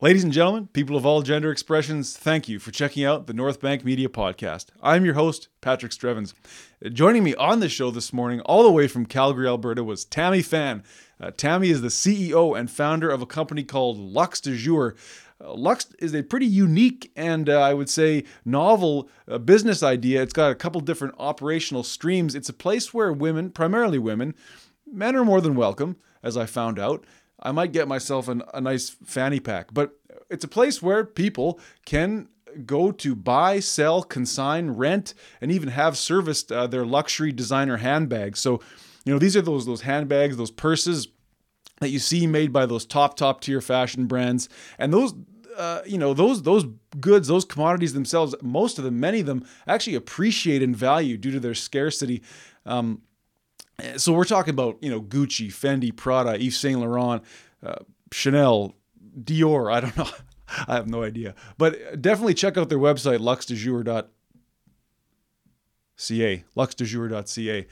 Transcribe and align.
Ladies 0.00 0.22
and 0.22 0.32
gentlemen, 0.32 0.68
people 0.68 0.96
of 0.96 1.04
all 1.04 1.22
gender 1.22 1.50
expressions, 1.50 2.16
thank 2.16 2.48
you 2.48 2.60
for 2.60 2.70
checking 2.70 3.04
out 3.04 3.26
the 3.26 3.32
North 3.32 3.60
Bank 3.60 3.84
Media 3.84 4.08
Podcast. 4.08 4.66
I'm 4.80 5.04
your 5.04 5.14
host, 5.14 5.48
Patrick 5.60 5.90
Strevens. 5.90 6.34
Joining 6.92 7.24
me 7.24 7.34
on 7.34 7.58
the 7.58 7.68
show 7.68 7.90
this 7.90 8.12
morning, 8.12 8.40
all 8.42 8.62
the 8.62 8.70
way 8.70 8.86
from 8.86 9.06
Calgary, 9.06 9.48
Alberta, 9.48 9.82
was 9.82 10.04
Tammy 10.04 10.40
Phan. 10.40 10.84
Uh, 11.20 11.32
Tammy 11.36 11.70
is 11.70 11.80
the 11.80 11.88
CEO 11.88 12.56
and 12.56 12.70
founder 12.70 13.10
of 13.10 13.22
a 13.22 13.26
company 13.26 13.64
called 13.64 13.98
Luxe 13.98 14.40
du 14.40 14.56
Jour. 14.56 14.94
Uh, 15.44 15.54
Luxe 15.54 15.92
is 15.98 16.14
a 16.14 16.22
pretty 16.22 16.46
unique 16.46 17.10
and 17.16 17.48
uh, 17.48 17.60
I 17.60 17.74
would 17.74 17.90
say 17.90 18.22
novel 18.44 19.08
uh, 19.26 19.38
business 19.38 19.82
idea. 19.82 20.22
It's 20.22 20.32
got 20.32 20.52
a 20.52 20.54
couple 20.54 20.80
different 20.80 21.16
operational 21.18 21.82
streams. 21.82 22.36
It's 22.36 22.48
a 22.48 22.52
place 22.52 22.94
where 22.94 23.12
women, 23.12 23.50
primarily 23.50 23.98
women, 23.98 24.36
men 24.86 25.16
are 25.16 25.24
more 25.24 25.40
than 25.40 25.56
welcome, 25.56 25.96
as 26.22 26.36
I 26.36 26.46
found 26.46 26.78
out. 26.78 27.04
I 27.40 27.52
might 27.52 27.72
get 27.72 27.88
myself 27.88 28.28
an, 28.28 28.42
a 28.52 28.60
nice 28.60 28.90
fanny 28.90 29.40
pack, 29.40 29.72
but 29.72 29.98
it's 30.30 30.44
a 30.44 30.48
place 30.48 30.82
where 30.82 31.04
people 31.04 31.60
can 31.86 32.28
go 32.64 32.90
to 32.92 33.14
buy, 33.14 33.60
sell, 33.60 34.02
consign, 34.02 34.70
rent, 34.70 35.14
and 35.40 35.50
even 35.52 35.70
have 35.70 35.96
serviced 35.96 36.50
uh, 36.50 36.66
their 36.66 36.84
luxury 36.84 37.32
designer 37.32 37.78
handbags. 37.78 38.40
So, 38.40 38.60
you 39.04 39.12
know, 39.12 39.18
these 39.18 39.36
are 39.36 39.42
those 39.42 39.66
those 39.66 39.82
handbags, 39.82 40.36
those 40.36 40.50
purses 40.50 41.08
that 41.80 41.90
you 41.90 41.98
see 41.98 42.26
made 42.26 42.52
by 42.52 42.66
those 42.66 42.84
top 42.84 43.16
top 43.16 43.40
tier 43.40 43.60
fashion 43.60 44.06
brands, 44.06 44.48
and 44.78 44.92
those. 44.92 45.14
Uh, 45.56 45.82
you 45.84 45.98
know 45.98 46.14
those 46.14 46.44
those 46.44 46.64
goods, 47.00 47.26
those 47.26 47.44
commodities 47.44 47.92
themselves, 47.92 48.32
most 48.40 48.78
of 48.78 48.84
them, 48.84 49.00
many 49.00 49.18
of 49.18 49.26
them, 49.26 49.44
actually 49.66 49.96
appreciate 49.96 50.62
in 50.62 50.72
value 50.72 51.16
due 51.16 51.32
to 51.32 51.40
their 51.40 51.54
scarcity. 51.54 52.22
Um, 52.64 53.02
so 53.96 54.12
we're 54.12 54.24
talking 54.24 54.54
about 54.54 54.82
you 54.82 54.90
know 54.90 55.00
Gucci, 55.00 55.48
Fendi, 55.48 55.94
Prada, 55.94 56.34
Yves 56.34 56.58
Saint 56.58 56.80
Laurent, 56.80 57.22
uh, 57.64 57.76
Chanel, 58.12 58.74
Dior. 59.22 59.72
I 59.72 59.80
don't 59.80 59.96
know. 59.96 60.08
I 60.66 60.76
have 60.76 60.88
no 60.88 61.02
idea. 61.02 61.34
But 61.58 62.00
definitely 62.00 62.32
check 62.34 62.56
out 62.56 62.70
their 62.70 62.78
website, 62.78 63.18
luxedujour.ca. 63.18 64.04
luxedujour.ca. 66.56 67.66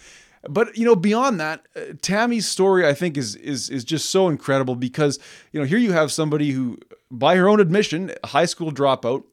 But 0.49 0.77
you 0.77 0.85
know, 0.85 0.95
beyond 0.95 1.41
that, 1.41 1.67
uh, 1.75 1.81
Tammy's 2.03 2.47
story 2.47 2.87
I 2.87 2.95
think 2.95 3.17
is 3.17 3.35
is 3.37 3.71
is 3.71 3.85
just 3.85 4.11
so 4.11 4.29
incredible 4.29 4.77
because 4.77 5.19
you 5.53 5.61
know 5.61 5.67
here 5.67 5.79
you 5.79 5.93
have 5.93 6.13
somebody 6.13 6.53
who, 6.53 6.79
by 7.11 7.37
her 7.37 7.49
own 7.49 7.61
admission, 7.61 8.13
high 8.25 8.45
school 8.45 8.71
dropout, 8.71 9.25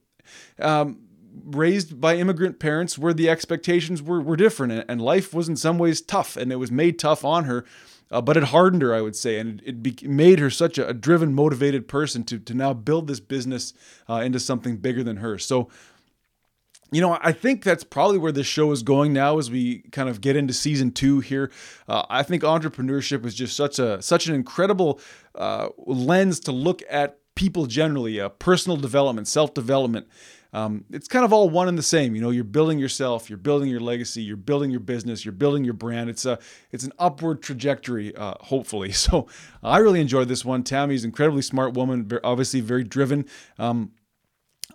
um, 0.60 1.03
raised 1.46 2.00
by 2.00 2.16
immigrant 2.16 2.60
parents 2.60 2.98
where 2.98 3.14
the 3.14 3.30
expectations 3.30 4.02
were, 4.02 4.22
were 4.22 4.36
different 4.36 4.86
and 4.88 5.02
life 5.02 5.34
was 5.34 5.50
in 5.50 5.56
some 5.56 5.78
ways 5.78 6.02
tough 6.02 6.38
and 6.38 6.52
it 6.52 6.58
was 6.58 6.72
made 6.72 7.00
tough 7.00 7.26
on 7.26 7.46
her 7.46 7.66
uh, 8.12 8.22
but 8.22 8.38
it 8.38 8.46
hardened 8.46 8.82
her 8.82 8.94
i 8.94 9.02
would 9.02 9.16
say 9.16 9.40
and 9.40 9.62
it, 9.62 9.70
it 9.70 9.84
be, 9.84 9.96
made 10.08 10.40
her 10.40 10.50
such 10.50 10.78
a, 10.78 10.88
a, 10.88 10.94
driven 10.94 11.34
motivated 11.34 11.88
person 11.88 12.24
to, 12.24 12.38
to 12.38 12.54
now 12.54 12.74
build 12.74 13.08
this 13.08 13.20
business 13.20 13.74
uh, 14.10 14.16
into 14.16 14.40
something 14.40 14.78
bigger 14.78 15.04
than 15.04 15.18
her 15.18 15.38
so 15.38 15.70
you 16.92 17.02
know, 17.02 17.18
I 17.22 17.32
think 17.32 17.64
that's 17.64 17.84
probably 17.84 18.20
where 18.20 18.32
this 18.32 18.46
show 18.46 18.72
is 18.72 18.84
going 18.84 19.14
now 19.14 19.40
as 19.40 19.50
we 19.50 19.80
kind 19.92 20.10
of 20.10 20.22
get 20.22 20.36
into 20.36 20.54
season 20.54 20.92
two 20.92 21.22
here. 21.22 21.50
Uh, 21.88 22.04
I 22.08 22.22
think 22.22 22.44
entrepreneurship 22.44 23.26
is 23.26 23.34
just 23.34 23.58
such 23.58 23.80
a 23.80 24.00
such 24.00 24.28
an 24.28 24.36
incredible 24.36 25.00
uh, 25.34 25.70
lens 25.76 26.40
to 26.42 26.52
look 26.52 26.84
at 26.88 27.18
people 27.34 27.66
generally, 27.66 28.20
uh, 28.20 28.30
personal 28.30 28.78
development, 28.78 29.28
self 29.28 29.56
development, 29.56 30.08
um, 30.54 30.86
it's 30.92 31.08
kind 31.08 31.26
of 31.26 31.34
all 31.34 31.50
one 31.50 31.68
and 31.68 31.78
the 31.78 31.84
same. 31.84 32.16
You 32.16 32.22
know, 32.22 32.30
you're 32.30 32.44
building 32.44 32.78
yourself, 32.78 33.30
you're 33.30 33.38
building 33.38 33.70
your 33.70 33.80
legacy, 33.80 34.22
you're 34.22 34.38
building 34.38 34.70
your 34.70 34.80
business, 34.80 35.26
you're 35.26 35.32
building 35.32 35.64
your 35.64 35.74
brand. 35.74 36.10
It's 36.10 36.26
a 36.26 36.38
it's 36.72 36.84
an 36.84 36.94
upward 37.00 37.42
trajectory, 37.42 38.16
uh, 38.16 38.36
hopefully. 38.40 38.94
So 39.04 39.28
I 39.62 39.80
really 39.80 40.00
enjoyed 40.00 40.30
this 40.30 40.46
one. 40.46 40.64
Tammy's 40.64 41.04
incredibly 41.04 41.42
smart 41.42 41.74
woman, 41.74 42.10
obviously 42.24 42.62
very 42.62 42.86
driven. 42.86 43.26
Um, 43.60 43.92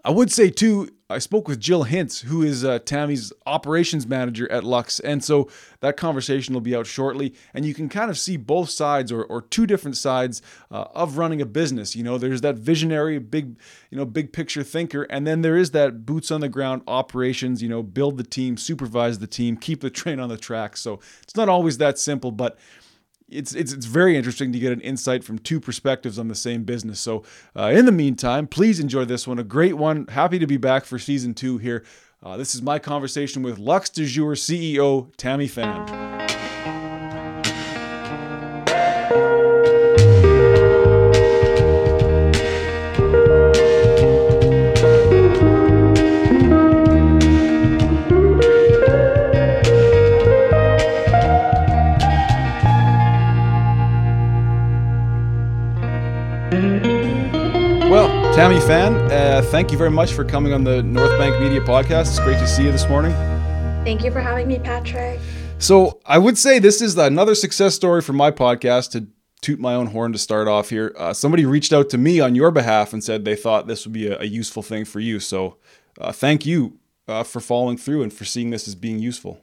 I 0.05 0.11
would 0.11 0.31
say 0.31 0.51
too, 0.51 0.91
I 1.11 1.21
spoke 1.21 1.49
with 1.49 1.59
Jill 1.59 1.87
Hintz, 1.87 2.25
who 2.25 2.43
is 2.43 2.67
uh, 2.67 2.81
Tammy's 2.81 3.33
operations 3.47 4.07
manager 4.07 4.51
at 4.53 4.63
Luxe, 4.63 5.01
and 5.01 5.25
so 5.25 5.49
that 5.81 5.97
conversation 5.97 6.53
will 6.53 6.61
be 6.61 6.77
out 6.77 6.87
shortly, 6.87 7.33
and 7.55 7.65
you 7.65 7.73
can 7.73 7.89
kind 7.89 8.11
of 8.11 8.19
see 8.19 8.37
both 8.37 8.69
sides 8.69 9.11
or, 9.11 9.25
or 9.25 9.41
two 9.41 9.67
different 9.67 9.97
sides 9.97 10.43
uh, 10.71 10.85
of 10.95 11.17
running 11.17 11.41
a 11.41 11.47
business. 11.47 11.97
You 11.97 12.05
know, 12.05 12.19
there's 12.19 12.43
that 12.43 12.57
visionary, 12.57 13.19
big, 13.19 13.57
you 13.91 13.97
know, 13.97 14.05
big 14.05 14.35
picture 14.35 14.63
thinker, 14.63 15.05
and 15.05 15.27
then 15.27 15.41
there 15.41 15.57
is 15.57 15.71
that 15.71 16.05
boots 16.05 16.31
on 16.31 16.43
the 16.43 16.49
ground 16.51 16.83
operations. 16.87 17.63
You 17.63 17.71
know, 17.71 17.83
build 17.83 18.19
the 18.19 18.23
team, 18.23 18.59
supervise 18.59 19.19
the 19.19 19.27
team, 19.27 19.57
keep 19.57 19.81
the 19.81 19.91
train 19.99 20.21
on 20.21 20.29
the 20.29 20.37
track. 20.37 20.77
So 20.77 21.01
it's 21.23 21.37
not 21.37 21.49
always 21.49 21.79
that 21.79 21.99
simple, 21.99 22.33
but 22.33 22.59
it's, 23.29 23.55
it's 23.55 23.73
it's 23.73 23.87
very 23.87 24.17
interesting 24.17 24.53
to 24.53 24.59
get 24.59 24.73
an 24.73 24.81
insight 24.81 25.25
from 25.25 25.39
two 25.39 25.61
perspectives 25.61 26.19
on 26.19 26.29
the 26.29 26.35
same 26.35 26.65
business. 26.65 27.01
So, 27.01 27.25
uh, 27.57 27.73
in 27.75 27.85
the 27.85 27.93
meantime, 27.93 28.47
please 28.47 28.81
enjoy 28.81 29.05
this 29.05 29.27
one. 29.27 29.39
A 29.39 29.45
great 29.45 29.75
one. 29.75 30.07
Happy 30.07 30.39
to 30.39 30.47
be 30.47 30.57
back 30.57 30.85
for 30.85 30.99
season 30.99 31.35
two 31.35 31.59
here. 31.59 31.85
Uh, 32.23 32.37
this 32.37 32.55
is 32.55 32.63
my 32.63 32.79
conversation 32.79 33.43
with 33.43 33.59
Luxe 33.59 33.91
du 33.91 34.07
Jour 34.07 34.35
CEO 34.35 35.13
Tammy 35.17 35.47
Phan. 35.47 36.38
Tammy 58.39 58.61
Phan, 58.61 58.95
uh, 59.11 59.43
thank 59.47 59.73
you 59.73 59.77
very 59.77 59.91
much 59.91 60.13
for 60.13 60.23
coming 60.23 60.53
on 60.53 60.63
the 60.63 60.81
North 60.81 61.11
Bank 61.19 61.41
Media 61.41 61.61
Podcast. 61.61 62.03
It's 62.03 62.21
great 62.21 62.39
to 62.39 62.47
see 62.47 62.63
you 62.63 62.71
this 62.71 62.89
morning. 62.89 63.11
Thank 63.83 64.05
you 64.05 64.13
for 64.13 64.21
having 64.21 64.47
me, 64.47 64.61
Patrick. 64.61 65.19
So, 65.59 65.99
I 66.07 66.19
would 66.19 66.39
say 66.39 66.61
this 66.61 66.81
is 66.81 66.97
another 66.97 67.35
success 67.35 67.75
story 67.75 68.01
for 68.01 68.13
my 68.13 68.31
podcast 68.31 68.93
to 68.93 69.09
toot 69.41 69.59
my 69.59 69.75
own 69.75 69.89
horn 69.89 70.13
to 70.13 70.19
start 70.19 70.47
off 70.47 70.71
here. 70.71 70.95
Uh, 70.97 71.13
somebody 71.13 71.47
reached 71.47 71.73
out 71.73 71.91
to 71.91 71.99
me 71.99 72.21
on 72.21 72.37
your 72.37 72.53
behalf 72.53 72.93
and 72.93 73.03
said 73.03 73.25
they 73.25 73.35
thought 73.35 73.67
this 73.67 73.85
would 73.85 73.93
be 73.93 74.07
a, 74.07 74.21
a 74.21 74.25
useful 74.27 74.63
thing 74.63 74.85
for 74.85 75.01
you. 75.01 75.19
So, 75.19 75.57
uh, 76.01 76.13
thank 76.13 76.47
you 76.47 76.79
uh, 77.09 77.25
for 77.25 77.41
following 77.41 77.77
through 77.77 78.05
and 78.05 78.13
for 78.13 78.25
seeing 78.25 78.51
this 78.51 78.69
as 78.69 78.77
being 78.77 79.01
useful. 79.01 79.41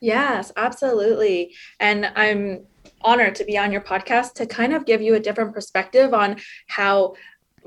Yes, 0.00 0.50
absolutely. 0.56 1.54
And 1.78 2.10
I'm 2.16 2.66
honored 3.02 3.36
to 3.36 3.44
be 3.44 3.56
on 3.56 3.70
your 3.70 3.82
podcast 3.82 4.34
to 4.34 4.46
kind 4.46 4.74
of 4.74 4.84
give 4.84 5.00
you 5.00 5.14
a 5.14 5.20
different 5.20 5.54
perspective 5.54 6.12
on 6.12 6.36
how 6.66 7.14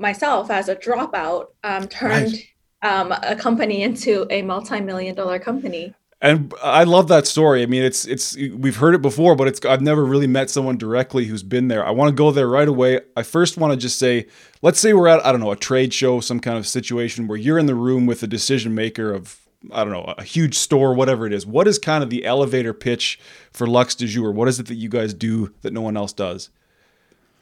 myself 0.00 0.50
as 0.50 0.68
a 0.68 0.76
dropout 0.76 1.46
um, 1.64 1.86
turned 1.88 2.34
um, 2.82 3.12
a 3.12 3.36
company 3.36 3.82
into 3.82 4.26
a 4.30 4.42
multi-million 4.42 5.14
dollar 5.14 5.38
company 5.38 5.94
and 6.22 6.52
I 6.62 6.84
love 6.84 7.08
that 7.08 7.26
story. 7.26 7.62
I 7.62 7.66
mean, 7.66 7.82
it's 7.82 8.04
it's 8.04 8.36
we've 8.36 8.76
heard 8.76 8.94
it 8.94 9.00
before, 9.00 9.34
but 9.34 9.48
it's 9.48 9.64
I've 9.64 9.80
never 9.80 10.04
really 10.04 10.26
met 10.26 10.50
someone 10.50 10.76
directly 10.76 11.24
who's 11.24 11.42
been 11.42 11.68
there. 11.68 11.84
I 11.84 11.90
want 11.90 12.10
to 12.10 12.14
go 12.14 12.30
there 12.30 12.46
right 12.46 12.68
away. 12.68 13.00
I 13.16 13.22
first 13.22 13.56
want 13.56 13.72
to 13.72 13.76
just 13.78 13.98
say, 13.98 14.26
let's 14.60 14.78
say 14.78 14.92
we're 14.92 15.08
at 15.08 15.24
I 15.24 15.32
don't 15.32 15.40
know 15.40 15.50
a 15.50 15.56
trade 15.56 15.94
show, 15.94 16.20
some 16.20 16.38
kind 16.38 16.58
of 16.58 16.66
situation 16.66 17.26
where 17.26 17.38
you're 17.38 17.58
in 17.58 17.66
the 17.66 17.74
room 17.74 18.04
with 18.04 18.22
a 18.22 18.26
decision 18.26 18.74
maker 18.74 19.12
of 19.14 19.40
I 19.72 19.82
don't 19.82 19.94
know 19.94 20.14
a 20.18 20.22
huge 20.22 20.56
store, 20.56 20.92
whatever 20.92 21.26
it 21.26 21.32
is. 21.32 21.46
What 21.46 21.66
is 21.66 21.78
kind 21.78 22.04
of 22.04 22.10
the 22.10 22.26
elevator 22.26 22.74
pitch 22.74 23.18
for 23.50 23.66
Luxe 23.66 23.94
du 23.94 24.06
Jour? 24.06 24.30
What 24.30 24.48
is 24.48 24.60
it 24.60 24.66
that 24.66 24.74
you 24.74 24.90
guys 24.90 25.14
do 25.14 25.54
that 25.62 25.72
no 25.72 25.80
one 25.80 25.96
else 25.96 26.12
does? 26.12 26.50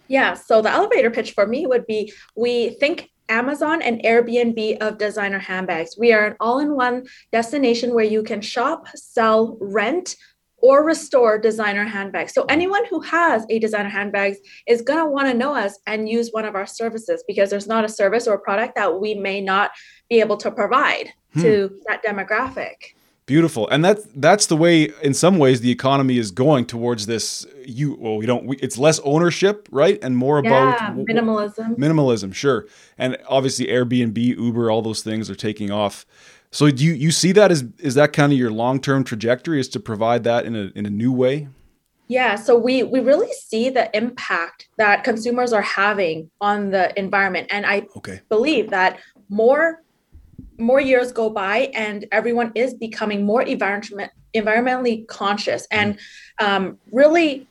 Yeah. 0.08 0.34
So 0.34 0.62
the 0.62 0.70
elevator 0.70 1.10
pitch 1.10 1.32
for 1.32 1.46
me 1.46 1.66
would 1.66 1.86
be 1.86 2.12
we 2.34 2.70
think 2.70 3.10
Amazon 3.28 3.82
and 3.82 4.02
Airbnb 4.02 4.78
of 4.78 4.98
designer 4.98 5.38
handbags. 5.38 5.96
We 5.98 6.12
are 6.12 6.26
an 6.26 6.36
all 6.40 6.60
in 6.60 6.74
one 6.74 7.06
destination 7.30 7.94
where 7.94 8.04
you 8.04 8.22
can 8.22 8.40
shop, 8.40 8.88
sell, 8.94 9.58
rent, 9.60 10.16
or 10.60 10.84
restore 10.84 11.38
designer 11.38 11.84
handbags. 11.84 12.34
So 12.34 12.44
anyone 12.48 12.84
who 12.86 13.00
has 13.02 13.46
a 13.48 13.58
designer 13.58 13.88
handbags 13.88 14.38
is 14.66 14.82
going 14.82 14.98
to 14.98 15.06
want 15.06 15.28
to 15.28 15.34
know 15.34 15.54
us 15.54 15.78
and 15.86 16.08
use 16.08 16.30
one 16.30 16.44
of 16.44 16.54
our 16.54 16.66
services 16.66 17.22
because 17.28 17.50
there's 17.50 17.68
not 17.68 17.84
a 17.84 17.88
service 17.88 18.26
or 18.26 18.34
a 18.34 18.40
product 18.40 18.74
that 18.74 19.00
we 19.00 19.14
may 19.14 19.40
not 19.40 19.70
be 20.08 20.20
able 20.20 20.36
to 20.38 20.50
provide 20.50 21.12
hmm. 21.34 21.42
to 21.42 21.80
that 21.86 22.02
demographic. 22.02 22.74
Beautiful, 23.28 23.68
and 23.68 23.84
that's 23.84 24.06
that's 24.16 24.46
the 24.46 24.56
way. 24.56 24.90
In 25.02 25.12
some 25.12 25.36
ways, 25.36 25.60
the 25.60 25.70
economy 25.70 26.16
is 26.16 26.30
going 26.30 26.64
towards 26.64 27.04
this. 27.04 27.46
You 27.62 27.94
well, 28.00 28.16
we 28.16 28.24
don't. 28.24 28.46
We, 28.46 28.56
it's 28.56 28.78
less 28.78 29.00
ownership, 29.00 29.68
right, 29.70 29.98
and 30.02 30.16
more 30.16 30.40
yeah, 30.42 30.78
about 30.78 30.96
minimalism. 30.96 31.76
Minimalism, 31.76 32.34
sure, 32.34 32.66
and 32.96 33.18
obviously 33.28 33.66
Airbnb, 33.66 34.16
Uber, 34.16 34.70
all 34.70 34.80
those 34.80 35.02
things 35.02 35.28
are 35.28 35.34
taking 35.34 35.70
off. 35.70 36.06
So 36.50 36.70
do 36.70 36.82
you 36.82 36.94
you 36.94 37.10
see 37.10 37.32
that 37.32 37.50
as 37.50 37.66
is 37.78 37.96
that 37.96 38.14
kind 38.14 38.32
of 38.32 38.38
your 38.38 38.50
long 38.50 38.80
term 38.80 39.04
trajectory 39.04 39.60
is 39.60 39.68
to 39.68 39.80
provide 39.80 40.24
that 40.24 40.46
in 40.46 40.56
a 40.56 40.72
in 40.74 40.86
a 40.86 40.90
new 40.90 41.12
way? 41.12 41.48
Yeah, 42.06 42.36
so 42.36 42.58
we 42.58 42.82
we 42.82 43.00
really 43.00 43.30
see 43.32 43.68
the 43.68 43.94
impact 43.94 44.68
that 44.78 45.04
consumers 45.04 45.52
are 45.52 45.60
having 45.60 46.30
on 46.40 46.70
the 46.70 46.98
environment, 46.98 47.48
and 47.50 47.66
I 47.66 47.86
okay. 47.94 48.22
believe 48.30 48.70
that 48.70 48.98
more 49.28 49.82
more 50.58 50.80
years 50.80 51.12
go 51.12 51.30
by 51.30 51.70
and 51.74 52.06
everyone 52.12 52.52
is 52.54 52.74
becoming 52.74 53.24
more 53.24 53.42
environment, 53.42 54.12
environmentally 54.34 55.06
conscious 55.06 55.66
and 55.70 55.98
um, 56.40 56.78
really 56.92 57.46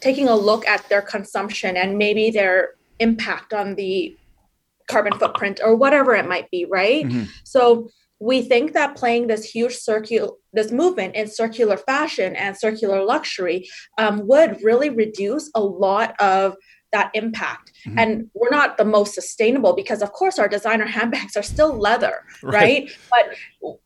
taking 0.00 0.28
a 0.28 0.34
look 0.34 0.66
at 0.66 0.88
their 0.88 1.02
consumption 1.02 1.76
and 1.76 1.98
maybe 1.98 2.30
their 2.30 2.70
impact 3.00 3.52
on 3.52 3.74
the 3.74 4.16
carbon 4.88 5.18
footprint 5.18 5.60
or 5.62 5.76
whatever 5.76 6.14
it 6.14 6.26
might 6.26 6.50
be, 6.50 6.64
right? 6.64 7.04
Mm-hmm. 7.04 7.24
So 7.44 7.90
we 8.20 8.42
think 8.42 8.72
that 8.72 8.96
playing 8.96 9.28
this 9.28 9.44
huge 9.44 9.76
circular 9.76 10.30
this 10.52 10.72
movement 10.72 11.14
in 11.14 11.28
circular 11.28 11.76
fashion 11.76 12.34
and 12.34 12.56
circular 12.56 13.04
luxury 13.04 13.68
um, 13.98 14.26
would 14.26 14.58
really 14.62 14.90
reduce 14.90 15.50
a 15.54 15.60
lot 15.60 16.14
of 16.20 16.56
that 16.92 17.10
impact 17.14 17.72
mm-hmm. 17.86 17.98
and 17.98 18.30
we're 18.34 18.50
not 18.50 18.76
the 18.76 18.84
most 18.84 19.14
sustainable 19.14 19.74
because 19.74 20.02
of 20.02 20.12
course 20.12 20.38
our 20.38 20.48
designer 20.48 20.86
handbags 20.86 21.36
are 21.36 21.42
still 21.42 21.76
leather 21.76 22.24
right. 22.42 22.90
right 23.12 23.30
but 23.60 23.78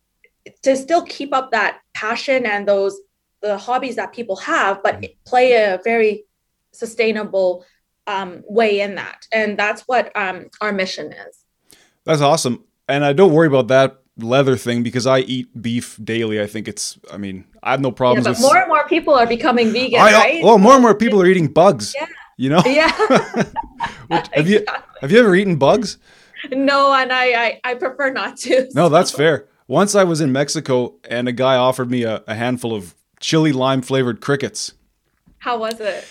to 0.63 0.77
still 0.77 1.03
keep 1.03 1.33
up 1.35 1.51
that 1.51 1.81
passion 1.95 2.47
and 2.47 2.67
those 2.67 2.99
the 3.41 3.59
hobbies 3.59 3.97
that 3.97 4.13
people 4.13 4.37
have 4.37 4.83
but 4.83 4.97
mm-hmm. 4.97 5.13
play 5.25 5.53
a 5.53 5.81
very 5.85 6.25
sustainable 6.73 7.65
um, 8.07 8.43
way 8.49 8.81
in 8.81 8.95
that 8.97 9.27
and 9.33 9.59
that's 9.59 9.83
what 9.83 10.15
um, 10.17 10.47
our 10.61 10.73
mission 10.73 11.13
is 11.13 11.45
that's 12.05 12.21
awesome 12.21 12.65
and 12.89 13.05
i 13.05 13.13
don't 13.13 13.33
worry 13.33 13.47
about 13.47 13.69
that 13.69 13.99
leather 14.19 14.57
thing 14.57 14.83
because 14.83 15.07
I 15.07 15.21
eat 15.21 15.49
beef 15.61 15.99
daily. 16.03 16.41
I 16.41 16.47
think 16.47 16.69
it's. 16.69 16.99
I 17.11 17.17
mean, 17.17 17.47
I 17.63 17.71
have 17.71 17.81
no 17.81 17.91
problems. 17.91 18.27
Yeah, 18.27 18.33
but 18.33 18.39
with, 18.39 18.43
more 18.43 18.59
and 18.59 18.69
more 18.69 18.87
people 18.87 19.15
are 19.15 19.27
becoming 19.27 19.73
vegan, 19.73 20.01
I, 20.01 20.13
right? 20.13 20.45
Well, 20.45 20.59
more 20.59 20.75
and 20.75 20.83
more 20.83 20.95
people 20.95 21.21
are 21.23 21.27
eating 21.27 21.49
bugs. 21.49 21.95
Yeah. 21.99 22.07
You 22.37 22.51
know. 22.51 22.63
Yeah. 22.67 22.91
Which, 24.09 24.27
have 24.33 24.49
you 24.49 24.65
have 25.01 25.13
you 25.13 25.19
ever 25.19 25.35
eaten 25.35 25.57
bugs? 25.57 25.99
No, 26.51 26.93
and 26.93 27.13
I 27.13 27.25
I, 27.33 27.61
I 27.65 27.75
prefer 27.75 28.11
not 28.11 28.37
to. 28.39 28.69
No, 28.75 28.89
that's 28.89 29.11
fair. 29.11 29.47
Once 29.69 29.95
I 29.95 30.05
was 30.05 30.21
in 30.21 30.33
Mexico 30.33 30.95
and 31.09 31.29
a 31.29 31.33
guy 31.33 31.57
offered 31.57 31.91
me 31.91 32.03
a, 32.03 32.23
a 32.27 32.35
handful 32.35 32.75
of 32.75 32.95
chili 33.21 33.53
lime 33.53 33.83
flavored 33.83 34.21
crickets. 34.21 34.73
How 35.39 35.59
was 35.59 35.81
it? 35.81 36.07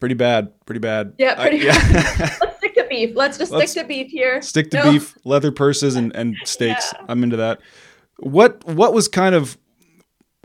Pretty 0.00 0.14
bad. 0.14 0.52
Pretty 0.66 0.80
bad. 0.80 1.14
Yeah, 1.18 1.34
pretty 1.34 1.68
uh, 1.68 1.74
yeah 1.90 2.36
Let's 2.40 2.56
stick 2.58 2.74
to 2.74 2.86
beef. 2.88 3.16
Let's 3.16 3.38
just 3.38 3.52
Let's 3.52 3.72
stick 3.72 3.84
to 3.84 3.88
beef 3.88 4.10
here. 4.10 4.42
Stick 4.42 4.70
to 4.70 4.78
no. 4.78 4.92
beef, 4.92 5.16
leather 5.24 5.52
purses, 5.52 5.96
and, 5.96 6.14
and 6.14 6.36
steaks. 6.44 6.92
Yeah. 6.92 7.06
I'm 7.08 7.22
into 7.22 7.36
that. 7.36 7.60
What 8.18 8.64
what 8.66 8.92
was 8.92 9.08
kind 9.08 9.34
of 9.34 9.56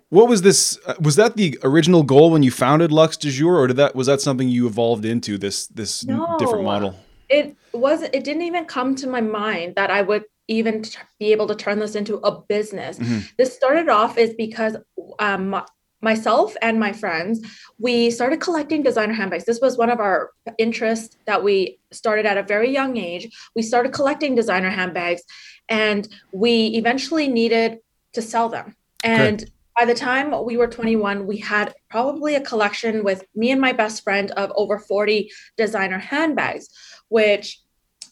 what 0.09 0.27
was 0.27 0.41
this? 0.41 0.79
Uh, 0.85 0.95
was 0.99 1.15
that 1.17 1.35
the 1.35 1.57
original 1.63 2.03
goal 2.03 2.31
when 2.31 2.43
you 2.43 2.51
founded 2.51 2.91
Luxe 2.91 3.17
du 3.17 3.29
Jour, 3.29 3.57
or 3.57 3.67
did 3.67 3.77
that 3.77 3.95
was 3.95 4.07
that 4.07 4.21
something 4.21 4.49
you 4.49 4.67
evolved 4.67 5.05
into 5.05 5.37
this 5.37 5.67
this 5.67 6.05
no, 6.05 6.35
different 6.39 6.63
model? 6.63 6.95
It 7.29 7.55
wasn't. 7.73 8.15
It 8.15 8.23
didn't 8.23 8.41
even 8.43 8.65
come 8.65 8.95
to 8.95 9.07
my 9.07 9.21
mind 9.21 9.75
that 9.75 9.91
I 9.91 10.01
would 10.01 10.25
even 10.47 10.81
t- 10.81 10.97
be 11.19 11.31
able 11.31 11.47
to 11.47 11.55
turn 11.55 11.77
this 11.77 11.93
into 11.93 12.17
a 12.17 12.41
business. 12.41 12.97
Mm-hmm. 12.97 13.19
This 13.37 13.55
started 13.55 13.87
off 13.87 14.17
is 14.17 14.33
because 14.33 14.77
um, 15.19 15.63
myself 16.01 16.55
and 16.63 16.79
my 16.79 16.91
friends, 16.91 17.45
we 17.77 18.09
started 18.09 18.41
collecting 18.41 18.81
designer 18.81 19.13
handbags. 19.13 19.45
This 19.45 19.61
was 19.61 19.77
one 19.77 19.91
of 19.91 19.99
our 19.99 20.31
interests 20.57 21.17
that 21.27 21.43
we 21.43 21.77
started 21.91 22.25
at 22.25 22.37
a 22.37 22.43
very 22.43 22.71
young 22.71 22.97
age. 22.97 23.29
We 23.55 23.61
started 23.61 23.93
collecting 23.93 24.33
designer 24.33 24.71
handbags 24.71 25.21
and 25.67 26.07
we 26.31 26.67
eventually 26.69 27.27
needed 27.27 27.77
to 28.13 28.21
sell 28.23 28.49
them. 28.49 28.75
And. 29.03 29.49
By 29.79 29.85
the 29.85 29.93
time 29.93 30.33
we 30.43 30.57
were 30.57 30.67
21, 30.67 31.25
we 31.25 31.37
had 31.37 31.73
probably 31.89 32.35
a 32.35 32.41
collection 32.41 33.01
with 33.01 33.23
me 33.33 33.51
and 33.51 33.61
my 33.61 33.71
best 33.71 34.03
friend 34.03 34.29
of 34.31 34.51
over 34.55 34.77
40 34.77 35.31
designer 35.55 35.97
handbags, 35.97 36.67
which 37.07 37.61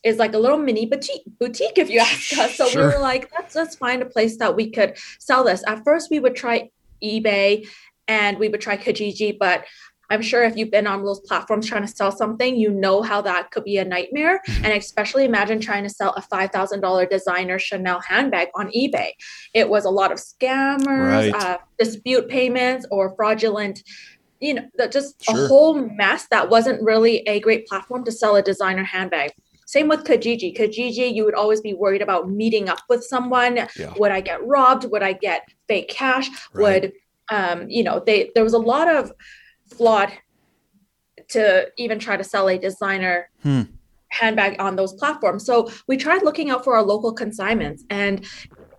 is 0.02 0.18
like 0.18 0.34
a 0.34 0.38
little 0.38 0.58
mini 0.58 0.86
boutique 0.86 1.24
boutique 1.40 1.78
if 1.78 1.90
you 1.90 2.00
ask 2.00 2.38
us. 2.38 2.56
So 2.56 2.70
sure. 2.70 2.88
we 2.88 2.94
were 2.94 3.02
like, 3.02 3.30
let's 3.38 3.54
let's 3.54 3.76
find 3.76 4.02
a 4.02 4.06
place 4.06 4.38
that 4.38 4.56
we 4.56 4.72
could 4.72 4.98
sell 5.20 5.44
this. 5.44 5.62
At 5.68 5.84
first 5.84 6.10
we 6.10 6.20
would 6.20 6.36
try 6.36 6.70
eBay 7.04 7.68
and 8.08 8.40
we 8.40 8.48
would 8.48 8.62
try 8.62 8.78
Kijiji, 8.78 9.38
but 9.38 9.66
I'm 10.10 10.22
sure 10.22 10.44
if 10.44 10.56
you've 10.56 10.72
been 10.72 10.88
on 10.88 11.04
those 11.04 11.20
platforms 11.22 11.68
trying 11.68 11.86
to 11.86 11.88
sell 11.88 12.12
something, 12.12 12.56
you 12.56 12.70
know 12.70 13.02
how 13.02 13.22
that 13.22 13.52
could 13.52 13.64
be 13.64 13.78
a 13.78 13.86
nightmare. 13.86 14.42
Mm-hmm. 14.48 14.66
And 14.66 14.74
especially 14.74 15.26
imagine 15.26 15.60
trying 15.60 15.84
to 15.84 15.90
sell 15.90 16.14
a 16.14 16.22
$5,000 16.22 17.10
designer 17.10 17.60
Chanel 17.60 18.00
handbag 18.02 18.50
on 18.56 18.68
eBay. 18.72 19.12
It 19.54 19.70
was 19.70 19.86
a 19.86 19.90
lot 19.90 20.12
of 20.12 20.18
scammers, 20.18 21.34
right. 21.34 21.36
uh, 21.36 21.58
dispute 21.78 22.30
payments, 22.30 22.86
or 22.90 23.16
fraudulent, 23.16 23.84
you 24.40 24.54
know, 24.56 24.64
just 24.92 25.24
sure. 25.24 25.46
a 25.46 25.48
whole 25.48 25.76
mess 25.96 26.28
that 26.32 26.50
wasn't 26.50 26.82
really 26.82 27.20
a 27.28 27.40
great 27.40 27.68
platform 27.68 28.04
to 28.06 28.12
sell 28.12 28.36
a 28.36 28.42
designer 28.42 28.84
handbag. 28.84 29.32
Same 29.66 29.90
with 29.90 30.06
Kijiji. 30.06 30.58
Kijiji, 30.58 31.14
you 31.14 31.26
would 31.26 31.34
always 31.34 31.60
be 31.60 31.74
worried 31.74 32.02
about 32.02 32.30
meeting 32.30 32.70
up 32.70 32.80
with 32.88 33.04
someone. 33.04 33.68
Yeah. 33.78 33.94
Would 33.98 34.12
I 34.12 34.22
get 34.22 34.46
robbed? 34.46 34.86
Would 34.86 35.04
I 35.04 35.12
get 35.12 35.44
fake 35.68 35.90
cash? 35.90 36.30
Right. 36.54 36.84
Would 36.84 36.94
um, 37.30 37.70
you 37.70 37.84
know, 37.84 38.02
they 38.06 38.32
there 38.36 38.44
was 38.44 38.54
a 38.54 38.60
lot 38.60 38.88
of 38.88 39.12
flawed 39.70 40.12
to 41.30 41.68
even 41.78 42.00
try 42.00 42.18
to 42.18 42.24
sell 42.24 42.48
a 42.48 42.58
designer 42.58 43.30
hmm. 43.44 43.64
handbag 44.10 44.60
on 44.62 44.76
those 44.76 44.94
platforms. 44.94 45.46
So 45.46 45.70
we 45.88 45.98
tried 45.98 46.24
looking 46.24 46.50
out 46.50 46.64
for 46.64 46.76
our 46.76 46.84
local 46.84 47.14
consignments, 47.14 47.84
and 47.90 48.26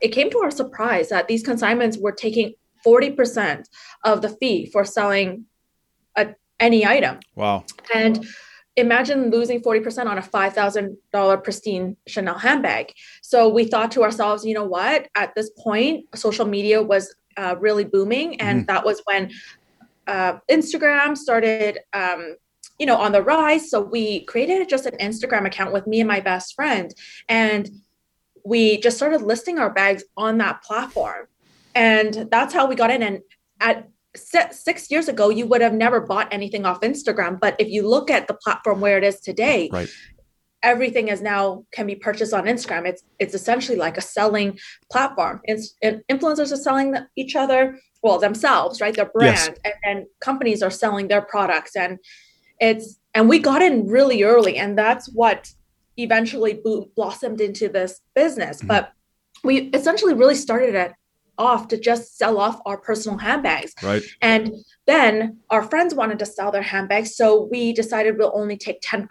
it 0.01 0.09
came 0.09 0.31
to 0.31 0.39
our 0.39 0.51
surprise 0.51 1.09
that 1.11 1.29
these 1.29 1.43
consignments 1.43 1.99
were 1.99 2.13
taking 2.13 2.55
40% 2.87 3.65
of 4.05 4.23
the 4.23 4.29
fee 4.29 4.67
for 4.67 4.85
selling 4.85 5.45
a, 6.17 6.35
any 6.61 6.87
item. 6.87 7.19
Wow. 7.35 7.65
And 7.95 8.27
imagine 8.77 9.31
losing 9.31 9.61
40% 9.61 10.07
on 10.07 10.19
a 10.19 10.23
$5,000 10.23 11.45
pristine 11.45 11.97
Chanel 12.07 12.39
handbag. 12.39 12.93
So 13.23 13.49
we 13.49 13.65
thought 13.65 13.91
to 13.93 14.03
ourselves, 14.03 14.45
you 14.45 14.55
know 14.55 14.65
what? 14.65 15.09
At 15.17 15.35
this 15.35 15.51
point, 15.59 16.05
social 16.15 16.47
media 16.47 16.83
was 16.83 17.15
uh, 17.37 17.57
really 17.59 17.85
booming. 17.85 18.41
And 18.41 18.61
mm-hmm. 18.61 18.67
that 18.67 18.85
was 18.85 19.03
when 19.05 19.31
uh, 20.09 20.39
Instagram 20.51 21.17
started. 21.17 21.79
Um, 21.93 22.37
you 22.79 22.87
know, 22.87 22.97
on 22.97 23.11
the 23.11 23.23
rise. 23.23 23.71
So 23.71 23.81
we 23.81 24.25
created 24.27 24.69
just 24.69 24.87
an 24.87 24.97
Instagram 24.99 25.47
account 25.47 25.73
with 25.73 25.89
me 25.89 25.99
and 26.01 26.07
my 26.07 26.21
best 26.21 26.55
friend. 26.55 26.95
And 27.29 27.69
we 28.45 28.79
just 28.81 28.97
started 28.97 29.23
listing 29.23 29.59
our 29.59 29.71
bags 29.71 30.05
on 30.17 30.39
that 30.39 30.63
platform. 30.63 31.27
And 31.75 32.29
that's 32.31 32.55
how 32.55 32.69
we 32.69 32.77
got 32.77 32.93
in. 32.93 33.03
And 33.03 33.21
at 33.61 33.89
six 34.17 34.91
years 34.91 35.09
ago, 35.09 35.29
you 35.29 35.47
would 35.47 35.61
have 35.61 35.75
never 35.75 36.01
bought 36.01 36.33
anything 36.33 36.65
off 36.65 36.81
Instagram. 36.81 37.39
But 37.41 37.57
if 37.59 37.69
you 37.69 37.89
look 37.89 38.11
at 38.11 38.29
the 38.29 38.35
platform 38.35 38.81
where 38.81 38.97
it 38.97 39.05
is 39.05 39.21
today, 39.21 39.69
right. 39.73 39.89
everything 40.63 41.09
is 41.09 41.21
now 41.21 41.65
can 41.73 41.87
be 41.87 41.95
purchased 41.95 42.33
on 42.33 42.45
Instagram. 42.45 42.87
It's 42.87 43.03
it's 43.19 43.35
essentially 43.35 43.77
like 43.77 43.97
a 43.97 44.01
selling 44.03 44.59
platform. 44.91 45.41
It's, 45.45 45.75
influencers 45.83 46.53
are 46.53 46.57
selling 46.57 46.97
each 47.17 47.37
other, 47.37 47.79
well 48.03 48.19
themselves, 48.19 48.81
right? 48.81 48.95
Their 48.95 49.11
brand, 49.13 49.37
yes. 49.37 49.59
and, 49.65 49.75
and 49.85 50.07
companies 50.21 50.63
are 50.63 50.71
selling 50.71 51.09
their 51.09 51.23
products, 51.23 51.77
and 51.77 51.99
it's 52.61 52.99
and 53.15 53.29
we 53.29 53.39
got 53.39 53.63
in 53.63 53.87
really 53.87 54.23
early, 54.23 54.57
and 54.57 54.79
that's 54.79 55.09
what 55.13 55.53
eventually 55.97 56.61
blossomed 56.95 57.41
into 57.41 57.69
this 57.69 58.01
business. 58.15 58.59
Mm-hmm. 58.59 58.69
But 58.69 58.93
we 59.45 59.71
essentially 59.75 60.15
really 60.15 60.35
started 60.35 60.75
it 60.75 60.93
off 61.39 61.69
to 61.69 61.79
just 61.79 62.19
sell 62.19 62.39
off 62.39 62.61
our 62.67 62.77
personal 62.77 63.17
handbags. 63.17 63.73
Right. 63.83 64.03
And 64.21 64.53
then 64.87 65.39
our 65.51 65.63
friends 65.63 65.95
wanted 65.95 66.19
to 66.19 66.27
sell 66.27 66.51
their 66.51 66.63
handbags. 66.63 67.15
So 67.17 67.49
we 67.51 67.73
decided 67.73 68.19
we'll 68.19 68.33
only 68.35 68.57
take 68.57 68.81
10% 68.83 69.09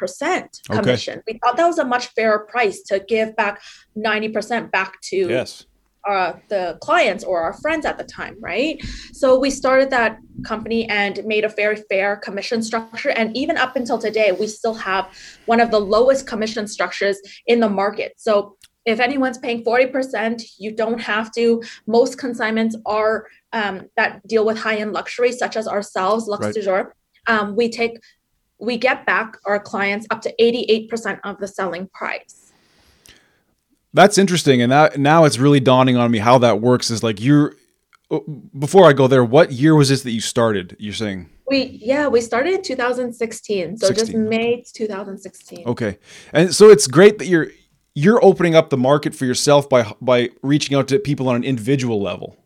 commission. 0.69 1.19
Okay. 1.19 1.23
We 1.27 1.39
thought 1.39 1.57
that 1.57 1.65
was 1.65 1.79
a 1.79 1.85
much 1.85 2.07
fairer 2.07 2.39
price 2.39 2.81
to 2.83 2.99
give 2.99 3.35
back 3.35 3.61
90% 3.97 4.71
back 4.71 4.99
to 5.03 5.15
yes. 5.15 5.65
Uh, 6.07 6.39
the 6.47 6.77
clients 6.79 7.25
or 7.25 7.41
our 7.41 7.53
friends 7.55 7.85
at 7.85 7.97
the 7.97 8.03
time, 8.05 8.37
right? 8.39 8.81
So 9.11 9.37
we 9.37 9.49
started 9.49 9.89
that 9.89 10.19
company 10.45 10.87
and 10.87 11.21
made 11.25 11.43
a 11.43 11.49
very 11.49 11.75
fair 11.89 12.15
commission 12.15 12.63
structure. 12.63 13.09
And 13.09 13.35
even 13.35 13.57
up 13.57 13.75
until 13.75 13.97
today, 13.97 14.31
we 14.31 14.47
still 14.47 14.75
have 14.75 15.09
one 15.47 15.59
of 15.59 15.69
the 15.69 15.81
lowest 15.81 16.25
commission 16.25 16.65
structures 16.65 17.17
in 17.45 17.59
the 17.59 17.67
market. 17.67 18.13
So 18.15 18.55
if 18.85 19.01
anyone's 19.01 19.37
paying 19.37 19.65
40%, 19.65 20.41
you 20.57 20.71
don't 20.71 21.01
have 21.01 21.29
to. 21.33 21.61
Most 21.87 22.17
consignments 22.17 22.77
are 22.85 23.27
um, 23.51 23.89
that 23.97 24.25
deal 24.25 24.45
with 24.45 24.57
high-end 24.57 24.93
luxury, 24.93 25.33
such 25.33 25.57
as 25.57 25.67
ourselves, 25.67 26.25
Luxe 26.25 26.45
right. 26.45 26.53
du 26.53 26.61
Jour. 26.61 26.95
Um, 27.27 27.57
we 27.57 27.67
take, 27.67 27.99
we 28.59 28.77
get 28.77 29.05
back 29.05 29.35
our 29.45 29.59
clients 29.59 30.07
up 30.09 30.21
to 30.21 30.33
88% 30.39 31.19
of 31.25 31.37
the 31.39 31.49
selling 31.49 31.89
price. 31.93 32.46
That's 33.97 34.19
interesting, 34.19 34.61
and 34.61 34.71
that 34.71 34.99
now 34.99 35.23
it's 35.23 35.39
really 35.39 35.59
dawning 35.59 35.97
on 35.97 36.11
me 36.11 36.19
how 36.19 36.37
that 36.37 36.61
works. 36.61 36.91
Is 36.91 37.01
like 37.01 37.19
you're. 37.19 37.55
Oh, 38.11 38.19
before 38.57 38.87
I 38.87 38.93
go 38.93 39.07
there, 39.07 39.25
what 39.25 39.51
year 39.51 39.75
was 39.75 39.89
this 39.89 40.03
that 40.03 40.11
you 40.11 40.21
started? 40.21 40.77
You're 40.77 40.93
saying 40.93 41.31
we 41.47 41.79
yeah 41.81 42.07
we 42.07 42.21
started 42.21 42.53
in 42.53 42.61
2016, 42.61 43.77
so 43.77 43.87
16. 43.87 44.05
just 44.05 44.15
May 44.15 44.63
2016. 44.71 45.65
Okay, 45.65 45.97
and 46.31 46.53
so 46.53 46.69
it's 46.69 46.85
great 46.85 47.17
that 47.17 47.25
you're 47.25 47.47
you're 47.95 48.23
opening 48.23 48.53
up 48.53 48.69
the 48.69 48.77
market 48.77 49.15
for 49.15 49.25
yourself 49.25 49.67
by 49.67 49.91
by 49.99 50.29
reaching 50.43 50.77
out 50.77 50.87
to 50.89 50.99
people 50.99 51.27
on 51.27 51.35
an 51.35 51.43
individual 51.43 51.99
level 51.99 52.37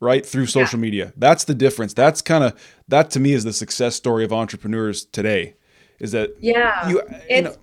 right 0.00 0.24
through 0.24 0.46
social 0.46 0.78
yeah. 0.78 0.82
media 0.82 1.12
that's 1.16 1.44
the 1.44 1.54
difference 1.54 1.94
that's 1.94 2.20
kind 2.20 2.42
of 2.42 2.52
that 2.88 3.10
to 3.10 3.20
me 3.20 3.32
is 3.32 3.44
the 3.44 3.52
success 3.52 3.94
story 3.94 4.24
of 4.24 4.32
entrepreneurs 4.32 5.04
today 5.04 5.54
is 6.00 6.12
that 6.12 6.30
yeah 6.40 6.88
you, 6.88 7.02
you 7.30 7.42
know, 7.42 7.54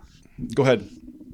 go 0.55 0.63
ahead 0.63 0.87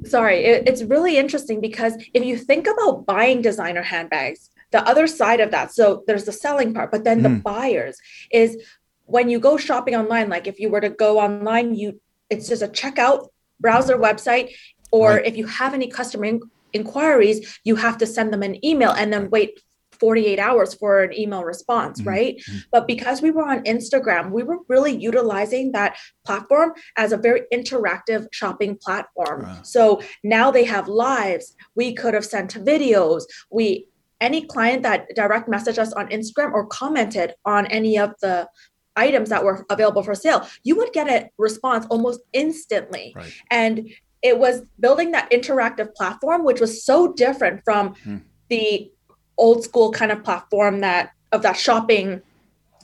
sorry 0.09 0.43
it, 0.45 0.67
it's 0.67 0.83
really 0.83 1.17
interesting 1.17 1.61
because 1.61 1.93
if 2.13 2.23
you 2.23 2.37
think 2.37 2.67
about 2.67 3.05
buying 3.05 3.41
designer 3.41 3.81
handbags 3.81 4.49
the 4.71 4.87
other 4.87 5.07
side 5.07 5.39
of 5.39 5.51
that 5.51 5.73
so 5.73 6.03
there's 6.07 6.25
the 6.25 6.31
selling 6.31 6.73
part 6.73 6.91
but 6.91 7.03
then 7.03 7.19
mm. 7.19 7.23
the 7.23 7.29
hmm. 7.29 7.39
buyers 7.39 7.97
is 8.31 8.57
when 9.05 9.29
you 9.29 9.39
go 9.39 9.57
shopping 9.57 9.95
online 9.95 10.29
like 10.29 10.47
if 10.47 10.59
you 10.59 10.69
were 10.69 10.81
to 10.81 10.89
go 10.89 11.19
online 11.19 11.75
you 11.75 11.99
it's 12.29 12.47
just 12.49 12.61
a 12.61 12.67
checkout 12.67 13.29
browse 13.59 13.87
their 13.87 13.97
website 13.97 14.49
Or 14.91 15.15
Right. 15.15 15.25
if 15.25 15.35
you 15.37 15.47
have 15.47 15.73
any 15.73 15.87
customer 15.87 16.25
in- 16.25 16.41
inquiries, 16.73 17.59
you 17.63 17.75
have 17.75 17.97
to 17.99 18.05
send 18.05 18.31
them 18.31 18.43
an 18.43 18.63
email 18.65 18.91
and 18.91 19.11
then 19.11 19.29
wait 19.29 19.59
48 19.99 20.39
hours 20.39 20.73
for 20.73 21.01
an 21.03 21.17
email 21.17 21.43
response, 21.43 22.01
Mhm. 22.01 22.05
right? 22.07 22.35
Mhm. 22.37 22.65
But 22.71 22.87
because 22.87 23.21
we 23.21 23.31
were 23.31 23.43
on 23.43 23.63
Instagram, 23.63 24.31
we 24.31 24.43
were 24.43 24.57
really 24.67 24.95
utilizing 24.95 25.71
that 25.73 25.97
platform 26.25 26.73
as 26.95 27.11
a 27.11 27.17
very 27.17 27.41
interactive 27.53 28.27
shopping 28.31 28.77
platform. 28.81 29.43
Wow. 29.43 29.59
So 29.63 30.01
now 30.23 30.51
they 30.51 30.63
have 30.65 30.87
lives. 30.87 31.55
We 31.75 31.93
could 31.93 32.13
have 32.13 32.25
sent 32.25 32.53
videos. 32.65 33.23
We 33.49 33.87
any 34.19 34.41
client 34.41 34.81
that 34.81 35.05
direct 35.15 35.47
messaged 35.47 35.77
us 35.77 35.93
on 35.93 36.07
Instagram 36.09 36.51
or 36.51 36.65
commented 36.65 37.35
on 37.45 37.67
any 37.67 37.99
of 37.99 38.13
the 38.21 38.47
items 38.95 39.29
that 39.29 39.43
were 39.45 39.63
available 39.69 40.01
for 40.01 40.15
sale, 40.15 40.47
you 40.63 40.75
would 40.75 40.91
get 40.91 41.07
a 41.07 41.29
response 41.37 41.85
almost 41.91 42.21
instantly. 42.33 43.13
Right. 43.15 43.31
And 43.51 43.89
it 44.23 44.39
was 44.39 44.63
building 44.79 45.11
that 45.11 45.29
interactive 45.29 45.93
platform, 45.93 46.43
which 46.43 46.59
was 46.59 46.83
so 46.83 47.13
different 47.13 47.61
from 47.63 47.93
Hmm. 48.03 48.17
the 48.49 48.91
old 49.37 49.63
school 49.63 49.91
kind 49.91 50.11
of 50.11 50.23
platform 50.23 50.79
that 50.81 51.11
of 51.31 51.41
that 51.41 51.57
shopping 51.57 52.21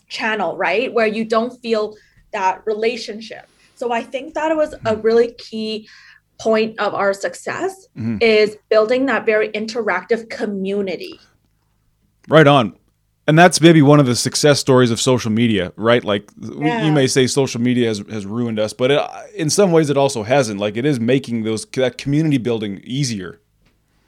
channel, 0.10 0.56
right? 0.58 0.94
Where 0.94 1.08
you 1.08 1.26
don't 1.26 1.60
feel 1.62 1.96
that 2.34 2.62
relationship. 2.66 3.48
So 3.76 3.92
I 3.92 4.04
think 4.04 4.34
that 4.34 4.52
it 4.52 4.58
was 4.58 4.76
a 4.86 4.96
really 4.98 5.34
key 5.34 5.88
point 6.40 6.80
of 6.80 6.94
our 6.94 7.14
success 7.14 7.88
Mhm. 7.98 8.22
is 8.22 8.58
building 8.70 9.06
that 9.08 9.26
very 9.26 9.50
interactive 9.50 10.30
community. 10.30 11.20
Right 12.28 12.48
on. 12.48 12.76
And 13.26 13.40
that's 13.40 13.62
maybe 13.62 13.82
one 13.82 14.00
of 14.02 14.06
the 14.06 14.16
success 14.16 14.60
stories 14.60 14.92
of 14.92 15.00
social 15.00 15.32
media, 15.32 15.72
right? 15.78 16.04
Like 16.04 16.30
Yeah. 16.42 16.86
you 16.86 16.92
may 16.92 17.08
say 17.08 17.26
social 17.28 17.62
media 17.62 17.88
has, 17.88 18.04
has 18.12 18.26
ruined 18.26 18.60
us, 18.60 18.74
but 18.74 18.92
it, 18.92 19.02
in 19.36 19.50
some 19.50 19.72
ways 19.72 19.90
it 19.90 19.96
also 19.98 20.24
hasn't. 20.24 20.60
Like 20.60 20.76
it 20.76 20.86
is 20.86 21.00
making 21.00 21.44
those 21.44 21.66
that 21.76 21.98
community 21.98 22.38
building 22.38 22.82
easier. 22.84 23.40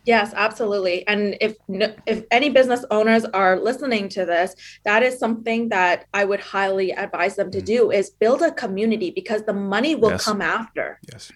Yes, 0.05 0.33
absolutely. 0.35 1.05
And 1.07 1.35
if 1.41 1.55
if 2.05 2.23
any 2.31 2.49
business 2.49 2.85
owners 2.91 3.25
are 3.25 3.59
listening 3.59 4.07
to 4.09 4.25
this, 4.25 4.55
that 4.83 5.01
is 5.03 5.17
something 5.17 5.69
that 5.69 6.05
I 6.13 6.25
would 6.25 6.39
highly 6.39 6.91
advise 6.91 7.35
them 7.35 7.49
to 7.51 7.57
mm-hmm. 7.57 7.65
do 7.65 7.91
is 7.91 8.11
build 8.11 8.41
a 8.41 8.51
community 8.51 9.09
because 9.09 9.43
the 9.43 9.53
money 9.53 9.95
will 9.95 10.11
Yes. 10.11 10.23
come 10.23 10.41
after. 10.41 10.99
Yes. 11.11 11.31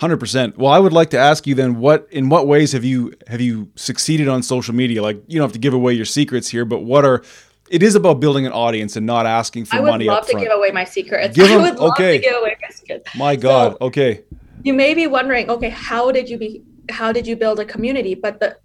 100%. 0.00 0.56
Well, 0.58 0.70
I 0.70 0.78
would 0.78 0.92
like 0.92 1.10
to 1.10 1.18
ask 1.18 1.46
you 1.46 1.54
then 1.54 1.76
what 1.78 2.06
in 2.10 2.28
what 2.28 2.46
ways 2.46 2.72
have 2.72 2.84
you 2.84 3.14
have 3.28 3.40
you 3.40 3.70
succeeded 3.76 4.28
on 4.28 4.42
social 4.42 4.74
media? 4.74 5.02
Like 5.02 5.22
you 5.26 5.38
don't 5.38 5.46
have 5.46 5.52
to 5.52 5.58
give 5.58 5.74
away 5.74 5.94
your 5.94 6.04
secrets 6.04 6.48
here, 6.48 6.64
but 6.64 6.80
what 6.80 7.04
are 7.04 7.22
it 7.70 7.82
is 7.82 7.94
about 7.94 8.20
building 8.20 8.44
an 8.44 8.52
audience 8.52 8.96
and 8.96 9.06
not 9.06 9.24
asking 9.24 9.64
for 9.64 9.76
money. 9.76 9.80
I 9.80 9.84
would 9.84 9.90
money 9.92 10.04
love 10.06 10.26
to 10.26 10.38
give 10.38 10.52
away 10.52 10.70
my 10.72 10.84
secrets. 10.84 11.34
Give 11.34 11.46
I 11.50 11.54
'em- 11.54 11.62
would 11.62 11.78
love 11.78 11.92
okay. 11.92 12.18
to 12.18 12.22
give 12.22 12.36
away 12.36 12.56
my 12.60 12.68
secrets. 12.68 13.08
My 13.16 13.36
god. 13.36 13.72
So- 13.72 13.86
okay. 13.86 14.22
you 14.64 14.74
may 14.74 14.94
be 14.94 15.06
wondering 15.06 15.50
okay 15.50 15.70
how 15.70 16.12
did 16.12 16.28
you 16.28 16.38
be 16.38 16.62
how 16.90 17.12
did 17.12 17.26
you 17.26 17.36
build 17.36 17.60
a 17.60 17.64
community? 17.64 18.14
But 18.14 18.40
the 18.40 18.56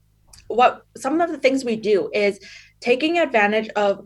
what 0.47 0.83
some 0.95 1.19
of 1.19 1.29
the 1.29 1.37
things 1.37 1.65
we 1.65 1.75
do 1.75 2.09
is 2.13 2.39
taking 2.79 3.19
advantage 3.19 3.69
of 3.69 4.05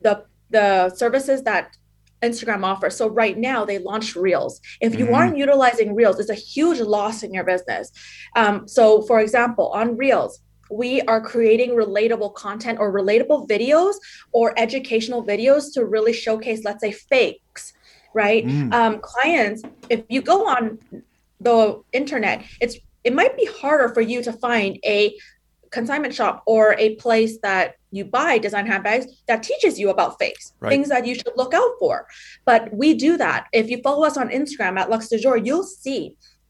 the 0.00 0.24
the 0.50 0.90
services 0.90 1.42
that 1.42 1.76
instagram 2.22 2.64
offers. 2.64 2.96
So 2.96 3.08
right 3.08 3.36
now 3.36 3.64
they 3.64 3.78
launched 3.78 4.16
reels. 4.16 4.60
If 4.80 4.94
you 4.98 5.06
Mhm. 5.06 5.14
aren't 5.14 5.36
utilizing 5.36 5.94
reels 5.94 6.18
it's 6.18 6.30
a 6.30 6.34
huge 6.34 6.80
loss 6.80 7.22
in 7.22 7.34
your 7.34 7.44
business. 7.44 7.90
Um, 8.36 8.66
so 8.68 9.02
for 9.02 9.20
example 9.20 9.68
on 9.68 9.96
reels 9.96 10.40
we 10.70 11.00
are 11.02 11.20
creating 11.20 11.70
relatable 11.70 12.34
content 12.34 12.78
or 12.80 12.92
relatable 12.92 13.48
videos 13.48 13.94
or 14.32 14.52
educational 14.56 15.24
videos 15.24 15.72
to 15.74 15.84
really 15.84 16.12
showcase 16.12 16.64
let's 16.64 16.80
say 16.80 16.92
fakes 16.92 17.72
right? 18.14 18.46
Mm. 18.46 18.72
um, 18.72 18.98
clients 19.00 19.62
if 19.90 20.02
you 20.08 20.22
go 20.22 20.46
on 20.46 20.78
the 21.40 21.80
internet 21.92 22.42
it's 22.60 22.76
it 23.06 23.14
might 23.20 23.34
be 23.36 23.46
harder 23.60 23.88
for 23.94 24.00
you 24.10 24.18
to 24.22 24.32
find 24.32 24.78
a 24.84 25.16
consignment 25.70 26.12
shop 26.14 26.42
or 26.46 26.74
a 26.78 26.88
place 26.96 27.38
that 27.42 27.74
you 27.90 28.04
buy 28.04 28.32
design 28.38 28.66
handbags 28.66 29.06
that 29.28 29.42
teaches 29.42 29.78
you 29.80 29.88
about 29.90 30.18
fakes 30.20 30.52
Right. 30.60 30.70
things 30.70 30.88
that 30.88 31.06
you 31.06 31.14
should 31.14 31.36
look 31.36 31.54
out 31.54 31.72
for. 31.80 32.06
But 32.44 32.62
we 32.72 32.88
do 32.94 33.16
that. 33.24 33.46
If 33.52 33.70
you 33.70 33.78
follow 33.82 34.04
us 34.06 34.16
on 34.16 34.28
instagram 34.40 34.74
at 34.80 34.90
luxe 34.90 35.08
du 35.08 35.18
jour 35.18 35.36
you'll 35.36 35.70
see 35.84 36.02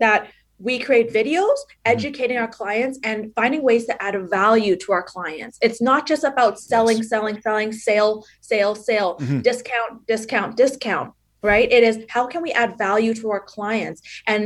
that 0.04 0.20
we 0.58 0.74
create 0.86 1.08
videos 1.20 1.58
educating 1.84 2.38
our 2.42 2.48
clients 2.60 2.98
and 3.08 3.18
finding 3.38 3.62
ways 3.62 3.84
to 3.86 3.94
add 4.06 4.16
value 4.30 4.74
to 4.84 4.88
our 4.96 5.02
clients. 5.14 5.58
It's 5.66 5.82
not 5.90 6.02
just 6.12 6.24
about 6.32 6.58
selling 6.72 6.98
Yes. 6.98 7.08
selling 7.12 7.36
selling 7.46 7.70
sale 7.72 8.12
sale 8.40 8.74
sale. 8.88 9.10
Mhm. 9.20 9.42
discount 9.50 9.92
discount 10.12 10.50
discount 10.56 11.08
right? 11.42 11.70
It 11.78 11.82
is 11.90 11.96
how 12.08 12.24
can 12.32 12.40
we 12.46 12.50
add 12.62 12.70
value 12.88 13.12
to 13.20 13.26
our 13.34 13.42
clients? 13.54 14.00
And 14.26 14.42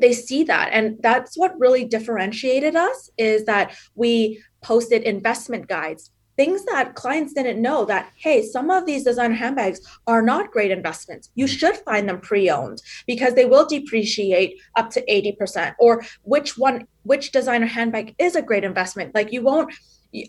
they 0.00 0.12
see 0.12 0.44
that. 0.44 0.70
And 0.72 0.96
that's 1.00 1.36
what 1.36 1.58
really 1.58 1.84
differentiated 1.84 2.76
us 2.76 3.10
is 3.18 3.44
that 3.44 3.76
we 3.94 4.42
posted 4.62 5.02
investment 5.02 5.68
guides 5.68 6.10
things 6.38 6.64
that 6.66 6.94
clients 6.94 7.34
didn't 7.34 7.60
know 7.60 7.84
that 7.84 8.10
hey 8.16 8.42
some 8.42 8.70
of 8.70 8.86
these 8.86 9.02
designer 9.04 9.34
handbags 9.34 9.80
are 10.06 10.22
not 10.22 10.52
great 10.52 10.70
investments. 10.70 11.30
You 11.34 11.46
should 11.46 11.76
find 11.78 12.08
them 12.08 12.20
pre-owned 12.20 12.80
because 13.06 13.34
they 13.34 13.44
will 13.44 13.66
depreciate 13.66 14.58
up 14.76 14.88
to 14.90 15.04
80% 15.04 15.74
or 15.78 16.04
which 16.22 16.56
one 16.56 16.86
which 17.02 17.32
designer 17.32 17.66
handbag 17.66 18.14
is 18.18 18.36
a 18.36 18.42
great 18.42 18.64
investment? 18.64 19.14
Like 19.14 19.32
you 19.32 19.42
won't 19.42 19.74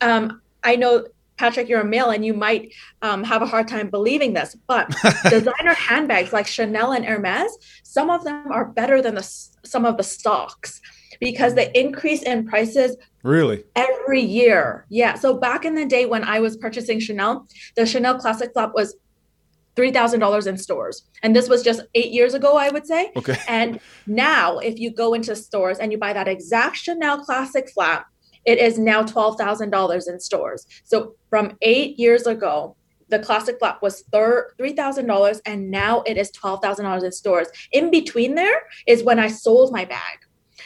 um, 0.01 0.41
i 0.63 0.75
know 0.75 1.05
patrick 1.39 1.67
you're 1.69 1.81
a 1.81 1.85
male 1.85 2.09
and 2.11 2.25
you 2.25 2.33
might 2.33 2.71
um, 3.01 3.23
have 3.23 3.41
a 3.41 3.45
hard 3.45 3.67
time 3.67 3.89
believing 3.89 4.33
this 4.33 4.55
but 4.67 4.87
designer 5.29 5.73
handbags 5.73 6.31
like 6.31 6.45
chanel 6.45 6.91
and 6.91 7.05
hermes 7.05 7.51
some 7.83 8.09
of 8.09 8.23
them 8.23 8.51
are 8.51 8.65
better 8.65 9.01
than 9.01 9.15
the 9.15 9.23
some 9.63 9.85
of 9.85 9.97
the 9.97 10.03
stocks 10.03 10.81
because 11.19 11.55
the 11.55 11.77
increase 11.79 12.21
in 12.23 12.47
prices 12.47 12.95
Really? 13.23 13.63
every 13.75 14.21
year. 14.21 14.85
Yeah. 14.89 15.15
So 15.15 15.37
back 15.37 15.65
in 15.65 15.75
the 15.75 15.85
day 15.85 16.05
when 16.05 16.23
I 16.23 16.39
was 16.39 16.55
purchasing 16.55 16.99
Chanel, 16.99 17.47
the 17.75 17.85
Chanel 17.85 18.17
Classic 18.17 18.51
Flap 18.53 18.71
was 18.73 18.95
$3,000 19.75 20.47
in 20.47 20.57
stores. 20.57 21.03
And 21.23 21.35
this 21.35 21.49
was 21.49 21.63
just 21.63 21.81
eight 21.95 22.11
years 22.11 22.33
ago, 22.33 22.57
I 22.57 22.69
would 22.69 22.85
say. 22.85 23.11
Okay. 23.15 23.37
And 23.47 23.79
now, 24.07 24.59
if 24.59 24.79
you 24.79 24.91
go 24.91 25.13
into 25.13 25.35
stores 25.35 25.79
and 25.79 25.91
you 25.91 25.97
buy 25.97 26.13
that 26.13 26.27
exact 26.27 26.77
Chanel 26.77 27.23
Classic 27.23 27.69
Flap, 27.69 28.07
it 28.45 28.57
is 28.59 28.77
now 28.79 29.03
$12,000 29.03 30.07
in 30.09 30.19
stores. 30.19 30.65
So 30.83 31.15
from 31.29 31.57
eight 31.61 31.99
years 31.99 32.25
ago, 32.27 32.75
the 33.09 33.19
classic 33.19 33.57
flap 33.59 33.81
was 33.81 34.03
thir- 34.11 34.53
$3,000 34.59 35.41
and 35.45 35.71
now 35.71 36.01
it 36.05 36.17
is 36.17 36.31
$12,000 36.31 37.03
in 37.03 37.11
stores. 37.11 37.47
In 37.71 37.89
between 37.89 38.35
there 38.35 38.61
is 38.87 39.03
when 39.03 39.19
I 39.19 39.27
sold 39.27 39.71
my 39.71 39.85
bag. 39.85 40.19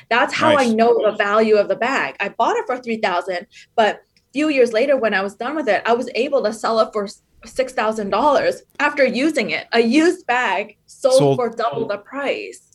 That's 0.09 0.33
how 0.33 0.53
Nice. 0.53 0.69
I 0.69 0.73
know 0.73 0.99
the 1.03 1.15
value 1.17 1.55
of 1.55 1.67
the 1.67 1.75
bag. 1.75 2.15
I 2.19 2.29
bought 2.29 2.57
it 2.57 2.65
for 2.65 2.77
3000 2.77 3.47
but 3.75 3.95
a 3.95 3.99
few 4.33 4.49
years 4.49 4.73
later 4.73 4.97
when 4.97 5.13
I 5.13 5.21
was 5.21 5.35
done 5.35 5.55
with 5.55 5.69
it, 5.69 5.83
I 5.85 5.93
was 5.93 6.09
able 6.15 6.43
to 6.43 6.51
sell 6.51 6.79
it 6.79 6.89
for 6.91 7.07
$6,000 7.45 8.61
after 8.79 9.05
using 9.05 9.51
it. 9.51 9.67
A 9.71 9.79
used 9.79 10.25
bag 10.25 10.77
sold, 10.85 11.13
Sold- 11.15 11.37
for 11.37 11.49
double 11.49 11.87
the 11.87 11.97
price. 11.97 12.71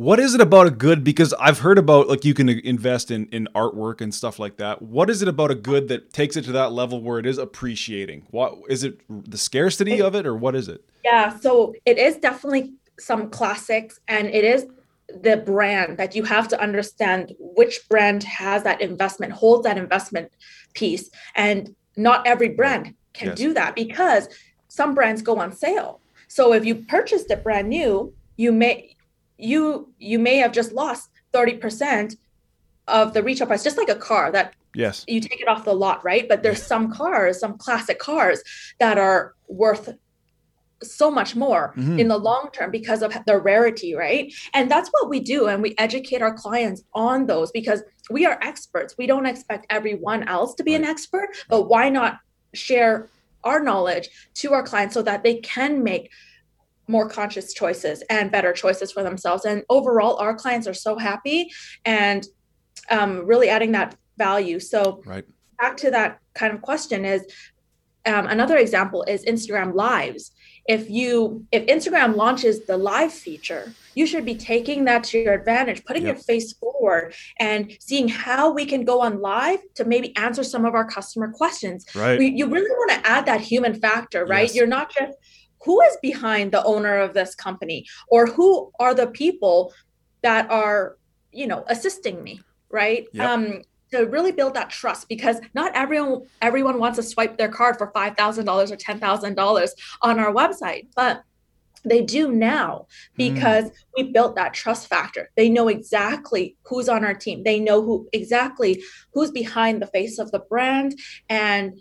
What 0.00 0.18
is 0.18 0.34
it 0.34 0.40
about 0.40 0.66
a 0.66 0.70
good? 0.70 1.04
Because 1.04 1.34
I've 1.34 1.58
heard 1.58 1.76
about 1.76 2.08
like 2.08 2.24
you 2.24 2.32
can 2.32 2.48
invest 2.48 3.10
in 3.10 3.26
in 3.26 3.50
artwork 3.54 4.00
and 4.00 4.14
stuff 4.14 4.38
like 4.38 4.56
that. 4.56 4.80
What 4.80 5.10
is 5.10 5.20
it 5.20 5.28
about 5.28 5.50
a 5.50 5.54
good 5.54 5.88
that 5.88 6.14
takes 6.14 6.38
it 6.38 6.44
to 6.46 6.52
that 6.52 6.72
level 6.72 7.02
where 7.02 7.18
it 7.18 7.26
is 7.26 7.36
appreciating? 7.36 8.26
What 8.30 8.54
is 8.70 8.82
it? 8.82 8.98
The 9.10 9.36
scarcity 9.36 10.00
of 10.00 10.14
it, 10.14 10.24
or 10.24 10.34
what 10.34 10.56
is 10.56 10.68
it? 10.68 10.82
Yeah, 11.04 11.36
so 11.38 11.74
it 11.84 11.98
is 11.98 12.16
definitely 12.16 12.72
some 12.98 13.28
classics, 13.28 14.00
and 14.08 14.28
it 14.28 14.42
is 14.42 14.68
the 15.20 15.36
brand 15.36 15.98
that 15.98 16.14
you 16.16 16.22
have 16.22 16.48
to 16.48 16.62
understand 16.62 17.34
which 17.38 17.86
brand 17.90 18.22
has 18.22 18.62
that 18.62 18.80
investment, 18.80 19.34
holds 19.34 19.64
that 19.64 19.76
investment 19.76 20.32
piece. 20.72 21.10
And 21.34 21.76
not 21.98 22.26
every 22.26 22.48
brand 22.48 22.94
can 23.12 23.28
Yes. 23.28 23.36
do 23.36 23.52
that 23.52 23.74
because 23.74 24.30
some 24.68 24.94
brands 24.94 25.20
go 25.20 25.36
on 25.38 25.52
sale. 25.52 26.00
So 26.26 26.54
if 26.54 26.64
you 26.64 26.76
purchased 26.76 27.30
it 27.30 27.44
brand 27.44 27.68
new, 27.68 28.14
you 28.38 28.50
may 28.50 28.94
you 29.40 29.92
you 29.98 30.18
may 30.18 30.36
have 30.36 30.52
just 30.52 30.72
lost 30.72 31.10
30% 31.32 32.16
of 32.88 33.14
the 33.14 33.22
retail 33.22 33.46
price, 33.46 33.62
just 33.64 33.78
like 33.78 33.88
a 33.88 33.94
car 33.94 34.32
that 34.32 34.54
Yes. 34.74 35.04
you 35.08 35.20
take 35.20 35.40
it 35.40 35.48
off 35.48 35.64
the 35.64 35.74
lot, 35.74 36.04
right? 36.04 36.28
But 36.28 36.42
there's 36.44 36.62
some 36.62 36.92
cars, 36.92 37.40
some 37.40 37.58
classic 37.58 37.98
cars 37.98 38.42
that 38.78 38.98
are 38.98 39.34
worth 39.48 39.94
so 40.82 41.10
much 41.10 41.34
more 41.36 41.74
Mhm. 41.76 41.98
in 41.98 42.08
the 42.08 42.16
long 42.16 42.50
term 42.52 42.70
because 42.70 43.02
of 43.02 43.12
the 43.26 43.36
rarity, 43.38 43.94
right? 43.94 44.32
And 44.54 44.70
that's 44.70 44.88
what 44.90 45.08
we 45.10 45.20
do. 45.20 45.46
And 45.48 45.60
we 45.62 45.74
educate 45.76 46.22
our 46.22 46.32
clients 46.32 46.82
on 46.94 47.26
those 47.26 47.50
because 47.50 47.82
we 48.10 48.24
are 48.26 48.38
experts. 48.42 48.94
We 48.96 49.06
don't 49.06 49.26
expect 49.26 49.66
everyone 49.70 50.22
else 50.28 50.54
to 50.54 50.62
be 50.64 50.74
an 50.74 50.84
expert, 50.84 51.28
but 51.48 51.62
why 51.62 51.88
not 51.90 52.18
share 52.54 53.08
our 53.44 53.60
knowledge 53.60 54.08
to 54.34 54.52
our 54.52 54.62
clients 54.62 54.94
so 54.94 55.02
that 55.02 55.22
they 55.22 55.34
can 55.36 55.82
make 55.82 56.10
more 56.90 57.08
conscious 57.08 57.54
choices 57.54 58.02
and 58.10 58.30
better 58.30 58.52
choices 58.52 58.90
for 58.92 59.02
themselves. 59.02 59.44
And 59.44 59.62
overall, 59.68 60.16
our 60.16 60.34
clients 60.34 60.66
are 60.66 60.74
so 60.74 60.98
happy 60.98 61.50
and 61.84 62.26
um, 62.90 63.26
really 63.26 63.48
adding 63.48 63.72
that 63.72 63.96
value. 64.18 64.58
So 64.60 65.02
Right. 65.06 65.24
back 65.58 65.76
to 65.78 65.90
that 65.92 66.18
kind 66.34 66.52
of 66.54 66.60
question 66.62 67.04
is 67.04 67.22
um, 68.06 68.26
another 68.26 68.56
example 68.56 69.02
is 69.04 69.24
Instagram 69.24 69.74
lives. 69.74 70.32
if 70.68 70.90
you 70.90 71.44
if 71.52 71.62
instagram 71.66 72.14
launches 72.16 72.66
the 72.66 72.76
live 72.76 73.12
feature 73.12 73.64
you 73.94 74.06
should 74.06 74.24
be 74.24 74.34
taking 74.34 74.84
that 74.84 75.02
to 75.02 75.18
your 75.18 75.34
advantage 75.34 75.84
putting 75.84 76.04
yep. 76.04 76.14
your 76.14 76.22
face 76.22 76.52
forward 76.52 77.14
and 77.38 77.76
seeing 77.80 78.08
how 78.08 78.50
we 78.52 78.64
can 78.66 78.84
go 78.84 79.00
on 79.00 79.20
live 79.20 79.60
to 79.74 79.84
maybe 79.84 80.14
answer 80.16 80.44
some 80.44 80.64
of 80.64 80.74
our 80.74 80.84
customer 80.84 81.28
questions 81.32 81.86
right 81.94 82.18
we, 82.18 82.26
you 82.26 82.46
really 82.46 82.70
want 82.70 82.90
to 82.90 83.10
add 83.10 83.24
that 83.26 83.40
human 83.40 83.74
factor 83.74 84.24
right 84.26 84.48
yes. 84.48 84.54
you're 84.54 84.66
not 84.78 84.92
just 84.92 85.12
who 85.64 85.80
is 85.82 85.96
behind 86.02 86.52
the 86.52 86.62
owner 86.64 86.96
of 86.98 87.14
this 87.14 87.34
company 87.34 87.86
or 88.08 88.26
who 88.26 88.70
are 88.80 88.94
the 88.94 89.06
people 89.06 89.72
that 90.22 90.50
are 90.50 90.96
you 91.32 91.46
know 91.46 91.64
assisting 91.68 92.22
me 92.22 92.40
right 92.70 93.06
yep. 93.12 93.28
um 93.28 93.62
to 93.90 94.06
really 94.06 94.30
build 94.32 94.54
that 94.54 94.70
trust 94.70 95.08
because 95.08 95.40
not 95.54 95.74
everyone 95.74 96.22
everyone 96.42 96.78
wants 96.78 96.96
to 96.96 97.02
swipe 97.02 97.36
their 97.38 97.48
card 97.48 97.76
for 97.76 97.90
$5000 97.92 98.70
or 98.70 98.76
$10000 98.76 99.70
on 100.02 100.18
our 100.18 100.32
website 100.32 100.86
but 100.94 101.22
they 101.84 102.02
do 102.02 102.30
now 102.30 102.86
hmm. 103.16 103.16
because 103.16 103.64
mm. 103.64 103.72
we 103.96 104.02
built 104.12 104.36
that 104.36 104.52
trust 104.54 104.86
factor 104.86 105.30
they 105.36 105.48
know 105.48 105.68
exactly 105.68 106.56
who's 106.64 106.88
on 106.88 107.04
our 107.04 107.14
team 107.14 107.42
they 107.42 107.58
know 107.58 107.82
who 107.82 108.08
exactly 108.12 108.82
who's 109.14 109.30
behind 109.30 109.80
the 109.80 109.86
face 109.86 110.18
of 110.18 110.30
the 110.30 110.40
brand 110.40 110.98
and 111.28 111.80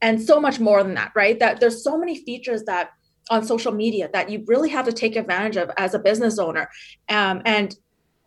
and 0.00 0.22
so 0.22 0.40
much 0.40 0.60
more 0.60 0.82
than 0.82 0.94
that 0.94 1.12
right 1.14 1.38
that 1.40 1.60
there's 1.60 1.84
so 1.84 1.98
many 1.98 2.16
features 2.24 2.64
that 2.64 2.90
on 3.30 3.44
social 3.44 3.72
media 3.72 4.08
that 4.12 4.30
you 4.30 4.44
really 4.46 4.68
have 4.68 4.84
to 4.84 4.92
take 4.92 5.16
advantage 5.16 5.56
of 5.56 5.70
as 5.76 5.94
a 5.94 5.98
business 5.98 6.38
owner 6.38 6.68
um, 7.08 7.42
and 7.44 7.76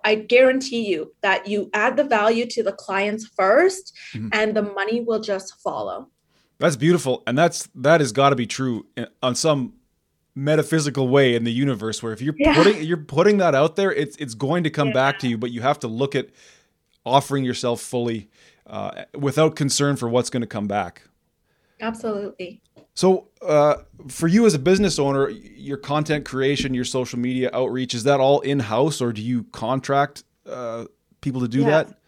I 0.04 0.16
guarantee 0.16 0.88
you 0.88 1.14
that 1.22 1.48
you 1.48 1.70
add 1.74 1.98
the 1.98 2.04
value 2.06 2.46
to 2.48 2.64
the 2.64 2.72
clients 2.72 3.30
1st 3.38 3.92
mm-hmm. 4.14 4.30
and 4.32 4.56
the 4.56 4.62
money 4.62 5.02
will 5.02 5.20
just 5.20 5.62
follow. 5.62 6.08
That's 6.60 6.76
beautiful. 6.76 7.24
And 7.28 7.38
that's 7.38 7.68
that 7.76 8.00
has 8.00 8.12
got 8.12 8.30
to 8.30 8.36
be 8.36 8.48
true 8.48 8.86
on 9.22 9.36
some 9.36 9.74
metaphysical 10.34 11.10
way 11.10 11.36
in 11.36 11.44
the 11.44 11.52
universe 11.52 12.02
where 12.02 12.14
if 12.14 12.22
you're 12.22 12.36
yeah. 12.38 12.56
putting 12.56 12.84
you're 12.84 12.98
putting 12.98 13.38
that 13.38 13.54
out 13.54 13.76
there, 13.76 13.92
it's 13.92 14.16
it's 14.18 14.34
going 14.34 14.64
to 14.64 14.70
come 14.70 14.90
yeah. 14.90 14.94
back 14.94 15.20
to 15.20 15.28
you, 15.28 15.38
but 15.38 15.52
you 15.52 15.62
have 15.62 15.80
to 15.80 15.88
look 15.88 16.16
at 16.16 16.30
offering 17.06 17.44
yourself 17.44 17.82
fully 17.82 18.30
uh, 18.66 19.04
without 19.14 19.56
concern 19.56 19.96
for 19.96 20.10
what's 20.10 20.30
going 20.30 20.42
to 20.42 20.48
come 20.48 20.68
back. 20.68 21.04
Absolutely. 21.80 22.62
So, 22.98 23.28
uh, 23.44 23.76
for 24.08 24.28
you 24.28 24.48
as 24.48 24.56
a 24.56 24.60
business 24.60 24.98
owner, 24.98 25.30
your 25.30 25.78
content 25.78 26.26
creation, 26.26 26.74
your 26.74 26.84
social 26.84 27.20
media 27.20 27.52
outreach, 27.54 27.94
is 27.94 28.06
that 28.06 28.20
all 28.20 28.40
in 28.40 28.60
house 28.60 29.02
or 29.02 29.14
do 29.14 29.22
you 29.22 29.44
contract 29.52 30.24
uh, 30.48 30.86
people 31.22 31.42
to 31.42 31.48
do 31.48 31.60
yes. 31.60 31.68
that? 31.68 32.00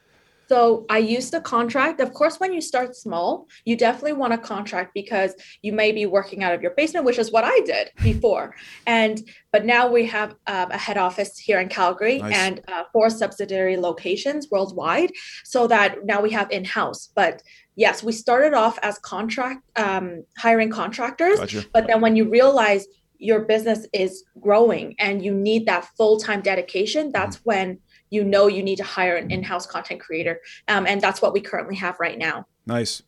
So 0.50 0.86
I 0.90 0.98
used 0.98 1.32
to 1.34 1.42
contract. 1.42 2.02
Of 2.02 2.12
course, 2.14 2.40
when 2.40 2.52
you 2.52 2.60
start 2.60 2.96
small, 2.96 3.48
you 3.66 3.78
definitely 3.78 4.14
want 4.14 4.34
a 4.34 4.38
contract 4.38 4.96
because 4.96 5.36
you 5.62 5.72
may 5.72 5.92
be 5.92 6.08
working 6.08 6.44
out 6.44 6.56
of 6.56 6.62
your 6.64 6.72
basement, 6.72 7.06
which 7.06 7.20
is 7.20 7.32
what 7.32 7.44
I 7.44 7.60
did 7.66 7.92
before. 8.02 8.56
and 8.88 9.22
but 9.52 9.66
now 9.66 9.88
we 9.88 10.06
have 10.06 10.32
um, 10.48 10.72
a 10.72 10.78
head 10.78 10.98
office 10.98 11.38
here 11.38 11.60
in 11.60 11.70
Calgary 11.70 12.20
nice. 12.20 12.36
and 12.36 12.62
uh, 12.68 12.84
four 12.94 13.10
subsidiary 13.10 13.78
locations 13.78 14.48
worldwide, 14.50 15.12
so 15.44 15.68
that 15.68 16.06
now 16.06 16.20
we 16.22 16.32
have 16.32 16.50
in 16.52 16.66
house. 16.66 17.10
But 17.16 17.44
yes, 17.76 18.04
we 18.04 18.12
started 18.12 18.54
off 18.54 18.80
as 18.82 18.98
contract 19.00 19.62
um, 19.76 20.24
hiring 20.38 20.72
contractors, 20.72 21.40
gotcha. 21.40 21.66
but 21.74 21.88
then 21.88 22.02
when 22.02 22.16
you 22.16 22.28
realize 22.28 22.88
your 23.20 23.42
business 23.42 23.86
is 23.94 24.24
growing 24.40 24.96
and 24.98 25.24
you 25.24 25.34
need 25.34 25.66
that 25.66 25.86
full-time 25.98 26.42
dedication, 26.42 27.12
that's 27.12 27.38
mm 27.38 27.42
when 27.44 27.80
you 28.10 28.24
know 28.24 28.48
you 28.48 28.64
need 28.64 28.78
to 28.78 28.84
hire 28.84 29.16
an 29.16 29.32
in-house 29.32 29.66
content 29.66 30.00
creator, 30.00 30.40
um, 30.68 30.86
and 30.88 31.02
that's 31.02 31.22
what 31.22 31.34
we 31.34 31.42
currently 31.42 31.76
have 31.76 32.00
right 32.00 32.18
now. 32.18 32.46
Nice. 32.66 33.02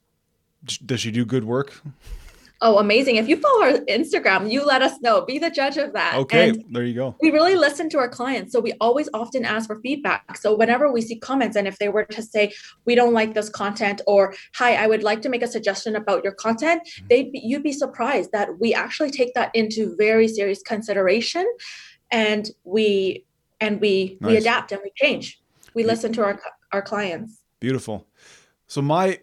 Does 0.86 1.02
she 1.02 1.12
do 1.12 1.26
good 1.26 1.44
work? 1.44 1.82
Oh, 2.64 2.78
amazing. 2.78 3.16
If 3.16 3.28
you 3.28 3.38
follow 3.38 3.64
our 3.64 3.72
Instagram, 3.90 4.52
you 4.52 4.64
let 4.64 4.84
us 4.84 5.02
know. 5.02 5.26
Be 5.26 5.40
the 5.40 5.50
judge 5.50 5.78
of 5.78 5.94
that. 5.94 6.14
Okay, 6.14 6.50
and 6.50 6.64
there 6.70 6.84
you 6.84 6.94
go. 6.94 7.16
We 7.20 7.32
really 7.32 7.56
listen 7.56 7.90
to 7.90 7.98
our 7.98 8.08
clients. 8.08 8.52
So 8.52 8.60
we 8.60 8.74
always 8.80 9.10
often 9.16 9.46
ask 9.46 9.66
for 9.66 9.80
feedback. 9.82 10.38
So 10.38 10.56
whenever 10.56 10.92
we 10.92 11.02
see 11.02 11.18
comments, 11.18 11.58
and 11.58 11.68
if 11.68 11.80
they 11.80 11.90
were 11.90 12.06
to 12.06 12.22
say, 12.22 12.54
we 12.86 12.94
don't 12.94 13.14
like 13.14 13.34
this 13.34 13.50
content, 13.50 14.02
or 14.06 14.36
hi, 14.54 14.76
I 14.76 14.86
would 14.86 15.02
like 15.02 15.24
to 15.24 15.30
make 15.30 15.42
a 15.42 15.48
suggestion 15.48 15.96
about 15.96 16.24
your 16.24 16.34
content, 16.34 16.84
mm-hmm. 16.84 17.08
they 17.10 17.32
you'd 17.34 17.64
be 17.64 17.74
surprised 17.74 18.32
that 18.32 18.60
we 18.60 18.76
actually 18.76 19.10
take 19.10 19.34
that 19.34 19.50
into 19.56 19.96
very 19.98 20.28
serious 20.28 20.62
consideration 20.62 21.52
and 22.12 22.52
we 22.64 23.26
and 23.62 23.80
we 23.80 24.18
nice. 24.20 24.32
we 24.32 24.38
adapt 24.38 24.74
and 24.74 24.82
we 24.84 24.92
change. 24.96 25.40
We 25.74 25.86
listen 25.86 26.12
to 26.14 26.24
our 26.24 26.40
our 26.74 26.82
clients. 26.82 27.42
Beautiful. 27.60 28.08
So 28.68 28.82
my 28.82 29.20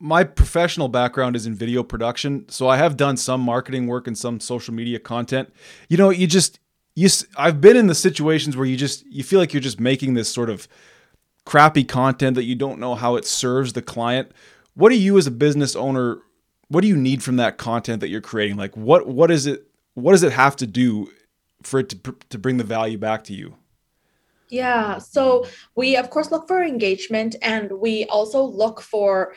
my 0.00 0.24
professional 0.24 0.88
background 0.88 1.36
is 1.36 1.46
in 1.46 1.54
video 1.54 1.84
production, 1.84 2.48
so 2.48 2.66
I 2.68 2.76
have 2.76 2.96
done 2.96 3.16
some 3.16 3.40
marketing 3.40 3.86
work 3.86 4.08
and 4.08 4.18
some 4.18 4.40
social 4.40 4.74
media 4.74 4.98
content. 4.98 5.52
You 5.88 5.96
know, 5.96 6.10
you 6.10 6.26
just 6.26 6.58
you 6.96 7.08
I've 7.36 7.60
been 7.60 7.76
in 7.76 7.86
the 7.86 7.94
situations 7.94 8.56
where 8.56 8.66
you 8.66 8.76
just 8.76 9.06
you 9.06 9.22
feel 9.22 9.38
like 9.38 9.52
you're 9.52 9.60
just 9.60 9.78
making 9.78 10.14
this 10.14 10.28
sort 10.28 10.50
of 10.50 10.66
crappy 11.44 11.84
content 11.84 12.34
that 12.34 12.44
you 12.44 12.54
don't 12.56 12.80
know 12.80 12.94
how 12.94 13.14
it 13.16 13.26
serves 13.26 13.74
the 13.74 13.82
client. 13.82 14.32
What 14.74 14.88
do 14.88 14.98
you 14.98 15.18
as 15.18 15.26
a 15.26 15.30
business 15.30 15.76
owner 15.76 16.22
what 16.72 16.80
do 16.80 16.88
you 16.88 16.96
need 16.96 17.22
from 17.22 17.36
that 17.36 17.58
content 17.58 18.00
that 18.00 18.08
you're 18.08 18.22
creating? 18.22 18.56
Like 18.56 18.74
what 18.76 19.06
what 19.06 19.30
is 19.30 19.46
it 19.46 19.66
what 19.94 20.12
does 20.12 20.22
it 20.22 20.32
have 20.32 20.56
to 20.56 20.66
do 20.66 21.10
for 21.62 21.80
it 21.80 21.90
to 21.90 22.16
to 22.30 22.38
bring 22.38 22.56
the 22.56 22.64
value 22.64 22.96
back 22.96 23.24
to 23.24 23.34
you? 23.34 23.56
Yeah, 24.52 24.98
so 24.98 25.46
we 25.74 25.96
of 25.96 26.10
course 26.10 26.30
look 26.30 26.46
for 26.46 26.62
engagement 26.62 27.36
and 27.40 27.72
we 27.72 28.04
also 28.04 28.44
look 28.44 28.82
for 28.82 29.34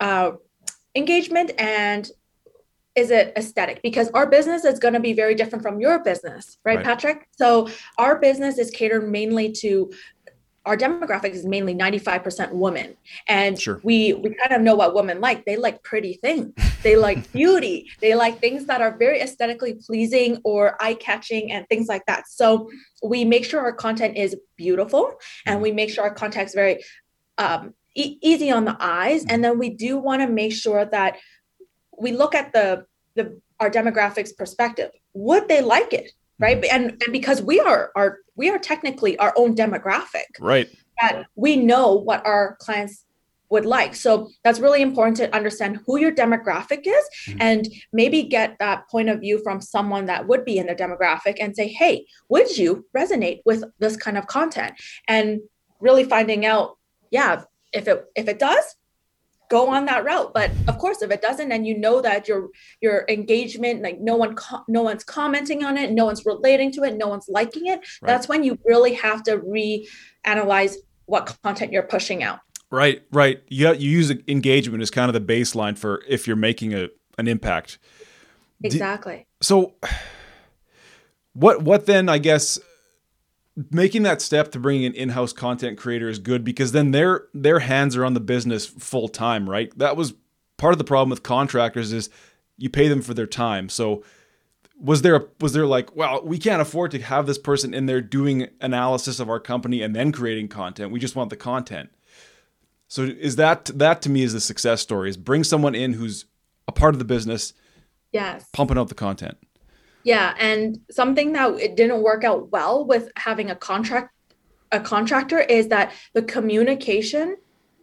uh, 0.00 0.32
engagement 0.94 1.52
and 1.58 2.10
is 2.96 3.10
it 3.10 3.34
aesthetic? 3.36 3.82
Because 3.82 4.08
our 4.14 4.26
business 4.26 4.64
is 4.64 4.78
going 4.78 4.94
to 4.94 5.00
be 5.00 5.12
very 5.12 5.34
different 5.34 5.62
from 5.62 5.80
your 5.80 6.02
business 6.02 6.56
right, 6.64 6.76
right, 6.76 6.84
patrick? 6.84 7.28
So 7.32 7.68
our 7.98 8.18
business 8.18 8.56
is 8.56 8.70
catered 8.70 9.06
mainly 9.10 9.52
to 9.52 9.92
our 10.66 10.76
demographic 10.76 11.30
is 11.30 11.44
mainly 11.44 11.74
95% 11.74 12.52
women. 12.52 12.96
And 13.28 13.60
sure. 13.60 13.80
we 13.82 14.14
we 14.14 14.34
kind 14.34 14.52
of 14.52 14.62
know 14.62 14.74
what 14.74 14.94
women 14.94 15.20
like. 15.20 15.44
They 15.44 15.56
like 15.56 15.82
pretty 15.82 16.14
things. 16.14 16.52
They 16.82 16.96
like 16.96 17.30
beauty. 17.32 17.90
They 18.00 18.14
like 18.14 18.40
things 18.40 18.66
that 18.66 18.80
are 18.80 18.96
very 18.96 19.20
aesthetically 19.20 19.74
pleasing 19.74 20.40
or 20.44 20.82
eye-catching 20.82 21.52
and 21.52 21.68
things 21.68 21.88
like 21.88 22.06
that. 22.06 22.28
So 22.28 22.70
we 23.02 23.24
make 23.24 23.44
sure 23.44 23.60
our 23.60 23.72
content 23.72 24.16
is 24.16 24.36
beautiful 24.56 25.14
and 25.46 25.60
we 25.60 25.72
make 25.72 25.90
sure 25.90 26.04
our 26.04 26.14
content 26.14 26.48
is 26.48 26.54
very 26.54 26.82
um, 27.36 27.74
e- 27.94 28.18
easy 28.22 28.50
on 28.50 28.64
the 28.64 28.76
eyes. 28.80 29.24
And 29.26 29.44
then 29.44 29.58
we 29.58 29.70
do 29.70 29.98
want 29.98 30.22
to 30.22 30.28
make 30.28 30.52
sure 30.52 30.84
that 30.86 31.18
we 31.98 32.12
look 32.12 32.34
at 32.34 32.52
the 32.52 32.86
the 33.16 33.40
our 33.60 33.70
demographics 33.70 34.36
perspective. 34.36 34.90
Would 35.12 35.48
they 35.48 35.60
like 35.60 35.92
it 35.92 36.10
right? 36.38 36.60
Mm-hmm. 36.60 36.76
and 36.76 37.02
and 37.02 37.12
because 37.12 37.42
we 37.42 37.60
are 37.60 37.90
our 37.96 38.18
we 38.36 38.50
are 38.50 38.58
technically 38.58 39.16
our 39.18 39.32
own 39.36 39.54
demographic. 39.54 40.24
Right. 40.40 40.68
That 41.00 41.24
we 41.34 41.56
know 41.56 41.94
what 41.94 42.24
our 42.24 42.56
clients 42.60 43.04
would 43.50 43.66
like. 43.66 43.94
So 43.94 44.30
that's 44.42 44.58
really 44.58 44.82
important 44.82 45.16
to 45.18 45.34
understand 45.34 45.80
who 45.86 45.98
your 45.98 46.12
demographic 46.12 46.82
is 46.86 47.04
mm-hmm. 47.28 47.38
and 47.40 47.68
maybe 47.92 48.22
get 48.22 48.56
that 48.58 48.88
point 48.88 49.08
of 49.08 49.20
view 49.20 49.40
from 49.42 49.60
someone 49.60 50.06
that 50.06 50.26
would 50.26 50.44
be 50.44 50.58
in 50.58 50.66
the 50.66 50.74
demographic 50.74 51.36
and 51.40 51.54
say 51.54 51.68
hey 51.68 52.06
would 52.28 52.56
you 52.56 52.86
resonate 52.96 53.40
with 53.44 53.64
this 53.78 53.96
kind 53.96 54.18
of 54.18 54.26
content? 54.26 54.72
And 55.08 55.40
really 55.80 56.04
finding 56.04 56.46
out 56.46 56.78
yeah 57.10 57.42
if 57.72 57.86
it 57.88 58.04
if 58.16 58.28
it 58.28 58.38
does 58.38 58.76
go 59.54 59.68
on 59.68 59.84
that 59.84 60.04
route. 60.04 60.34
But 60.34 60.50
of 60.66 60.78
course 60.78 61.00
if 61.00 61.10
it 61.12 61.22
doesn't 61.22 61.52
and 61.52 61.64
you 61.64 61.78
know 61.78 62.00
that 62.02 62.26
your 62.26 62.48
your 62.80 63.04
engagement 63.08 63.82
like 63.82 64.00
no 64.00 64.16
one 64.16 64.34
co- 64.34 64.64
no 64.66 64.82
one's 64.82 65.04
commenting 65.04 65.64
on 65.64 65.78
it 65.78 65.92
no 65.92 66.06
one's 66.06 66.26
relating 66.26 66.72
to 66.72 66.82
it 66.82 66.96
no 66.96 67.06
one's 67.06 67.28
liking 67.28 67.66
it. 67.68 67.78
Right. 67.78 68.10
that's 68.10 68.28
when 68.28 68.42
you 68.42 68.58
really 68.64 68.94
have 68.94 69.22
to 69.24 69.38
reanalyze 69.38 70.74
what 71.06 71.36
content 71.44 71.72
you're 71.72 71.84
pushing 71.96 72.24
out. 72.24 72.40
Right 72.70 73.02
right. 73.12 73.42
You, 73.48 73.72
you 73.74 73.90
use 73.90 74.10
engagement 74.26 74.82
as 74.82 74.90
kind 74.90 75.08
of 75.08 75.14
the 75.14 75.34
baseline 75.34 75.78
for 75.78 76.02
if 76.08 76.26
you're 76.26 76.42
making 76.50 76.74
a 76.74 76.88
an 77.16 77.28
impact. 77.28 77.78
Exactly. 78.64 79.18
Do, 79.18 79.46
so 79.46 79.74
what 81.34 81.62
what 81.62 81.86
then 81.86 82.08
i 82.08 82.18
guess 82.18 82.58
making 83.70 84.02
that 84.02 84.20
step 84.20 84.50
to 84.52 84.58
bringing 84.58 84.84
an 84.86 84.94
in-house 84.94 85.32
content 85.32 85.78
creator 85.78 86.08
is 86.08 86.18
good 86.18 86.44
because 86.44 86.72
then 86.72 86.90
their 86.90 87.26
their 87.32 87.60
hands 87.60 87.96
are 87.96 88.04
on 88.04 88.14
the 88.14 88.20
business 88.20 88.66
full 88.66 89.08
time, 89.08 89.48
right? 89.48 89.76
That 89.78 89.96
was 89.96 90.14
part 90.56 90.72
of 90.72 90.78
the 90.78 90.84
problem 90.84 91.10
with 91.10 91.22
contractors 91.22 91.92
is 91.92 92.10
you 92.56 92.68
pay 92.70 92.88
them 92.88 93.02
for 93.02 93.14
their 93.14 93.26
time. 93.26 93.68
So 93.68 94.04
was 94.80 95.02
there 95.02 95.16
a, 95.16 95.24
was 95.40 95.52
there 95.52 95.66
like, 95.66 95.94
well, 95.94 96.22
we 96.24 96.38
can't 96.38 96.62
afford 96.62 96.90
to 96.92 97.00
have 97.00 97.26
this 97.26 97.38
person 97.38 97.74
in 97.74 97.86
there 97.86 98.00
doing 98.00 98.48
analysis 98.60 99.20
of 99.20 99.28
our 99.30 99.40
company 99.40 99.82
and 99.82 99.94
then 99.94 100.12
creating 100.12 100.48
content. 100.48 100.90
We 100.90 100.98
just 100.98 101.16
want 101.16 101.30
the 101.30 101.36
content. 101.36 101.90
So 102.88 103.02
is 103.02 103.36
that 103.36 103.66
that 103.66 104.02
to 104.02 104.10
me 104.10 104.22
is 104.22 104.32
the 104.32 104.40
success 104.40 104.80
story 104.80 105.10
is 105.10 105.16
bring 105.16 105.44
someone 105.44 105.74
in 105.74 105.94
who's 105.94 106.26
a 106.66 106.72
part 106.72 106.94
of 106.94 106.98
the 106.98 107.04
business. 107.04 107.52
Yes. 108.12 108.48
Pumping 108.52 108.78
out 108.78 108.88
the 108.88 108.94
content. 108.94 109.36
Yeah, 110.04 110.34
and 110.38 110.78
something 110.90 111.32
that 111.32 111.54
it 111.58 111.76
didn't 111.76 112.02
work 112.02 112.24
out 112.24 112.52
well 112.52 112.84
with 112.84 113.10
having 113.16 113.50
a 113.50 113.56
contract 113.56 114.10
a 114.72 114.80
contractor 114.80 115.38
is 115.40 115.68
that 115.68 115.92
the 116.14 116.22
communication 116.22 117.36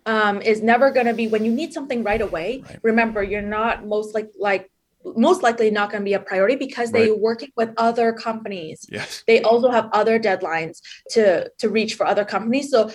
um, 0.06 0.42
is 0.42 0.62
never 0.62 0.92
going 0.92 1.06
to 1.06 1.14
be 1.14 1.28
when 1.28 1.46
you 1.46 1.52
need 1.52 1.74
something 1.74 2.04
right 2.04 2.22
away. 2.22 2.64
Right. 2.66 2.80
Remember, 2.84 3.24
you're 3.24 3.42
not 3.42 3.86
most 3.86 4.14
like 4.14 4.30
like 4.38 4.72
most 5.04 5.42
likely 5.42 5.72
not 5.72 5.90
going 5.90 6.02
to 6.02 6.06
be 6.06 6.14
a 6.14 6.20
priority 6.20 6.56
because 6.56 6.92
they're 6.92 7.16
working 7.16 7.50
with 7.56 7.72
other 7.78 8.14
companies. 8.14 8.86
Yes. 8.90 9.24
They 9.26 9.42
also 9.42 9.72
have 9.72 9.90
other 9.94 10.20
deadlines 10.20 10.80
to 11.12 11.50
to 11.58 11.70
reach 11.70 11.96
for 11.96 12.06
other 12.06 12.26
companies. 12.26 12.70
So 12.70 12.92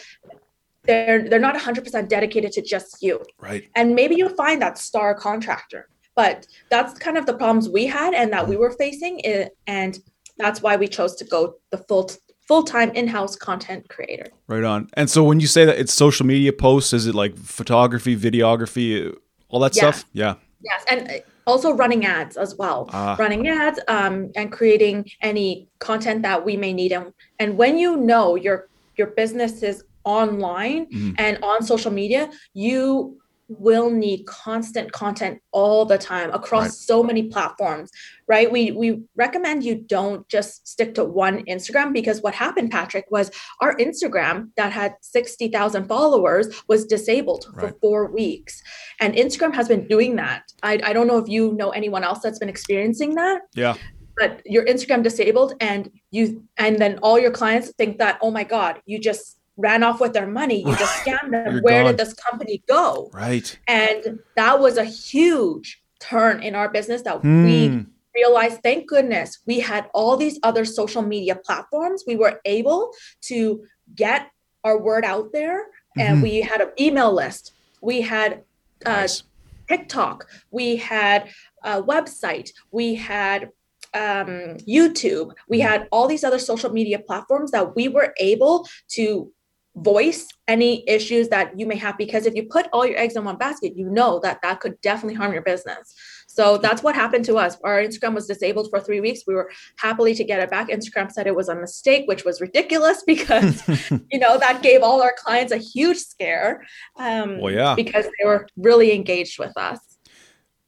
they're 0.85 1.29
they're 1.29 1.41
not 1.41 1.57
100% 1.57 2.09
dedicated 2.09 2.53
to 2.53 2.63
just 2.63 3.03
you. 3.03 3.25
Right. 3.39 3.69
And 3.75 3.95
maybe 3.95 4.15
you'll 4.17 4.37
find 4.37 4.63
that 4.63 4.79
star 4.79 5.15
contractor. 5.15 5.89
But 6.17 6.47
that's 6.71 6.99
kind 6.99 7.17
of 7.19 7.27
the 7.27 7.35
problems 7.35 7.69
we 7.69 7.87
had 7.87 8.15
and 8.15 8.33
that 8.33 8.49
we 8.49 8.57
were 8.57 8.73
facing 8.73 9.21
it, 9.21 9.57
and 9.67 9.99
that's 10.39 10.63
why 10.63 10.75
we 10.77 10.89
chose 10.89 11.15
to 11.17 11.25
go 11.25 11.55
the 11.71 11.79
full 11.79 12.11
full-time 12.49 12.91
in-house 12.93 13.35
content 13.35 13.89
creator. 13.89 14.29
Right 14.47 14.63
on. 14.63 14.89
And 14.95 15.11
so 15.11 15.25
when 15.25 15.41
you 15.41 15.49
say 15.49 15.65
that 15.65 15.79
it's 15.81 15.93
social 15.93 16.25
media 16.25 16.53
posts, 16.53 16.93
is 16.93 17.09
it 17.09 17.15
like 17.15 17.37
photography, 17.37 18.17
videography, 18.17 19.13
all 19.49 19.59
that 19.61 19.75
Yeah. 19.75 19.91
stuff? 19.91 20.05
Yeah. 20.13 20.35
Yes, 20.63 20.85
and 20.89 21.09
uh, 21.11 21.13
also 21.49 21.73
running 21.73 22.07
ads 22.07 22.37
as 22.37 22.55
well. 22.57 22.89
Ah. 22.93 23.17
Running 23.19 23.49
ads 23.49 23.81
um, 23.89 24.31
and 24.37 24.53
creating 24.53 25.11
any 25.23 25.69
content 25.81 26.23
that 26.23 26.45
we 26.45 26.57
may 26.57 26.73
need. 26.73 26.93
And, 26.93 27.13
and 27.41 27.57
when 27.59 27.79
you 27.79 27.97
know 27.97 28.37
your 28.37 28.69
your 28.97 29.09
business 29.09 29.63
is 29.65 29.83
online 30.05 30.87
Mhm. 30.87 31.15
and 31.19 31.39
on 31.43 31.63
social 31.65 31.91
media, 31.91 32.31
you 32.55 33.19
will 33.49 33.91
need 33.91 34.27
constant 34.27 34.91
content 34.93 35.41
all 35.53 35.85
the 35.85 35.97
time 35.99 36.31
across 36.33 36.65
Right. 36.65 36.73
so 36.73 37.03
many 37.03 37.25
platforms 37.25 37.91
right 38.27 38.51
we 38.51 38.73
we 38.73 39.03
recommend 39.15 39.63
you 39.63 39.77
don't 39.77 40.29
just 40.29 40.67
stick 40.67 40.95
to 40.97 41.05
one 41.05 41.45
instagram 41.47 41.93
because 41.93 42.23
what 42.23 42.35
happened 42.35 42.73
patrick 42.73 43.05
was 43.11 43.31
our 43.61 43.77
instagram 43.77 44.49
that 44.57 44.73
had 44.73 44.95
60,000 45.01 45.87
followers 45.87 46.49
was 46.69 46.87
disabled 46.87 47.47
Right. 47.53 47.71
for 47.71 47.79
4 47.81 48.11
weeks 48.11 48.61
and 49.01 49.15
instagram 49.15 49.55
has 49.55 49.69
been 49.69 49.87
doing 49.87 50.17
that 50.17 50.43
I, 50.65 50.81
I 50.83 50.93
don't 50.93 51.07
know 51.07 51.19
if 51.19 51.29
you 51.29 51.53
know 51.53 51.71
anyone 51.71 52.03
else 52.03 52.21
that's 52.21 52.41
been 52.41 52.49
experiencing 52.49 53.15
that 53.15 53.43
Yeah. 53.55 53.77
but 54.19 54.43
your 54.45 54.65
instagram 54.65 55.05
disabled 55.05 55.55
and 55.61 55.89
you 56.11 56.43
and 56.57 56.79
then 56.81 56.99
all 57.01 57.19
your 57.19 57.31
clients 57.31 57.73
think 57.79 57.99
that 57.99 58.19
oh 58.23 58.33
my 58.33 58.43
god 58.43 58.81
you 58.87 58.99
just 58.99 59.36
ran 59.57 59.83
off 59.83 60.01
with 60.01 60.13
their 60.13 60.27
money 60.27 60.61
you 60.61 60.77
just 60.77 60.95
scammed 61.05 61.31
them 61.31 61.53
You're 61.55 61.63
where 61.63 61.83
gone. 61.83 61.93
did 61.97 62.01
this 62.07 62.15
company 62.15 62.63
go 62.69 63.11
Right. 63.13 63.59
and 63.67 64.21
that 64.37 64.61
was 64.61 64.77
a 64.77 64.85
huge 64.85 65.83
turn 66.01 66.43
in 66.43 66.55
our 66.55 66.69
business 66.69 67.03
that 67.03 67.23
we 67.23 67.69
Hmm. 67.69 67.81
realized 68.15 68.63
thank 68.63 68.87
goodness 68.87 69.39
we 69.47 69.61
had 69.61 69.89
all 69.95 70.17
these 70.17 70.39
other 70.43 70.65
social 70.65 71.03
media 71.03 71.37
platforms 71.37 72.05
we 72.07 72.17
were 72.17 72.41
able 72.45 72.93
to 73.23 73.65
get 73.95 74.29
our 74.65 74.79
word 74.79 75.05
out 75.05 75.33
there 75.33 75.67
and 75.99 76.19
Mhm. 76.19 76.23
we 76.23 76.41
had 76.43 76.61
an 76.61 76.71
email 76.79 77.13
list 77.13 77.53
we 77.81 78.03
had 78.03 78.43
uh, 78.85 78.91
Nice. 78.91 79.23
tiktok 79.69 80.27
we 80.51 80.77
had 80.77 81.29
a 81.65 81.83
website 81.83 82.51
we 82.73 82.95
had 82.95 83.51
um, 83.95 84.57
youtube 84.69 85.33
we 85.49 85.61
had 85.61 85.89
all 85.91 86.07
these 86.07 86.25
other 86.25 86.39
social 86.39 86.71
media 86.71 86.99
platforms 86.99 87.51
that 87.53 87.75
we 87.75 87.89
were 87.89 88.13
able 88.19 88.67
to 88.89 89.33
voice 89.77 90.27
any 90.49 90.89
issues 90.89 91.29
that 91.29 91.59
you 91.59 91.67
may 91.67 91.77
have 91.77 91.99
because 91.99 92.25
if 92.25 92.35
you 92.35 92.45
put 92.45 92.67
all 92.73 92.87
your 92.87 92.99
eggs 92.99 93.15
in 93.15 93.25
one 93.25 93.37
basket 93.37 93.77
you 93.77 93.89
know 93.91 94.19
that 94.21 94.41
that 94.43 94.59
could 94.59 94.81
definitely 94.81 95.15
harm 95.15 95.35
your 95.35 95.43
business 95.43 95.95
so 96.27 96.57
that's 96.57 96.83
what 96.83 96.95
happened 96.95 97.27
to 97.27 97.37
us 97.37 97.59
our 97.63 97.79
instagram 97.83 98.15
was 98.15 98.27
disabled 98.27 98.69
for 98.71 98.81
three 98.81 99.01
weeks 99.01 99.21
we 99.27 99.35
were 99.35 99.51
happily 99.77 100.15
to 100.15 100.25
get 100.25 100.41
it 100.41 100.51
back 100.51 100.69
instagram 100.71 101.13
said 101.13 101.27
it 101.27 101.37
was 101.37 101.51
a 101.51 101.55
mistake 101.55 102.05
which 102.07 102.25
was 102.25 102.41
ridiculous 102.41 103.03
because 103.07 103.63
you 104.11 104.19
know 104.19 104.39
that 104.39 104.63
gave 104.63 104.83
all 104.83 105.03
our 105.03 105.15
clients 105.19 105.53
a 105.53 105.59
huge 105.59 105.99
scare 105.99 106.65
um, 106.99 107.39
Well, 107.39 107.53
yeah. 107.53 107.75
because 107.75 108.07
they 108.07 108.27
were 108.27 108.47
really 108.57 108.93
engaged 108.95 109.39
with 109.39 109.55
us 109.59 109.79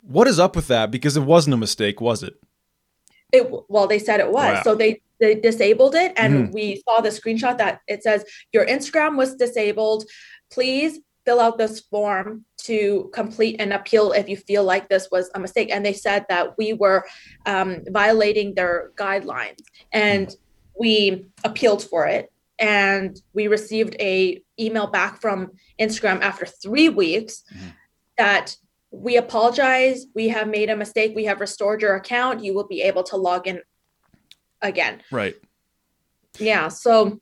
what 0.03 0.27
is 0.27 0.38
up 0.38 0.57
with 0.57 0.68
that? 0.68 0.90
Because 0.90 1.18
it 1.18 1.23
wasn't 1.23 1.53
a 1.53 1.59
mistake, 1.59 2.01
was 2.01 2.23
it? 2.23 2.35
it 3.31 3.51
well 3.68 3.87
they 3.87 3.99
said 3.99 4.21
it 4.21 4.31
was 4.33 4.55
Wow. 4.55 4.62
so 4.62 4.75
they 4.75 5.03
they 5.20 5.35
disabled 5.35 5.94
it 5.94 6.12
and 6.16 6.48
Mhm. 6.48 6.52
we 6.52 6.83
saw 6.88 7.00
the 7.00 7.09
screenshot 7.11 7.59
that 7.59 7.81
it 7.88 8.02
says 8.02 8.24
your 8.52 8.64
instagram 8.66 9.16
was 9.16 9.35
disabled. 9.37 10.04
Please 10.50 11.00
fill 11.24 11.40
out 11.40 11.59
this 11.59 11.81
form 11.81 12.44
to 12.57 13.11
complete 13.12 13.61
an 13.61 13.72
appeal 13.72 14.12
if 14.12 14.28
you 14.28 14.37
feel 14.37 14.64
like 14.64 14.88
this 14.88 15.09
was 15.11 15.31
a 15.35 15.38
mistake. 15.40 15.68
And 15.70 15.85
they 15.85 15.92
said 15.92 16.24
that 16.28 16.57
we 16.57 16.72
were 16.72 17.04
um, 17.44 17.83
violating 17.88 18.54
their 18.54 18.92
guidelines 18.96 19.61
and 19.92 20.35
we 20.78 21.26
appealed 21.44 21.83
for 21.83 22.07
it. 22.07 22.33
And 22.59 23.20
we 23.35 23.46
received 23.46 23.94
a 24.00 24.42
email 24.59 24.87
back 24.87 25.20
from 25.20 25.52
instagram 25.78 26.20
after 26.22 26.46
three 26.46 26.88
weeks 26.88 27.44
Mhm. 27.52 27.72
that 28.16 28.57
we 28.90 29.16
apologize. 29.18 30.07
We 30.14 30.28
have 30.28 30.48
made 30.48 30.70
a 30.70 30.76
mistake. 30.76 31.12
We 31.14 31.24
have 31.26 31.40
restored 31.40 31.83
your 31.83 31.94
account. 31.94 32.42
You 32.42 32.54
will 32.54 32.66
be 32.66 32.81
able 32.83 33.02
to 33.04 33.16
log 33.16 33.46
in 33.46 33.61
again 34.62 35.03
Right. 35.11 35.37
yeah 36.38 36.68
so 36.68 37.21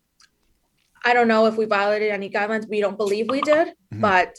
i 1.04 1.12
don't 1.14 1.28
know 1.28 1.46
if 1.46 1.56
we 1.56 1.64
violated 1.66 2.10
any 2.10 2.28
guidelines 2.30 2.68
we 2.68 2.80
don't 2.80 2.96
believe 2.96 3.26
we 3.30 3.40
did 3.40 3.68
Mhm. 3.92 4.00
but 4.00 4.36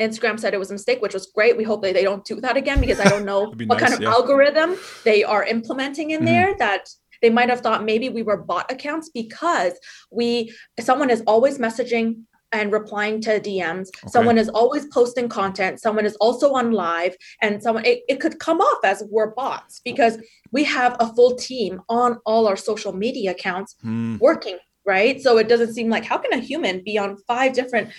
instagram 0.00 0.38
said 0.40 0.54
it 0.54 0.58
was 0.58 0.70
a 0.70 0.74
mistake 0.74 1.00
which 1.02 1.14
was 1.14 1.26
great 1.34 1.56
we 1.56 1.64
hope 1.64 1.82
that 1.82 1.94
they 1.94 2.02
don't 2.02 2.24
do 2.24 2.40
that 2.40 2.56
again 2.56 2.80
because 2.80 3.00
i 3.00 3.04
don't 3.08 3.24
know 3.24 3.52
what 3.66 3.78
kind 3.78 3.92
of 3.94 4.00
yeah. 4.00 4.10
algorithm 4.10 4.76
they 5.04 5.22
are 5.24 5.44
implementing 5.44 6.10
in 6.10 6.22
Mhm. 6.22 6.26
there 6.26 6.54
that 6.58 6.88
they 7.22 7.28
might 7.30 7.50
have 7.50 7.60
thought 7.60 7.84
maybe 7.84 8.08
we 8.08 8.22
were 8.22 8.38
bot 8.38 8.70
accounts 8.72 9.10
because 9.10 9.74
we 10.10 10.54
someone 10.80 11.10
is 11.10 11.22
always 11.26 11.58
messaging 11.58 12.22
and 12.52 12.72
replying 12.72 13.20
to 13.22 13.40
DMs. 13.40 13.88
Someone 14.08 14.38
is 14.38 14.48
always 14.48 14.86
posting 14.86 15.28
content. 15.28 15.80
Someone 15.80 16.04
is 16.04 16.16
also 16.16 16.52
on 16.54 16.72
live, 16.72 17.16
and 17.42 17.62
someone 17.62 17.84
it, 17.84 18.02
it 18.08 18.20
could 18.20 18.38
come 18.38 18.60
off 18.60 18.84
as 18.84 19.02
we're 19.10 19.30
bots 19.34 19.80
because 19.84 20.18
we 20.52 20.64
have 20.64 20.96
a 21.00 21.12
full 21.14 21.34
team 21.36 21.80
on 21.88 22.18
all 22.26 22.46
our 22.46 22.56
social 22.56 22.92
media 22.92 23.30
accounts 23.32 23.76
Hmm. 23.82 24.16
working. 24.20 24.58
Right. 24.86 25.20
So 25.20 25.36
it 25.36 25.46
doesn't 25.46 25.74
seem 25.74 25.90
like 25.90 26.04
how 26.04 26.16
can 26.18 26.32
a 26.32 26.42
human 26.42 26.82
be 26.82 26.98
on 26.98 27.18
five 27.28 27.52
different 27.52 27.90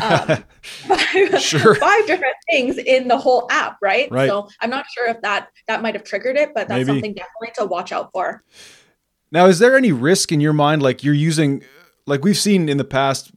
um, 0.00 0.44
five, 0.62 1.42
Sure. 1.42 1.74
five 1.88 2.06
different 2.06 2.36
things 2.48 2.78
in 2.78 3.08
the 3.08 3.18
whole 3.18 3.48
app, 3.50 3.76
right? 3.82 4.10
Right. 4.10 4.28
So 4.30 4.48
I'm 4.60 4.70
not 4.70 4.86
sure 4.94 5.08
if 5.08 5.20
that 5.22 5.48
that 5.66 5.82
might 5.82 5.94
have 5.94 6.04
triggered 6.04 6.36
it, 6.36 6.50
but 6.54 6.68
that's 6.68 6.86
Maybe. 6.86 6.96
something 6.96 7.14
definitely 7.14 7.50
to 7.58 7.66
watch 7.66 7.92
out 7.92 8.10
for. 8.14 8.44
Now, 9.32 9.46
is 9.46 9.58
there 9.58 9.76
any 9.76 9.92
risk 9.92 10.30
in 10.32 10.40
your 10.40 10.52
mind, 10.54 10.80
like 10.80 11.04
you're 11.04 11.12
using, 11.12 11.64
like 12.08 12.24
we've 12.24 12.36
seen 12.38 12.68
in 12.68 12.76
the 12.78 12.84
past? 12.84 13.30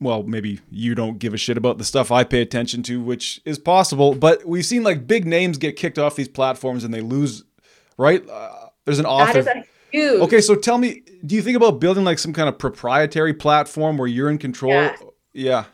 Well, 0.00 0.22
maybe 0.22 0.60
you 0.70 0.94
don't 0.94 1.18
give 1.18 1.34
a 1.34 1.36
shit 1.36 1.56
about 1.56 1.78
the 1.78 1.84
stuff 1.84 2.10
I 2.12 2.24
pay 2.24 2.40
attention 2.42 2.82
to, 2.84 3.00
which 3.02 3.40
is 3.44 3.58
possible. 3.58 4.14
But 4.14 4.44
we've 4.46 4.64
seen 4.66 4.82
like 4.82 5.06
big 5.06 5.26
names 5.26 5.58
get 5.58 5.76
kicked 5.76 5.98
off 5.98 6.16
these 6.16 6.28
platforms 6.28 6.84
and 6.84 6.92
they 6.94 7.00
lose. 7.00 7.44
Right? 7.98 8.26
Uh, 8.28 8.68
there's 8.84 8.98
an 8.98 9.04
That 9.04 9.10
author. 9.36 9.64
huge 9.92 10.20
Okay, 10.22 10.40
so 10.40 10.54
tell 10.54 10.78
me, 10.78 11.02
do 11.26 11.34
you 11.34 11.42
think 11.42 11.56
about 11.56 11.80
building 11.80 12.04
like 12.04 12.18
some 12.18 12.32
kind 12.32 12.48
of 12.48 12.58
proprietary 12.58 13.34
platform 13.34 13.98
where 13.98 14.08
you're 14.08 14.30
in 14.30 14.38
control? 14.38 14.72
Yes. 14.72 15.02
Yeah. 15.32 15.64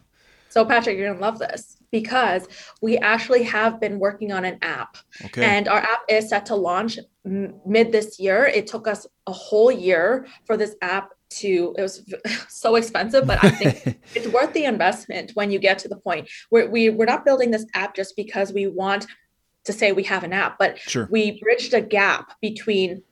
So 0.49 0.65
Patrick, 0.65 0.97
you're 0.97 1.09
gonna 1.09 1.21
love 1.21 1.39
this 1.39 1.77
because 1.93 2.49
we 2.83 2.97
actually 2.99 3.43
have 3.45 3.79
been 3.81 3.99
working 3.99 4.33
on 4.33 4.45
an 4.45 4.59
app, 4.63 4.97
Okay. 5.27 5.45
and 5.45 5.69
our 5.69 5.79
app 5.79 6.01
is 6.09 6.29
set 6.31 6.47
to 6.47 6.55
launch 6.57 6.99
m- 7.25 7.55
mid 7.65 7.93
this 7.93 8.19
year. 8.19 8.47
It 8.47 8.67
took 8.67 8.89
us 8.89 9.07
a 9.27 9.33
whole 9.33 9.71
year 9.71 10.27
for 10.47 10.57
this 10.57 10.75
app 10.83 11.11
to. 11.31 11.75
It 11.79 11.83
was 11.83 12.03
so 12.49 12.77
expensive, 12.77 13.27
but 13.27 13.43
I 13.43 13.51
think 13.51 14.01
it's 14.15 14.29
worth 14.29 14.53
the 14.53 14.65
investment 14.65 15.33
when 15.35 15.51
you 15.51 15.59
get 15.59 15.79
to 15.81 15.89
the 15.89 15.97
point 15.97 16.29
where 16.51 16.69
we 16.69 16.91
we're 16.91 17.07
not 17.07 17.25
building 17.25 17.51
this 17.51 17.67
app 17.75 17.95
just 17.95 18.17
because 18.17 18.53
we 18.53 18.67
want 18.67 19.07
to 19.65 19.73
say 19.73 19.93
we 19.93 20.05
have 20.05 20.25
an 20.25 20.33
app, 20.33 20.59
but 20.59 20.79
sure. 20.79 21.09
we 21.11 21.41
bridged 21.41 21.75
a 21.75 21.81
gap 21.81 22.33
between 22.41 23.03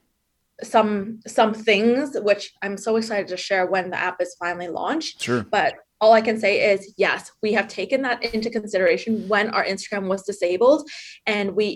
some 0.62 1.18
some 1.26 1.52
things 1.52 2.16
which 2.20 2.52
i'm 2.62 2.76
so 2.76 2.94
excited 2.94 3.26
to 3.26 3.36
share 3.36 3.66
when 3.66 3.90
the 3.90 3.98
app 3.98 4.20
is 4.20 4.36
finally 4.38 4.68
launched 4.68 5.20
Sure. 5.20 5.42
but 5.42 5.74
all 6.04 6.12
i 6.12 6.20
can 6.20 6.38
say 6.38 6.52
is 6.72 6.92
yes 6.98 7.32
we 7.42 7.50
have 7.54 7.66
taken 7.66 8.02
that 8.02 8.22
into 8.34 8.50
consideration 8.50 9.26
when 9.26 9.48
our 9.56 9.64
instagram 9.64 10.06
was 10.06 10.22
disabled 10.22 10.80
and 11.26 11.56
we 11.56 11.66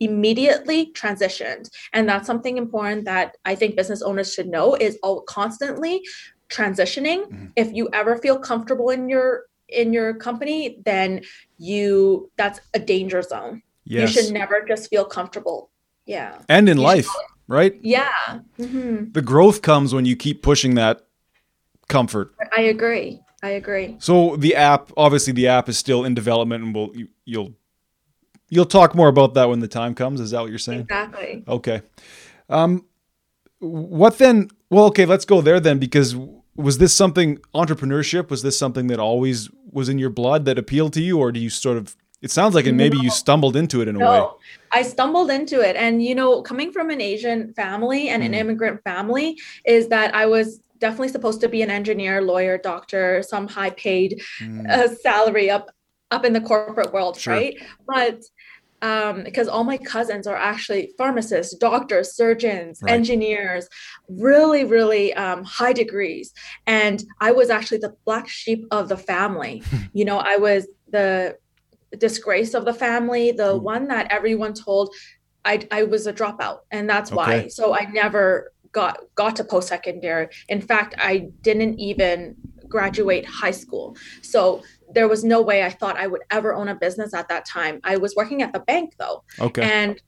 immediately 0.00 0.92
transitioned 0.92 1.68
and 1.92 2.08
that's 2.08 2.26
something 2.26 2.56
important 2.58 3.04
that 3.04 3.36
i 3.44 3.54
think 3.54 3.76
business 3.76 4.02
owners 4.02 4.32
should 4.34 4.48
know 4.48 4.74
is 4.74 4.98
all 5.04 5.20
constantly 5.22 6.02
transitioning 6.48 7.20
Mhm. 7.30 7.52
if 7.56 7.72
you 7.72 7.88
ever 7.92 8.16
feel 8.24 8.38
comfortable 8.50 8.90
in 8.90 9.08
your 9.08 9.28
in 9.68 9.92
your 9.92 10.14
company 10.26 10.78
then 10.84 11.20
you 11.58 12.30
that's 12.36 12.60
a 12.74 12.80
danger 12.92 13.22
zone 13.22 13.62
Yes. 13.84 14.00
you 14.02 14.08
should 14.14 14.32
never 14.32 14.64
just 14.72 14.90
feel 14.90 15.04
comfortable 15.04 15.70
yeah 16.06 16.38
and 16.48 16.68
in 16.68 16.76
you 16.78 16.82
should 16.82 16.92
life, 16.96 17.10
right? 17.48 17.74
yeah, 17.82 18.40
hmm 18.56 18.96
The 19.18 19.22
growth 19.22 19.58
comes 19.62 19.94
when 19.94 20.04
you 20.10 20.16
keep 20.16 20.42
pushing 20.42 20.74
that 20.82 20.96
comfort. 21.88 22.28
I 22.56 22.62
agree. 22.62 23.20
I 23.46 23.50
agree. 23.50 23.94
So 24.00 24.34
the 24.34 24.56
app, 24.56 24.90
obviously, 24.96 25.32
the 25.32 25.46
app 25.46 25.68
is 25.68 25.78
still 25.78 26.04
in 26.04 26.14
development, 26.14 26.64
and 26.64 26.74
we'll 26.74 26.90
you, 26.96 27.08
you'll 27.24 27.52
you'll 28.48 28.66
talk 28.66 28.92
more 28.96 29.06
about 29.06 29.34
that 29.34 29.48
when 29.48 29.60
the 29.60 29.68
time 29.68 29.94
comes. 29.94 30.20
Is 30.20 30.32
that 30.32 30.40
what 30.40 30.50
you're 30.50 30.58
saying? 30.58 30.80
Exactly. 30.80 31.44
Okay. 31.46 31.82
Um, 32.48 32.84
what 33.60 34.18
then? 34.18 34.48
Well, 34.68 34.86
okay, 34.86 35.06
let's 35.06 35.24
go 35.24 35.40
there 35.40 35.60
then. 35.60 35.78
Because 35.78 36.16
was 36.56 36.78
this 36.78 36.92
something 36.92 37.38
entrepreneurship? 37.54 38.30
Was 38.30 38.42
this 38.42 38.58
something 38.58 38.88
that 38.88 38.98
always 38.98 39.48
was 39.70 39.88
in 39.88 40.00
your 40.00 40.10
blood 40.10 40.44
that 40.46 40.58
appealed 40.58 40.92
to 40.94 41.00
you, 41.00 41.20
or 41.20 41.30
do 41.30 41.38
you 41.38 41.48
sort 41.48 41.76
of 41.76 41.96
it 42.22 42.30
sounds 42.30 42.54
like 42.54 42.66
it 42.66 42.72
maybe 42.72 42.96
you 42.98 43.10
stumbled 43.10 43.56
into 43.56 43.82
it 43.82 43.88
in 43.88 43.96
a 43.96 43.98
no, 43.98 44.10
way. 44.10 44.48
I 44.72 44.82
stumbled 44.82 45.30
into 45.30 45.60
it. 45.60 45.76
And, 45.76 46.02
you 46.02 46.14
know, 46.14 46.42
coming 46.42 46.72
from 46.72 46.90
an 46.90 47.00
Asian 47.00 47.52
family 47.52 48.08
and 48.08 48.22
an 48.22 48.32
Mm. 48.32 48.38
immigrant 48.38 48.82
family, 48.82 49.38
is 49.64 49.88
that 49.88 50.14
I 50.14 50.26
was 50.26 50.60
definitely 50.78 51.08
supposed 51.08 51.40
to 51.40 51.48
be 51.48 51.62
an 51.62 51.70
engineer, 51.70 52.22
lawyer, 52.22 52.58
doctor, 52.58 53.22
some 53.22 53.48
high 53.48 53.70
paid 53.70 54.22
Mm, 54.40 54.68
uh, 54.70 54.88
salary 54.88 55.50
up 55.50 55.70
up 56.10 56.24
in 56.24 56.32
the 56.32 56.40
corporate 56.40 56.92
world, 56.92 57.18
Sure. 57.18 57.34
right? 57.34 57.56
But 57.86 58.20
um, 58.82 59.24
because 59.24 59.48
all 59.48 59.64
my 59.64 59.78
cousins 59.78 60.26
are 60.26 60.36
actually 60.36 60.92
pharmacists, 60.98 61.54
doctors, 61.56 62.14
surgeons, 62.14 62.80
Right. 62.82 62.92
engineers, 62.92 63.68
really, 64.08 64.64
really 64.64 65.14
um, 65.14 65.44
high 65.44 65.72
degrees, 65.72 66.32
and 66.66 67.02
I 67.20 67.32
was 67.32 67.50
actually 67.50 67.78
the 67.78 67.94
black 68.04 68.28
sheep 68.28 68.66
of 68.70 68.88
the 68.88 68.96
family. 68.96 69.62
you 69.94 70.04
know, 70.04 70.18
I 70.18 70.36
was 70.36 70.68
the 70.90 71.36
disgrace 71.98 72.52
of 72.54 72.64
the 72.64 72.74
family, 72.74 73.32
the 73.32 73.54
Ooh. 73.54 73.58
one 73.58 73.88
that 73.88 74.12
everyone 74.12 74.52
told 74.52 74.94
I 75.44 75.66
I 75.70 75.84
was 75.84 76.06
a 76.06 76.12
dropout, 76.12 76.58
and 76.70 76.88
that's 76.90 77.10
why. 77.10 77.48
So 77.48 77.74
I 77.74 77.86
never 77.86 78.52
got 78.76 78.98
got 79.14 79.34
to 79.36 79.44
post 79.44 79.68
secondary. 79.68 80.28
In 80.50 80.60
fact, 80.60 80.94
I 80.98 81.30
didn't 81.40 81.80
even 81.80 82.36
graduate 82.68 83.24
high 83.24 83.56
school. 83.62 83.96
So 84.22 84.62
there 84.94 85.08
was 85.08 85.24
no 85.24 85.40
way 85.40 85.64
I 85.64 85.70
thought 85.70 85.96
I 85.96 86.06
would 86.06 86.24
ever 86.30 86.54
own 86.54 86.68
a 86.68 86.74
business 86.74 87.14
at 87.14 87.26
that 87.30 87.46
time. 87.46 87.80
I 87.84 87.96
was 87.96 88.14
working 88.14 88.42
at 88.42 88.52
the 88.52 88.60
bank 88.60 88.94
though, 88.98 89.24
okay. 89.40 89.62
and 89.62 90.00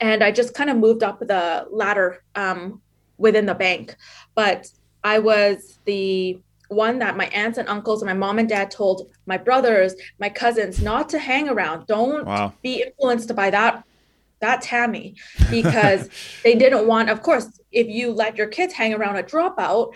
and 0.00 0.24
I 0.24 0.32
just 0.32 0.52
kind 0.52 0.68
of 0.68 0.76
moved 0.76 1.02
up 1.04 1.20
the 1.20 1.66
ladder 1.70 2.24
um, 2.34 2.82
within 3.18 3.46
the 3.46 3.54
bank. 3.54 3.94
But 4.34 4.66
I 5.04 5.20
was 5.20 5.78
the 5.84 6.42
one 6.68 6.98
that 6.98 7.16
my 7.16 7.26
aunts 7.26 7.58
and 7.58 7.68
uncles 7.68 8.02
and 8.02 8.08
my 8.08 8.18
mom 8.24 8.38
and 8.40 8.48
dad 8.48 8.70
told 8.70 9.10
my 9.26 9.36
brothers, 9.36 9.94
my 10.18 10.28
cousins, 10.28 10.82
not 10.82 11.08
to 11.10 11.18
hang 11.18 11.48
around. 11.48 11.86
Don't 11.86 12.26
wow. 12.26 12.52
be 12.62 12.82
influenced 12.82 13.34
by 13.34 13.50
that 13.50 13.84
that 14.40 14.62
Tammy 14.62 15.14
because 15.50 16.08
they 16.44 16.54
didn't 16.54 16.86
want 16.86 17.10
of 17.10 17.22
course 17.22 17.60
if 17.72 17.86
you 17.88 18.12
let 18.12 18.36
your 18.36 18.46
kids 18.48 18.72
hang 18.74 18.92
around 18.94 19.16
a 19.16 19.22
dropout 19.22 19.94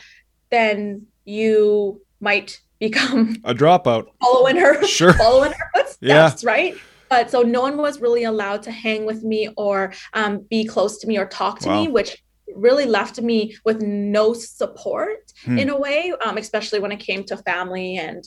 then 0.51 1.07
you 1.25 2.01
might 2.21 2.61
become 2.79 3.37
A 3.45 3.55
dropout. 3.55 4.07
following 4.23 4.57
her 4.57 4.85
Sure. 4.99 5.13
following 5.15 5.53
her 5.53 5.71
footsteps 5.75 6.43
Yeah. 6.43 6.51
right 6.51 6.75
but 7.09 7.31
so 7.31 7.43
no 7.43 7.61
one 7.61 7.77
was 7.77 8.01
really 8.01 8.25
allowed 8.25 8.63
to 8.65 8.71
hang 8.71 9.05
with 9.07 9.23
me 9.23 9.49
or 9.57 9.93
um, 10.15 10.39
be 10.51 10.65
close 10.65 10.99
to 10.99 11.07
me 11.07 11.19
or 11.19 11.27
talk 11.27 11.59
to 11.61 11.71
me 11.71 11.89
which 11.89 12.23
really 12.55 12.85
left 12.87 13.21
me 13.21 13.57
with 13.65 13.81
no 13.83 14.33
support 14.33 15.19
Hmm. 15.45 15.59
in 15.59 15.69
a 15.69 15.79
way 15.79 16.13
um, 16.25 16.37
especially 16.39 16.79
when 16.79 16.93
it 16.93 17.01
came 17.01 17.25
to 17.25 17.37
family 17.39 17.97
and 17.97 18.23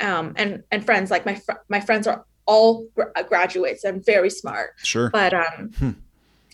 um, 0.00 0.32
and 0.36 0.62
and 0.70 0.84
friends 0.84 1.10
like 1.10 1.24
my 1.26 1.34
fr- 1.34 1.62
my 1.68 1.80
friends 1.80 2.06
are 2.06 2.24
all 2.46 2.86
gra- 2.94 3.12
graduates 3.28 3.84
and 3.84 4.04
very 4.04 4.30
smart 4.30 4.70
Sure. 4.82 5.10
but 5.10 5.32
um 5.34 5.70
Hmm. 5.78 5.90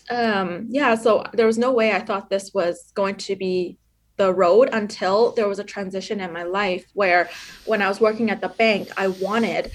um 0.09 0.65
yeah 0.69 0.95
so 0.95 1.23
there 1.33 1.45
was 1.45 1.57
no 1.57 1.71
way 1.71 1.91
i 1.93 1.99
thought 1.99 2.29
this 2.29 2.53
was 2.53 2.91
going 2.95 3.15
to 3.15 3.35
be 3.35 3.77
the 4.17 4.33
road 4.33 4.69
until 4.71 5.31
there 5.31 5.47
was 5.47 5.59
a 5.59 5.63
transition 5.63 6.19
in 6.19 6.31
my 6.31 6.43
life 6.43 6.85
where 6.93 7.29
when 7.65 7.81
i 7.81 7.87
was 7.87 7.99
working 7.99 8.29
at 8.29 8.41
the 8.41 8.49
bank 8.49 8.89
i 8.97 9.07
wanted 9.07 9.71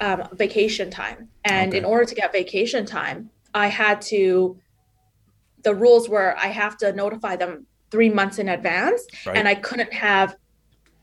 um, 0.00 0.28
vacation 0.32 0.90
time 0.90 1.28
and 1.44 1.72
in 1.74 1.84
order 1.84 2.04
to 2.04 2.14
get 2.14 2.32
vacation 2.32 2.84
time 2.84 3.30
i 3.54 3.68
had 3.68 4.00
to 4.00 4.58
the 5.62 5.74
rules 5.74 6.08
were 6.08 6.36
i 6.38 6.46
have 6.48 6.76
to 6.78 6.92
notify 6.92 7.36
them 7.36 7.66
three 7.90 8.10
months 8.10 8.38
in 8.38 8.48
advance 8.48 9.02
Right. 9.26 9.36
and 9.36 9.46
i 9.48 9.54
couldn't 9.54 9.92
have 9.92 10.36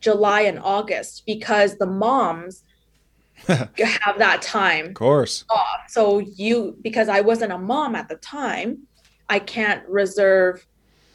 july 0.01 0.41
and 0.41 0.60
august 0.60 1.23
because 1.25 1.77
the 1.77 1.86
moms 1.86 2.63
have 3.47 4.17
that 4.17 4.41
time 4.41 4.88
of 4.88 4.93
course. 4.93 5.45
off. 5.49 5.82
So 5.89 6.19
you, 6.19 6.77
because 6.82 7.10
I 7.10 7.21
wasn't 7.21 7.51
a 7.51 7.58
mom 7.58 7.95
at 7.95 8.08
the 8.10 8.15
time, 8.17 8.80
I 9.30 9.39
can't 9.39 9.88
reserve 9.88 10.65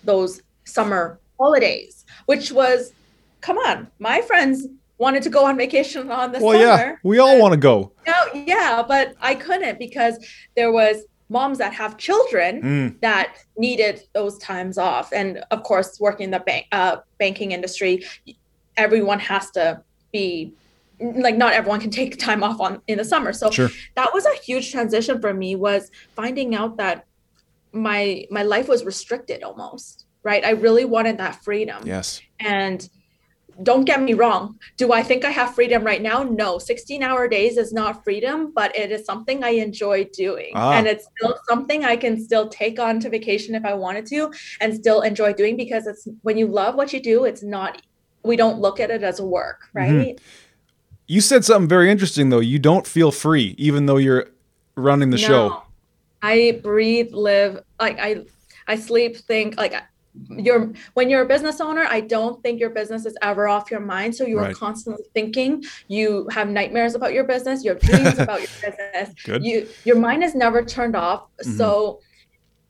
those 0.04 0.40
summer 0.64 1.18
holidays, 1.38 2.04
which 2.26 2.50
was, 2.52 2.92
come 3.40 3.58
on, 3.58 3.88
my 3.98 4.20
friends 4.22 4.66
wanted 4.98 5.22
to 5.24 5.30
go 5.30 5.44
on 5.44 5.56
vacation 5.56 6.10
on 6.22 6.32
the 6.32 6.40
Well, 6.40 6.52
summer. 6.52 6.90
yeah, 6.92 6.96
we 7.02 7.18
all 7.18 7.38
want 7.40 7.52
to 7.52 7.58
go. 7.60 7.92
No, 8.06 8.14
yeah, 8.34 8.82
but 8.86 9.14
I 9.20 9.34
couldn't 9.34 9.78
because 9.78 10.16
there 10.56 10.72
was 10.72 11.04
moms 11.28 11.58
that 11.58 11.72
have 11.74 11.96
children 11.98 12.62
Mm, 12.62 13.00
that 13.00 13.34
needed 13.58 14.00
those 14.14 14.38
times 14.38 14.78
off, 14.78 15.12
and 15.12 15.44
of 15.50 15.64
course, 15.64 15.98
working 16.00 16.24
in 16.24 16.30
the 16.30 16.38
bank 16.40 16.66
uh, 16.72 16.98
banking 17.18 17.50
industry, 17.52 18.04
everyone 18.76 19.18
has 19.18 19.50
to 19.50 19.82
be 20.12 20.52
like 21.00 21.36
not 21.36 21.52
everyone 21.52 21.80
can 21.80 21.90
take 21.90 22.18
time 22.18 22.42
off 22.42 22.60
on 22.60 22.80
in 22.86 22.98
the 22.98 23.04
summer. 23.04 23.32
So 23.32 23.50
sure. 23.50 23.70
that 23.94 24.12
was 24.14 24.24
a 24.26 24.34
huge 24.44 24.72
transition 24.72 25.20
for 25.20 25.32
me 25.34 25.54
was 25.56 25.90
finding 26.14 26.54
out 26.54 26.76
that 26.78 27.06
my 27.72 28.24
my 28.30 28.42
life 28.42 28.68
was 28.68 28.84
restricted 28.84 29.42
almost 29.42 30.06
right 30.22 30.44
i 30.46 30.50
really 30.50 30.84
wanted 30.86 31.18
that 31.18 31.34
freedom 31.44 31.82
Yes. 31.84 32.22
and 32.40 32.88
don't 33.62 33.84
get 33.84 34.00
me 34.00 34.14
wrong 34.14 34.58
do 34.78 34.92
i 34.92 35.02
think 35.02 35.24
i 35.26 35.30
have 35.30 35.54
freedom 35.54 35.84
right 35.84 36.00
now 36.00 36.22
no 36.22 36.58
16 36.58 37.02
hour 37.02 37.28
days 37.28 37.58
is 37.58 37.72
not 37.74 38.02
freedom 38.02 38.52
but 38.54 38.74
it 38.76 38.90
is 38.92 39.04
something 39.04 39.44
i 39.44 39.50
enjoy 39.50 40.04
doing 40.04 40.52
Ah. 40.54 40.72
and 40.78 40.86
it's 40.86 41.06
still 41.16 41.36
something 41.48 41.84
i 41.84 41.96
can 41.96 42.18
still 42.18 42.48
take 42.48 42.78
on 42.78 42.98
to 43.00 43.10
vacation 43.10 43.54
if 43.54 43.64
i 43.66 43.74
wanted 43.74 44.06
to 44.06 44.32
and 44.60 44.74
still 44.74 45.02
enjoy 45.02 45.34
doing 45.34 45.54
because 45.56 45.86
it's 45.86 46.08
when 46.22 46.38
you 46.38 46.46
love 46.46 46.76
what 46.76 46.92
you 46.94 47.00
do 47.02 47.24
it's 47.24 47.42
not 47.42 47.82
we 48.22 48.36
don't 48.36 48.58
look 48.58 48.80
at 48.80 48.90
it 48.90 49.02
as 49.02 49.20
work 49.20 49.68
Mm-hmm. 49.74 50.16
You 51.08 51.20
said 51.20 51.44
something 51.44 51.68
very 51.68 51.90
interesting 51.90 52.30
though. 52.30 52.40
You 52.40 52.58
don't 52.58 52.86
feel 52.86 53.12
free 53.12 53.54
even 53.58 53.86
though 53.86 53.96
you're 53.98 54.26
running 54.76 55.10
the 55.10 55.18
show. 55.18 55.62
I 56.22 56.60
breathe, 56.62 57.12
live, 57.12 57.60
like 57.80 57.98
I 58.00 58.24
I 58.66 58.76
sleep, 58.76 59.16
think 59.16 59.56
like 59.56 59.74
you're 60.30 60.72
when 60.94 61.08
you're 61.10 61.22
a 61.22 61.26
business 61.26 61.60
owner, 61.60 61.84
I 61.88 62.00
don't 62.00 62.42
think 62.42 62.58
your 62.58 62.70
business 62.70 63.04
is 63.06 63.16
ever 63.22 63.46
off 63.48 63.70
your 63.70 63.80
mind. 63.80 64.16
So 64.16 64.24
you 64.26 64.38
are 64.38 64.44
Right. 64.44 64.56
constantly 64.56 65.04
thinking. 65.14 65.62
You 65.88 66.26
have 66.32 66.48
nightmares 66.48 66.94
about 66.94 67.12
your 67.12 67.24
business. 67.24 67.62
You 67.62 67.70
have 67.72 67.80
dreams 67.80 68.18
about 68.18 68.40
your 68.40 68.48
business. 68.64 69.14
Good. 69.24 69.44
You 69.44 69.68
your 69.84 69.96
mind 69.96 70.24
is 70.24 70.34
never 70.34 70.64
turned 70.64 70.96
off. 70.96 71.26
Mhm. 71.44 71.56
So 71.56 72.00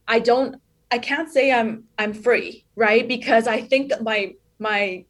I 0.08 0.18
don't. 0.18 0.56
I 0.90 0.98
can't 0.98 1.32
say 1.32 1.52
I'm 1.52 1.84
I'm 1.98 2.12
free, 2.12 2.64
right? 2.76 3.06
Because 3.08 3.46
I 3.46 3.62
think 3.62 3.92
my 4.02 4.34
my 4.58 5.04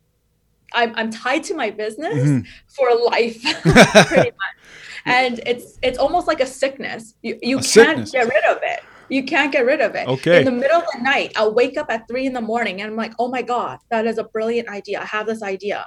I'm 0.75 0.93
I'm 0.97 1.11
tied 1.11 1.45
to 1.45 1.55
my 1.55 1.71
business 1.71 2.15
Mhm. 2.15 2.47
for 2.69 2.89
life, 3.11 3.43
pretty 3.63 4.31
much. 4.31 4.57
And 5.05 5.41
it's 5.47 5.79
it's 5.83 5.99
almost 5.99 6.27
like 6.27 6.41
a 6.41 6.47
sickness. 6.47 7.15
You 7.23 7.39
you 7.43 7.57
A 7.59 7.61
can't 7.61 7.67
sickness. 7.67 8.11
get 8.13 8.29
rid 8.29 8.45
of 8.45 8.59
it. 8.63 8.81
You 9.09 9.23
can't 9.23 9.53
get 9.53 9.65
rid 9.65 9.81
of 9.81 9.95
it. 9.95 10.09
Okay. 10.09 10.41
In 10.41 10.45
the 10.45 10.51
middle 10.51 10.79
of 10.79 10.85
the 10.93 11.01
night, 11.01 11.33
I'll 11.37 11.55
wake 11.55 11.79
up 11.79 11.87
at 11.91 12.09
three 12.09 12.27
in 12.27 12.33
the 12.33 12.41
morning 12.41 12.81
and 12.81 12.91
I'm 12.91 12.97
like, 12.97 13.13
oh 13.21 13.29
my 13.29 13.41
God, 13.41 13.79
that 13.91 14.05
is 14.05 14.19
a 14.19 14.25
brilliant 14.25 14.69
idea. 14.69 15.01
I 15.01 15.05
have 15.05 15.27
this 15.27 15.45
idea. 15.45 15.87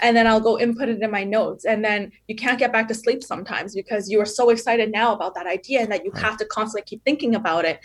And 0.00 0.16
then 0.16 0.28
I'll 0.28 0.38
go 0.38 0.56
input 0.56 0.88
it 0.88 1.02
in 1.02 1.10
my 1.10 1.24
notes. 1.24 1.64
And 1.64 1.84
then 1.84 2.12
you 2.28 2.36
can't 2.36 2.60
get 2.60 2.72
back 2.72 2.86
to 2.86 2.94
sleep 2.94 3.24
sometimes 3.24 3.74
because 3.74 4.08
you 4.08 4.20
are 4.20 4.24
so 4.24 4.50
excited 4.50 4.92
now 4.92 5.12
about 5.12 5.34
that 5.34 5.48
idea 5.48 5.80
and 5.80 5.90
that 5.90 6.04
you 6.04 6.12
Right. 6.12 6.22
have 6.22 6.36
to 6.36 6.44
constantly 6.44 6.82
keep 6.86 7.02
thinking 7.04 7.34
about 7.34 7.64
it. 7.64 7.80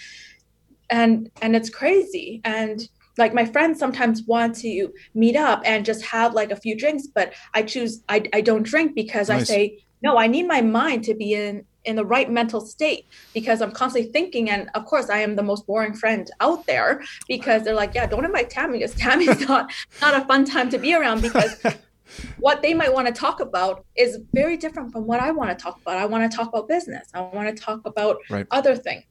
And 0.92 1.32
and 1.42 1.56
it's 1.56 1.72
crazy. 1.72 2.42
And 2.44 2.88
like 3.18 3.34
my 3.34 3.46
friends 3.46 3.80
sometimes 3.80 4.24
want 4.24 4.56
to 4.58 4.90
meet 5.14 5.36
up 5.36 5.62
and 5.66 5.86
just 5.86 6.04
have 6.06 6.34
like 6.34 6.52
a 6.52 6.56
few 6.56 6.78
drinks, 6.78 7.08
but 7.08 7.34
I 7.54 7.64
choose 7.64 8.04
I, 8.10 8.24
I 8.34 8.42
don't 8.42 8.64
drink 8.64 8.96
because 8.96 9.30
I 9.30 9.44
say, 9.44 9.84
no, 10.02 10.18
I 10.18 10.28
need 10.28 10.48
my 10.48 10.62
mind 10.62 11.04
to 11.06 11.14
be 11.14 11.34
in 11.34 11.66
in 11.86 11.96
the 11.96 12.06
right 12.06 12.30
mental 12.32 12.62
state 12.62 13.06
because 13.34 13.62
I'm 13.62 13.72
constantly 13.72 14.12
thinking. 14.12 14.50
And 14.50 14.70
of 14.74 14.86
course, 14.86 15.10
I 15.10 15.20
am 15.20 15.36
the 15.36 15.44
most 15.44 15.66
boring 15.68 15.94
friend 15.94 16.30
out 16.40 16.66
there 16.68 17.04
because 17.28 17.64
they're 17.64 17.76
like, 17.76 17.94
yeah, 17.94 18.06
don't 18.08 18.26
invite 18.26 18.50
Tammy 18.50 18.80
because 18.80 18.96
Tammy's 18.96 19.40
not 19.48 19.72
not 20.02 20.22
a 20.22 20.26
fun 20.26 20.46
time 20.46 20.70
to 20.70 20.78
be 20.78 20.94
around 20.94 21.22
because 21.22 21.52
what 22.40 22.62
they 22.62 22.74
might 22.74 22.94
want 22.94 23.08
to 23.08 23.14
talk 23.14 23.40
about 23.40 23.86
is 23.96 24.20
very 24.34 24.58
different 24.58 24.92
from 24.92 25.06
what 25.06 25.20
I 25.20 25.32
want 25.32 25.58
to 25.58 25.64
talk 25.64 25.80
about. 25.86 25.98
I 25.98 26.06
want 26.06 26.30
to 26.30 26.36
talk 26.36 26.50
about 26.50 26.68
business. 26.68 27.08
I 27.14 27.22
want 27.22 27.56
to 27.56 27.64
talk 27.64 27.82
about 27.86 28.18
Right. 28.30 28.48
other 28.52 28.76
things. 28.76 29.04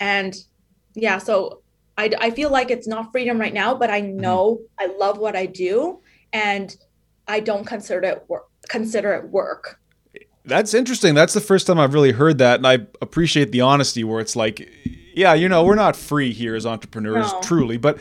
And 0.00 0.36
yeah, 0.94 1.18
so 1.18 1.62
I, 1.98 2.10
I 2.20 2.30
feel 2.30 2.50
like 2.50 2.70
it's 2.70 2.86
not 2.86 3.12
freedom 3.12 3.38
right 3.38 3.52
now, 3.52 3.74
but 3.74 3.90
I 3.90 4.00
mm-hmm. 4.00 4.20
know 4.20 4.60
I 4.78 4.86
love 4.86 5.18
what 5.18 5.36
I 5.36 5.46
do 5.46 6.00
and 6.32 6.74
I 7.26 7.40
don't 7.40 7.66
consider 7.66 8.06
it 8.06 8.24
work 8.28 8.48
consider 8.68 9.12
it 9.14 9.28
work. 9.28 9.80
That's 10.44 10.72
interesting. 10.72 11.14
That's 11.14 11.34
the 11.34 11.40
first 11.40 11.66
time 11.66 11.78
I've 11.78 11.92
really 11.92 12.12
heard 12.12 12.38
that, 12.38 12.58
and 12.58 12.66
I 12.66 12.86
appreciate 13.02 13.52
the 13.52 13.60
honesty 13.60 14.02
where 14.02 14.20
it's 14.20 14.34
like, 14.34 14.66
yeah, 15.14 15.34
you 15.34 15.48
know, 15.48 15.62
we're 15.64 15.74
not 15.74 15.94
free 15.94 16.32
here 16.32 16.54
as 16.54 16.64
entrepreneurs, 16.64 17.30
No. 17.32 17.40
truly, 17.42 17.76
but 17.76 17.98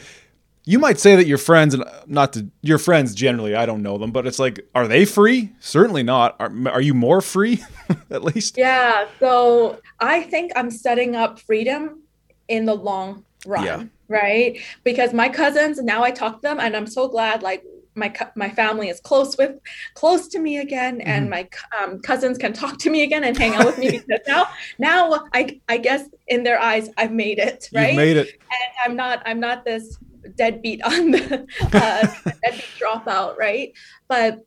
you 0.63 0.79
might 0.79 0.99
say 0.99 1.15
that 1.15 1.27
your 1.27 1.37
friends 1.37 1.73
and 1.73 1.83
uh, 1.83 2.01
not 2.05 2.33
to 2.33 2.47
your 2.61 2.77
friends 2.77 3.15
generally, 3.15 3.55
I 3.55 3.65
don't 3.65 3.81
know 3.81 3.97
them, 3.97 4.11
but 4.11 4.25
it's 4.25 4.39
like, 4.39 4.65
are 4.75 4.87
they 4.87 5.03
free? 5.03 5.51
Certainly 5.59 6.03
not. 6.03 6.35
Are, 6.39 6.51
are 6.69 6.81
you 6.81 6.93
more 6.93 7.21
free, 7.21 7.63
at 8.09 8.23
least? 8.23 8.57
Yeah, 8.57 9.07
so 9.19 9.79
I 9.99 10.23
think 10.23 10.53
I'm 10.55 10.71
setting 10.71 11.15
up 11.17 11.39
freedom 11.39 12.03
in 12.47 12.65
the 12.65 12.75
long 12.75 13.25
run, 13.45 13.63
Yeah. 13.63 13.83
right? 14.07 14.59
Because 14.83 15.13
my 15.13 15.29
cousins 15.29 15.81
now 15.81 16.03
I 16.03 16.11
talk 16.11 16.35
to 16.35 16.41
them 16.41 16.59
and 16.59 16.75
I'm 16.75 16.87
so 16.87 17.07
glad 17.07 17.43
like 17.43 17.63
my 17.97 18.13
my 18.35 18.49
family 18.49 18.89
is 18.89 19.01
close 19.01 19.37
with 19.37 19.59
close 19.95 20.27
to 20.29 20.39
me 20.39 20.59
again 20.59 21.01
and 21.01 21.29
mm-hmm. 21.29 21.31
my 21.31 21.49
um, 21.81 21.99
cousins 21.99 22.37
can 22.37 22.53
talk 22.53 22.77
to 22.77 22.89
me 22.89 23.01
again 23.03 23.23
and 23.23 23.35
hang 23.35 23.55
out 23.55 23.65
with 23.65 23.77
me 23.77 23.91
because 24.07 24.19
now 24.27 24.47
now 24.77 25.25
I 25.33 25.59
I 25.67 25.77
guess 25.77 26.07
in 26.27 26.43
their 26.43 26.59
eyes 26.61 26.89
I've 26.97 27.11
made 27.11 27.39
it 27.39 27.69
right? 27.73 27.87
You've 27.87 27.97
made 27.97 28.17
it. 28.17 28.29
And 28.29 28.73
I'm 28.85 28.95
not 28.95 29.21
I'm 29.25 29.39
not 29.39 29.65
this 29.65 29.97
deadbeat 30.35 30.83
on 30.83 31.11
the 31.11 31.47
uh, 31.73 32.31
deadbeat 32.43 32.65
dropout 32.79 33.35
right? 33.37 33.73
But 34.07 34.45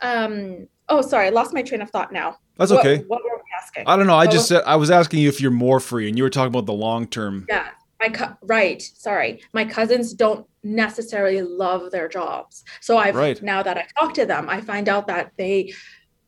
um 0.00 0.68
oh 0.88 1.02
sorry 1.02 1.26
I 1.26 1.30
lost 1.30 1.52
my 1.52 1.62
train 1.62 1.82
of 1.82 1.90
thought 1.90 2.12
now. 2.12 2.38
That's 2.56 2.72
okay. 2.72 2.98
what, 2.98 3.08
what 3.08 3.22
were 3.24 3.36
we 3.36 3.42
asking? 3.60 3.84
I 3.86 3.96
don't 3.96 4.06
know 4.06 4.14
I 4.14 4.24
what 4.24 4.32
just 4.32 4.42
was- 4.42 4.48
said 4.48 4.62
I 4.64 4.76
was 4.76 4.90
asking 4.90 5.20
you 5.20 5.28
if 5.28 5.40
you're 5.40 5.50
more 5.50 5.80
free 5.80 6.08
and 6.08 6.16
you 6.16 6.22
were 6.22 6.30
talking 6.30 6.48
about 6.48 6.66
the 6.66 6.72
long 6.72 7.06
term. 7.06 7.46
Yeah 7.48 7.68
my 8.00 8.08
co- 8.08 8.36
right 8.42 8.82
sorry 8.82 9.40
my 9.52 9.64
cousins 9.64 10.12
don't 10.12 10.46
necessarily 10.62 11.42
love 11.42 11.90
their 11.90 12.08
jobs 12.08 12.64
so 12.80 12.96
i've 12.96 13.14
right. 13.14 13.42
now 13.42 13.62
that 13.62 13.76
i 13.78 13.86
talk 13.98 14.14
to 14.14 14.26
them 14.26 14.48
i 14.48 14.60
find 14.60 14.88
out 14.88 15.06
that 15.06 15.32
they 15.36 15.72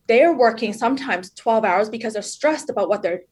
they're 0.06 0.37
working 0.37 0.72
sometimes 0.72 1.30
12 1.35 1.64
hours 1.64 1.88
because 1.88 2.14
they're 2.14 2.22
stressed 2.22 2.70
about 2.70 2.88
what 2.88 3.02
they're 3.02 3.22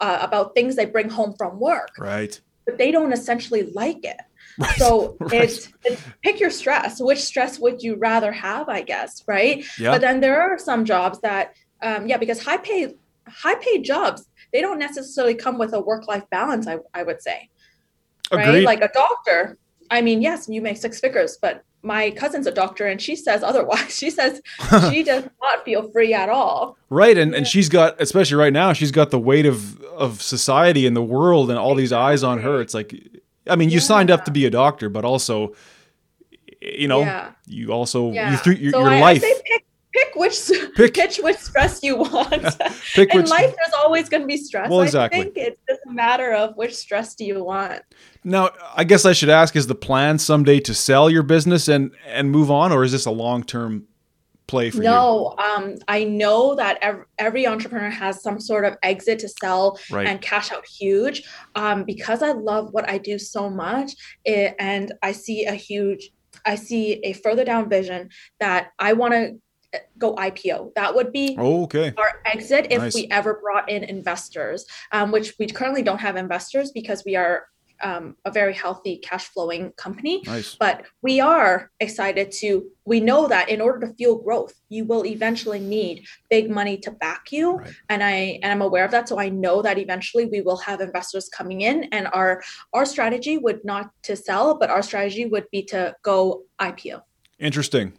uh, 0.00 0.18
about 0.20 0.54
things 0.54 0.74
they 0.76 0.86
bring 0.86 1.08
home 1.08 1.34
from 1.36 1.58
work 1.58 1.90
right 1.98 2.40
but 2.66 2.78
they 2.78 2.90
don't 2.90 3.12
essentially 3.12 3.64
like 3.74 4.04
it 4.04 4.16
right. 4.58 4.78
so 4.78 5.16
right. 5.20 5.32
It's, 5.44 5.68
it's 5.84 6.02
pick 6.22 6.40
your 6.40 6.50
stress 6.50 7.00
which 7.00 7.20
stress 7.20 7.58
would 7.58 7.82
you 7.82 7.96
rather 7.96 8.32
have 8.32 8.68
i 8.68 8.82
guess 8.82 9.22
right 9.26 9.64
yeah. 9.78 9.92
but 9.92 10.00
then 10.00 10.20
there 10.20 10.40
are 10.40 10.58
some 10.58 10.84
jobs 10.84 11.20
that 11.20 11.54
um, 11.82 12.06
yeah 12.06 12.16
because 12.16 12.42
high 12.42 12.58
paid 12.58 12.94
high 13.28 13.56
paid 13.56 13.84
jobs 13.84 14.28
they 14.52 14.60
don't 14.60 14.78
necessarily 14.78 15.34
come 15.34 15.58
with 15.58 15.72
a 15.72 15.80
work 15.80 16.06
life 16.06 16.24
balance 16.30 16.66
I, 16.66 16.78
I 16.92 17.02
would 17.02 17.22
say 17.22 17.50
Agreed. 18.30 18.46
right? 18.46 18.64
Like 18.64 18.82
a 18.82 18.90
doctor. 18.92 19.58
I 19.90 20.00
mean, 20.00 20.22
yes, 20.22 20.48
you 20.48 20.62
make 20.62 20.76
six 20.76 21.00
figures, 21.00 21.38
but 21.40 21.64
my 21.82 22.10
cousin's 22.12 22.46
a 22.46 22.50
doctor 22.50 22.86
and 22.86 23.00
she 23.00 23.14
says 23.14 23.42
otherwise. 23.42 23.94
She 24.04 24.10
says 24.10 24.40
she 24.90 25.02
does 25.02 25.24
not 25.42 25.64
feel 25.64 25.90
free 25.90 26.14
at 26.14 26.28
all. 26.28 26.76
Right. 26.90 27.16
And 27.16 27.34
and 27.34 27.46
she's 27.46 27.68
got 27.68 28.00
especially 28.00 28.36
right 28.36 28.52
now, 28.52 28.72
she's 28.72 28.90
got 28.90 29.10
the 29.10 29.18
weight 29.18 29.46
of 29.46 29.80
of 29.82 30.22
society 30.22 30.86
and 30.86 30.96
the 30.96 31.02
world 31.02 31.50
and 31.50 31.58
all 31.58 31.74
these 31.74 31.92
eyes 31.92 32.22
on 32.22 32.40
her. 32.40 32.60
It's 32.60 32.74
like 32.74 32.94
I 33.46 33.56
mean, 33.56 33.68
you 33.68 33.76
yeah. 33.76 33.82
signed 33.82 34.10
up 34.10 34.24
to 34.24 34.30
be 34.30 34.46
a 34.46 34.50
doctor, 34.50 34.88
but 34.88 35.04
also 35.04 35.54
you 36.60 36.88
know, 36.88 37.00
yeah. 37.00 37.32
you 37.46 37.72
also 37.72 38.10
yeah. 38.10 38.40
you 38.46 38.52
your, 38.52 38.72
so 38.72 38.80
your 38.80 38.90
I, 38.90 39.00
life. 39.00 39.22
I 39.22 39.26
pick 39.26 39.44
pick 39.44 39.63
which 40.24 40.50
pick, 40.76 40.94
pitch 40.94 41.20
which 41.22 41.36
stress 41.36 41.82
you 41.82 41.96
want. 41.96 42.58
pick 42.94 43.12
In 43.12 43.20
which, 43.20 43.30
life, 43.30 43.54
there's 43.54 43.74
always 43.76 44.08
going 44.08 44.22
to 44.22 44.26
be 44.26 44.36
stress. 44.36 44.70
Well, 44.70 44.82
exactly. 44.82 45.20
I 45.20 45.22
think 45.24 45.36
it's 45.36 45.60
just 45.68 45.80
a 45.86 45.92
matter 45.92 46.32
of 46.32 46.56
which 46.56 46.74
stress 46.74 47.14
do 47.14 47.24
you 47.24 47.44
want. 47.44 47.82
Now, 48.24 48.50
I 48.74 48.84
guess 48.84 49.04
I 49.04 49.12
should 49.12 49.28
ask: 49.28 49.54
Is 49.56 49.66
the 49.66 49.74
plan 49.74 50.18
someday 50.18 50.60
to 50.60 50.74
sell 50.74 51.10
your 51.10 51.22
business 51.22 51.68
and 51.68 51.92
and 52.06 52.30
move 52.30 52.50
on, 52.50 52.72
or 52.72 52.84
is 52.84 52.92
this 52.92 53.06
a 53.06 53.10
long 53.10 53.42
term 53.42 53.86
play 54.46 54.70
for 54.70 54.78
no, 54.78 54.82
you? 54.82 54.86
No, 54.86 55.34
um, 55.38 55.76
I 55.88 56.04
know 56.04 56.54
that 56.54 56.78
every, 56.82 57.04
every, 57.18 57.46
entrepreneur 57.46 57.90
has 57.90 58.22
some 58.22 58.40
sort 58.40 58.64
of 58.64 58.76
exit 58.82 59.18
to 59.20 59.28
sell 59.28 59.78
right. 59.90 60.06
and 60.06 60.20
cash 60.20 60.52
out 60.52 60.66
huge. 60.66 61.24
Um, 61.54 61.84
because 61.84 62.22
I 62.22 62.32
love 62.32 62.72
what 62.72 62.88
I 62.88 62.98
do 62.98 63.18
so 63.18 63.48
much, 63.50 63.92
it, 64.24 64.54
and 64.58 64.92
I 65.02 65.12
see 65.12 65.44
a 65.44 65.54
huge 65.54 66.10
I 66.44 66.56
see 66.56 66.94
a 67.04 67.12
further 67.14 67.44
down 67.44 67.68
vision 67.68 68.10
that 68.40 68.72
I 68.78 68.92
want 68.92 69.14
to 69.14 69.38
go 69.98 70.14
IPO. 70.14 70.74
That 70.74 70.94
would 70.94 71.12
be 71.12 71.36
oh, 71.38 71.64
okay. 71.64 71.92
our 71.96 72.20
exit 72.26 72.68
if 72.70 72.78
nice. 72.78 72.94
we 72.94 73.08
ever 73.10 73.34
brought 73.34 73.70
in 73.70 73.84
investors, 73.84 74.66
um, 74.92 75.10
which 75.10 75.34
we 75.38 75.46
currently 75.46 75.82
don't 75.82 76.00
have 76.00 76.16
investors 76.16 76.72
because 76.72 77.02
we 77.04 77.16
are 77.16 77.46
um, 77.82 78.16
a 78.24 78.30
very 78.30 78.54
healthy 78.54 78.98
cash 78.98 79.24
flowing 79.28 79.72
company. 79.72 80.22
Nice. 80.26 80.56
But 80.56 80.84
we 81.02 81.20
are 81.20 81.70
excited 81.80 82.32
to, 82.32 82.66
we 82.84 83.00
know 83.00 83.26
that 83.28 83.48
in 83.48 83.60
order 83.60 83.86
to 83.86 83.94
fuel 83.94 84.22
growth, 84.22 84.54
you 84.68 84.84
will 84.84 85.04
eventually 85.04 85.60
need 85.60 86.06
big 86.30 86.50
money 86.50 86.78
to 86.78 86.90
back 86.90 87.30
you. 87.30 87.56
Right. 87.56 87.72
And 87.88 88.02
I, 88.02 88.40
and 88.42 88.52
I'm 88.52 88.62
aware 88.62 88.84
of 88.84 88.90
that. 88.92 89.08
So 89.08 89.18
I 89.18 89.28
know 89.28 89.62
that 89.62 89.78
eventually 89.78 90.26
we 90.26 90.40
will 90.40 90.56
have 90.58 90.80
investors 90.80 91.28
coming 91.28 91.60
in 91.60 91.84
and 91.84 92.08
our, 92.12 92.42
our 92.72 92.86
strategy 92.86 93.38
would 93.38 93.64
not 93.64 93.90
to 94.04 94.16
sell, 94.16 94.56
but 94.56 94.70
our 94.70 94.82
strategy 94.82 95.26
would 95.26 95.50
be 95.50 95.62
to 95.64 95.94
go 96.02 96.44
IPO. 96.60 97.02
Interesting. 97.38 97.92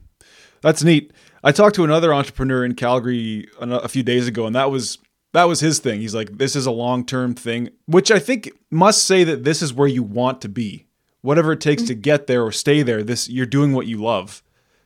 That's 0.62 0.84
neat. 0.84 1.14
I 1.46 1.52
talked 1.52 1.76
to 1.76 1.84
another 1.84 2.12
entrepreneur 2.12 2.66
in 2.66 2.74
Calgary 2.74 3.48
a 3.62 3.88
few 3.88 4.02
days 4.02 4.28
ago, 4.28 4.48
and 4.48 4.56
that 4.56 4.72
was 4.72 4.98
that 5.34 5.44
was 5.44 5.60
his 5.60 5.78
thing. 5.78 6.02
He's 6.02 6.16
like, 6.16 6.40
"This 6.40 6.56
is 6.56 6.66
a 6.66 6.72
long 6.72 7.06
term 7.06 7.36
thing," 7.36 7.70
which 7.86 8.10
I 8.10 8.18
think 8.18 8.52
must 8.72 9.06
say 9.06 9.24
that 9.24 9.44
this 9.44 9.62
is 9.62 9.72
where 9.72 9.88
you 9.88 10.02
want 10.02 10.42
to 10.42 10.50
be, 10.50 10.88
whatever 11.22 11.52
it 11.52 11.62
takes 11.62 11.84
mm-hmm. 11.84 11.90
to 11.90 11.96
get 11.96 12.26
there 12.26 12.42
or 12.42 12.52
stay 12.52 12.82
there. 12.82 13.04
This 13.04 13.30
you're 13.30 13.46
doing 13.46 13.74
what 13.74 13.86
you 13.86 13.98
love. 13.98 14.42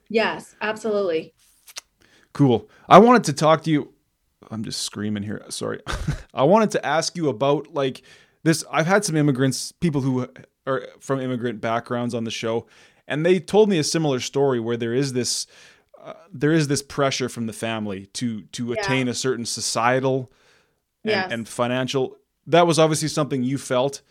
Yes, 0.09 0.53
absolutely. 0.59 1.33
Cool. 2.33 2.69
I 2.89 2.97
wanted 2.99 3.23
to 3.25 3.33
talk 3.33 3.63
to 3.63 3.71
you. 3.71 3.93
I'm 4.51 4.65
just 4.65 4.81
screaming 4.81 5.23
here. 5.23 5.45
Sorry. 5.47 5.79
I 6.33 6.43
wanted 6.43 6.71
to 6.71 6.85
ask 6.85 7.15
you 7.15 7.29
about 7.29 7.73
like 7.73 8.01
this. 8.43 8.65
I've 8.69 8.85
had 8.85 9.05
some 9.05 9.15
immigrants, 9.15 9.71
people 9.71 10.01
who 10.01 10.27
are 10.67 10.85
from 10.99 11.21
immigrant 11.21 11.61
backgrounds 11.61 12.13
on 12.13 12.25
the 12.25 12.31
show, 12.31 12.67
and 13.07 13.25
they 13.25 13.39
told 13.39 13.69
me 13.69 13.79
a 13.79 13.83
similar 13.83 14.19
story 14.19 14.59
where 14.59 14.75
there 14.75 14.93
is 14.93 15.13
this 15.13 15.47
uh, 16.09 16.13
there 16.33 16.51
is 16.51 16.67
this 16.67 16.81
pressure 16.81 17.29
from 17.29 17.45
the 17.45 17.53
family 17.53 18.07
to 18.13 18.41
to 18.43 18.67
yeah. 18.67 18.75
attain 18.79 19.07
a 19.07 19.13
certain 19.13 19.45
societal 19.45 20.31
and, 21.03 21.11
yes. 21.11 21.31
and 21.31 21.47
financial 21.47 22.17
that 22.47 22.65
was 22.65 22.79
obviously 22.79 23.07
something 23.07 23.43
you 23.43 23.57
felt 23.57 24.01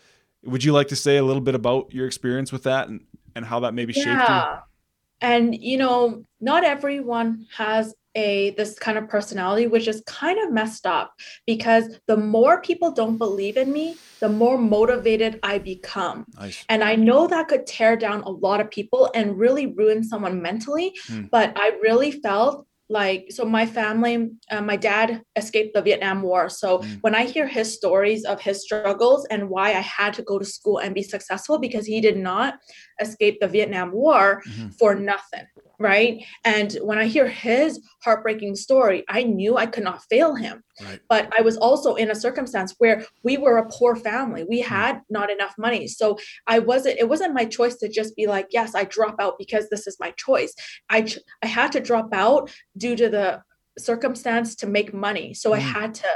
would 0.43 0.63
you 0.63 0.71
like 0.71 0.87
to 0.87 0.95
say 0.95 1.17
a 1.17 1.23
little 1.23 1.41
bit 1.41 1.55
about 1.55 1.93
your 1.93 2.07
experience 2.07 2.51
with 2.51 2.63
that 2.63 2.87
and, 2.87 3.01
and 3.35 3.45
how 3.45 3.59
that 3.59 3.73
maybe 3.73 3.93
yeah. 3.93 4.03
shaped 4.03 4.29
you 4.29 5.27
and 5.29 5.55
you 5.55 5.77
know 5.77 6.23
not 6.39 6.63
everyone 6.63 7.45
has 7.55 7.93
a 8.15 8.51
this 8.51 8.77
kind 8.79 8.97
of 8.97 9.07
personality 9.07 9.67
which 9.67 9.87
is 9.87 10.01
kind 10.07 10.39
of 10.39 10.51
messed 10.51 10.85
up 10.85 11.13
because 11.45 11.97
the 12.07 12.17
more 12.17 12.61
people 12.61 12.91
don't 12.91 13.17
believe 13.17 13.57
in 13.57 13.71
me 13.71 13.95
the 14.19 14.29
more 14.29 14.57
motivated 14.57 15.39
i 15.43 15.57
become 15.57 16.25
nice. 16.39 16.65
and 16.69 16.83
i 16.83 16.95
know 16.95 17.27
that 17.27 17.47
could 17.47 17.67
tear 17.67 17.95
down 17.95 18.21
a 18.21 18.29
lot 18.29 18.59
of 18.59 18.69
people 18.71 19.09
and 19.13 19.37
really 19.37 19.67
ruin 19.67 20.03
someone 20.03 20.41
mentally 20.41 20.93
hmm. 21.07 21.23
but 21.31 21.53
i 21.55 21.71
really 21.81 22.11
felt 22.11 22.65
like 22.89 23.27
so 23.29 23.45
my 23.45 23.65
family 23.65 24.31
uh, 24.49 24.61
my 24.61 24.75
dad 24.75 25.21
escaped 25.35 25.75
the 25.75 25.81
vietnam 25.81 26.23
war 26.23 26.49
so 26.49 26.79
mm. 26.79 26.97
when 27.01 27.13
i 27.13 27.23
hear 27.23 27.47
his 27.47 27.71
stories 27.71 28.25
of 28.25 28.41
his 28.41 28.63
struggles 28.63 29.27
and 29.29 29.47
why 29.47 29.69
i 29.69 29.81
had 29.81 30.11
to 30.11 30.23
go 30.23 30.39
to 30.39 30.45
school 30.45 30.79
and 30.79 30.95
be 30.95 31.03
successful 31.03 31.59
because 31.59 31.85
he 31.85 32.01
did 32.01 32.17
not 32.17 32.55
escape 32.99 33.39
the 33.39 33.47
vietnam 33.47 33.91
war 33.91 34.41
mm-hmm. 34.47 34.69
for 34.69 34.95
nothing 34.95 35.45
right 35.79 36.23
and 36.43 36.73
when 36.83 36.97
i 36.97 37.05
hear 37.05 37.27
his 37.27 37.79
heartbreaking 38.03 38.55
story 38.55 39.03
i 39.07 39.23
knew 39.23 39.57
i 39.57 39.65
could 39.65 39.83
not 39.83 40.03
fail 40.09 40.35
him 40.35 40.61
right. 40.83 40.99
but 41.09 41.31
i 41.37 41.41
was 41.41 41.57
also 41.57 41.95
in 41.95 42.11
a 42.11 42.15
circumstance 42.15 42.75
where 42.77 43.05
we 43.23 43.37
were 43.37 43.57
a 43.57 43.69
poor 43.69 43.95
family 43.95 44.45
we 44.47 44.61
hmm. 44.61 44.67
had 44.67 45.01
not 45.09 45.31
enough 45.31 45.55
money 45.57 45.87
so 45.87 46.17
i 46.47 46.59
wasn't 46.59 46.97
it 46.99 47.07
wasn't 47.07 47.33
my 47.33 47.45
choice 47.45 47.75
to 47.75 47.87
just 47.87 48.15
be 48.15 48.27
like 48.27 48.47
yes 48.51 48.75
i 48.75 48.83
drop 48.83 49.15
out 49.19 49.37
because 49.39 49.69
this 49.69 49.87
is 49.87 49.97
my 49.99 50.11
choice 50.11 50.53
i 50.89 51.07
i 51.41 51.47
had 51.47 51.71
to 51.71 51.79
drop 51.79 52.09
out 52.13 52.51
due 52.77 52.95
to 52.95 53.09
the 53.09 53.41
circumstance 53.77 54.55
to 54.55 54.67
make 54.67 54.93
money 54.93 55.33
so 55.33 55.51
mm. 55.51 55.55
i 55.55 55.61
hmm. 55.61 55.67
had 55.69 55.93
to 55.93 56.09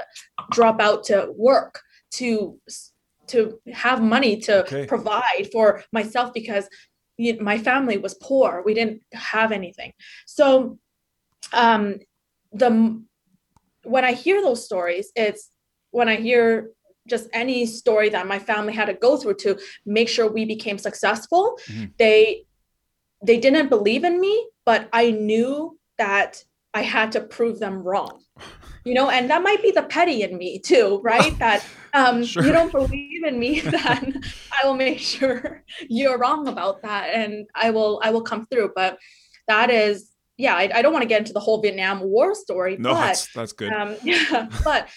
drop 0.52 0.82
out 0.82 1.04
to 1.04 1.32
work 1.36 1.82
to 2.12 2.60
to 3.26 3.58
have 3.72 4.02
money 4.02 4.38
to 4.38 4.62
okay. 4.64 4.86
provide 4.86 5.48
for 5.52 5.82
myself 5.94 6.34
because 6.34 6.68
you 7.18 7.36
know, 7.36 7.44
my 7.44 7.58
family 7.58 7.98
was 7.98 8.16
poor. 8.16 8.62
We 8.66 8.74
didn't 8.74 9.02
have 9.14 9.52
anything. 9.52 9.94
So 10.26 10.80
um, 11.54 12.00
the 12.52 13.02
when 13.84 14.06
I 14.06 14.14
hear 14.14 14.42
those 14.42 14.66
stories, 14.66 15.12
it's 15.16 15.52
when 15.92 16.08
I 16.10 16.16
hear 16.16 16.72
just 17.08 17.28
any 17.34 17.66
story 17.66 18.10
that 18.10 18.28
my 18.28 18.40
family 18.40 18.74
had 18.74 18.86
to 18.86 18.94
go 18.94 19.18
through 19.18 19.36
to 19.36 19.60
make 19.86 20.08
sure 20.08 20.32
we 20.32 20.46
became 20.46 20.78
successful. 20.78 21.60
Mm-hmm. 21.68 21.86
They 21.98 22.46
they 23.26 23.38
didn't 23.38 23.70
believe 23.70 24.04
in 24.04 24.20
me, 24.20 24.48
but 24.66 24.90
I 24.92 25.12
knew 25.12 25.78
that 25.98 26.44
I 26.74 26.82
had 26.82 27.12
to 27.14 27.22
prove 27.22 27.60
them 27.60 27.84
wrong. 27.84 28.22
You 28.86 28.94
know, 28.94 29.10
and 29.10 29.30
that 29.30 29.42
might 29.42 29.62
be 29.62 29.72
the 29.72 29.84
petty 29.84 30.24
in 30.24 30.38
me 30.38 30.60
too, 30.60 31.00
right? 31.04 31.38
that 31.40 31.66
um, 31.94 32.24
sure. 32.24 32.44
you 32.44 32.52
don't 32.52 32.72
believe 32.72 33.24
in 33.24 33.40
me, 33.40 33.60
then 33.62 34.22
I 34.52 34.66
will 34.66 34.76
make 34.76 35.00
sure 35.00 35.64
you're 35.90 36.18
wrong 36.18 36.48
about 36.48 36.82
that, 36.82 37.14
and 37.14 37.48
I 37.56 37.70
will 37.70 38.02
I 38.04 38.12
will 38.12 38.24
come 38.24 38.46
through. 38.48 38.72
But 38.76 38.98
that 39.48 39.70
is, 39.70 40.12
yeah, 40.38 40.56
I, 40.56 40.70
I 40.74 40.82
don't 40.82 40.94
want 40.94 41.04
to 41.04 41.10
get 41.10 41.20
into 41.20 41.34
the 41.34 41.40
whole 41.40 41.62
Vietnam 41.62 42.02
War 42.02 42.36
story. 42.36 42.78
No, 42.78 42.94
but, 42.94 43.02
that's 43.02 43.34
that's 43.34 43.54
good. 43.54 43.72
Um, 43.72 43.96
yeah, 44.04 44.50
but 44.64 44.90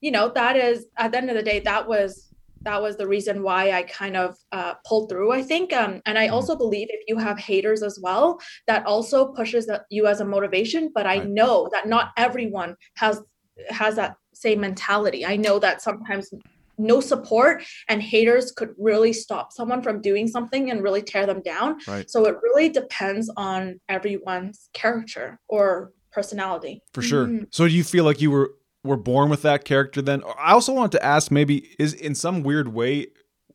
you 0.00 0.10
know, 0.10 0.30
that 0.34 0.56
is 0.56 0.86
at 0.96 1.12
the 1.12 1.18
end 1.18 1.30
of 1.30 1.36
the 1.36 1.42
day, 1.42 1.60
that 1.60 1.88
was 1.88 2.25
that 2.66 2.82
was 2.82 2.96
the 2.96 3.06
reason 3.06 3.44
why 3.44 3.70
I 3.70 3.84
kind 3.84 4.16
of 4.16 4.36
uh, 4.50 4.74
pulled 4.84 5.08
through, 5.08 5.32
I 5.32 5.40
think. 5.40 5.72
Um, 5.72 6.02
and 6.04 6.18
I 6.18 6.26
mm-hmm. 6.26 6.34
also 6.34 6.56
believe 6.56 6.88
if 6.90 7.04
you 7.06 7.16
have 7.16 7.38
haters 7.38 7.82
as 7.82 7.98
well, 8.02 8.40
that 8.66 8.84
also 8.86 9.28
pushes 9.28 9.70
you 9.88 10.06
as 10.08 10.20
a 10.20 10.24
motivation. 10.24 10.90
But 10.92 11.06
I 11.06 11.18
right. 11.18 11.28
know 11.28 11.68
that 11.72 11.88
not 11.88 12.10
everyone 12.16 12.74
has 12.96 13.22
has 13.70 13.94
that 13.96 14.16
same 14.34 14.60
mentality. 14.60 15.24
I 15.24 15.36
know 15.36 15.58
that 15.60 15.80
sometimes 15.80 16.28
no 16.76 17.00
support 17.00 17.62
and 17.88 18.02
haters 18.02 18.52
could 18.52 18.74
really 18.76 19.12
stop 19.12 19.52
someone 19.52 19.80
from 19.80 20.02
doing 20.02 20.28
something 20.28 20.70
and 20.70 20.82
really 20.82 21.02
tear 21.02 21.24
them 21.24 21.40
down 21.40 21.78
Right. 21.88 22.10
so 22.10 22.26
it 22.26 22.36
really 22.42 22.68
depends 22.68 23.30
on 23.34 23.80
everyone's 23.88 24.68
character 24.74 25.40
or 25.48 25.92
personality 26.12 26.82
For 26.92 27.00
sure. 27.00 27.26
Mhm. 27.26 27.46
So 27.50 27.66
do 27.66 27.72
you 27.72 27.82
feel 27.82 28.04
like 28.04 28.20
you 28.20 28.30
were 28.30 28.50
were 28.86 28.96
born 28.96 29.28
with 29.28 29.42
that 29.42 29.64
character 29.64 30.00
then? 30.00 30.22
I 30.38 30.52
also 30.52 30.72
want 30.72 30.92
to 30.92 31.04
ask 31.04 31.30
maybe 31.30 31.70
is 31.78 31.92
in 31.92 32.14
some 32.14 32.42
weird 32.42 32.68
way 32.68 33.08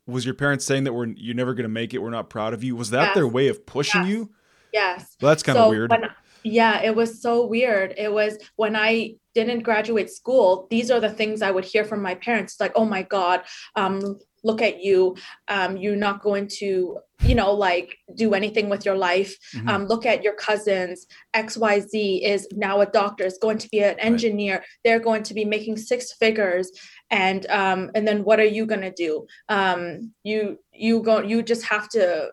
was 0.08 0.26
your 0.26 0.34
parents 0.36 0.66
saying 0.66 0.84
that 0.84 0.94
we're 0.94 1.08
you're 1.08 1.36
never 1.36 1.54
going 1.54 1.64
to 1.64 1.70
make 1.70 1.94
it, 1.94 2.00
we're 2.00 2.10
not 2.10 2.30
proud 2.30 2.54
of 2.54 2.64
you? 2.64 2.76
Was 2.76 2.90
that 2.90 3.08
Yes. 3.08 3.16
their 3.16 3.28
way 3.28 3.48
of 3.48 3.66
pushing 3.66 4.02
Yes. 4.02 4.10
you? 4.12 4.30
yes 4.74 5.16
Well, 5.22 5.30
that's 5.30 5.44
kind 5.44 5.58
of 5.58 5.66
So 5.66 5.70
weird. 5.70 5.92
when- 5.92 6.10
yeah, 6.44 6.82
it 6.82 6.96
was 6.96 7.22
so 7.22 7.46
weird. 7.46 7.94
It 7.98 8.12
was 8.12 8.38
when 8.56 8.76
I 8.76 9.16
didn't 9.36 9.60
graduate 9.62 10.10
school, 10.10 10.68
these 10.72 10.90
are 10.90 11.00
the 11.00 11.10
things 11.10 11.42
I 11.44 11.52
would 11.52 11.64
hear 11.66 11.84
from 11.86 12.02
my 12.02 12.16
parents 12.16 12.60
like, 12.60 12.72
oh 12.76 12.84
my 12.86 13.04
God, 13.04 13.42
um, 13.76 14.18
look 14.44 14.62
at 14.62 14.84
you. 14.84 15.16
Um, 15.48 15.78
you're 15.78 15.96
not 15.96 16.22
going 16.24 16.48
to, 16.60 16.98
you 17.24 17.36
know, 17.36 17.54
like 17.54 17.98
do 18.16 18.34
anything 18.34 18.70
with 18.70 18.86
your 18.86 18.96
life. 18.96 19.36
Mhm. 19.54 19.70
Um, 19.70 19.86
look 19.86 20.06
at 20.06 20.24
your 20.24 20.34
cousins. 20.34 21.06
XYZ 21.36 22.22
is 22.24 22.48
now 22.54 22.82
a 22.82 22.86
doctor, 22.88 23.24
is 23.26 23.38
going 23.42 23.60
to 23.60 23.70
be 23.70 23.80
an 23.84 24.00
engineer. 24.00 24.64
They're 24.84 25.00
going 25.00 25.24
to 25.24 25.34
be 25.34 25.46
making 25.46 25.78
six 25.78 26.14
figures. 26.14 26.72
And 27.12 27.46
um, 27.50 27.92
and 27.94 28.08
then 28.08 28.24
what 28.24 28.40
are 28.40 28.46
you 28.58 28.66
gonna 28.66 28.92
do? 28.92 29.28
Um, 29.50 30.14
you 30.24 30.58
you 30.74 31.02
go 31.04 31.22
you 31.22 31.44
just 31.44 31.64
have 31.66 31.88
to 31.90 32.32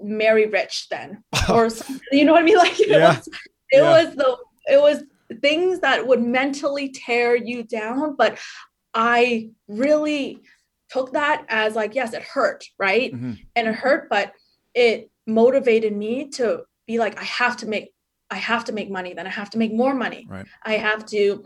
marry 0.00 0.46
rich 0.46 0.86
then 0.90 1.24
or 1.52 1.68
you 2.12 2.24
know 2.24 2.32
what 2.32 2.42
I 2.42 2.44
mean? 2.44 2.56
Like 2.64 2.78
it 2.80 2.88
Yeah. 2.88 3.16
was 3.16 3.28
it 3.70 3.82
Yeah. 3.82 3.90
was 4.04 4.14
the 4.14 4.36
it 4.66 4.80
was 4.80 5.02
things 5.42 5.80
that 5.80 6.06
would 6.06 6.22
mentally 6.22 6.88
tear 6.90 7.34
you 7.34 7.62
down. 7.64 8.14
But 8.16 8.38
I 8.94 9.50
really 9.66 10.40
took 10.88 11.12
that 11.12 11.44
as 11.48 11.74
like, 11.74 11.94
yes, 11.94 12.12
it 12.12 12.22
hurt, 12.22 12.64
right? 12.78 13.12
Mhm. 13.12 13.38
And 13.54 13.68
it 13.68 13.74
hurt, 13.74 14.08
but 14.08 14.32
it 14.74 15.10
motivated 15.26 15.94
me 15.96 16.28
to 16.30 16.64
be 16.86 16.98
like, 16.98 17.20
I 17.20 17.24
have 17.24 17.56
to 17.58 17.66
make 17.66 17.92
I 18.30 18.36
have 18.36 18.66
to 18.66 18.72
make 18.72 18.90
money, 18.90 19.14
then 19.14 19.26
I 19.26 19.30
have 19.30 19.48
to 19.50 19.58
make 19.58 19.72
more 19.72 19.94
money. 19.94 20.26
Right. 20.28 20.46
I 20.62 20.74
have 20.74 21.06
to 21.06 21.44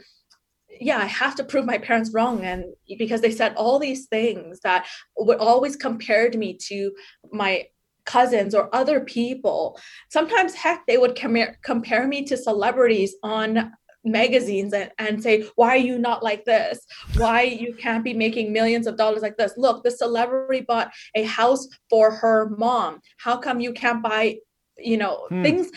yeah, 0.80 0.98
I 0.98 1.04
have 1.04 1.34
to 1.36 1.44
prove 1.44 1.66
my 1.66 1.78
parents 1.78 2.12
wrong. 2.12 2.44
And 2.44 2.64
because 2.98 3.20
they 3.20 3.30
said 3.30 3.54
all 3.56 3.78
these 3.78 4.06
things 4.06 4.60
that 4.60 4.86
would 5.16 5.38
always 5.38 5.76
compared 5.76 6.34
me 6.34 6.54
to 6.68 6.92
my 7.30 7.66
cousins 8.04 8.54
or 8.54 8.74
other 8.74 9.00
people. 9.00 9.78
Sometimes, 10.10 10.54
heck, 10.54 10.86
they 10.86 10.98
would 10.98 11.14
compare, 11.14 11.58
compare 11.62 12.06
me 12.06 12.24
to 12.24 12.36
celebrities 12.36 13.14
on 13.22 13.72
magazines 14.04 14.72
and, 14.72 14.90
and 14.98 15.22
say, 15.22 15.44
Why 15.56 15.70
are 15.70 15.76
you 15.76 15.98
not 15.98 16.22
like 16.22 16.44
this? 16.44 16.84
Why 17.14 17.42
you 17.42 17.74
can't 17.74 18.04
be 18.04 18.14
making 18.14 18.52
millions 18.52 18.86
of 18.86 18.96
dollars 18.96 19.22
like 19.22 19.36
this? 19.36 19.54
Look, 19.56 19.84
the 19.84 19.90
celebrity 19.90 20.64
bought 20.66 20.92
a 21.14 21.22
house 21.24 21.68
for 21.88 22.10
her 22.10 22.50
mom. 22.56 23.00
How 23.18 23.36
come 23.36 23.60
you 23.60 23.72
can't 23.72 24.02
buy, 24.02 24.36
you 24.78 24.96
know, 24.96 25.26
Hmm. 25.30 25.42
things 25.42 25.70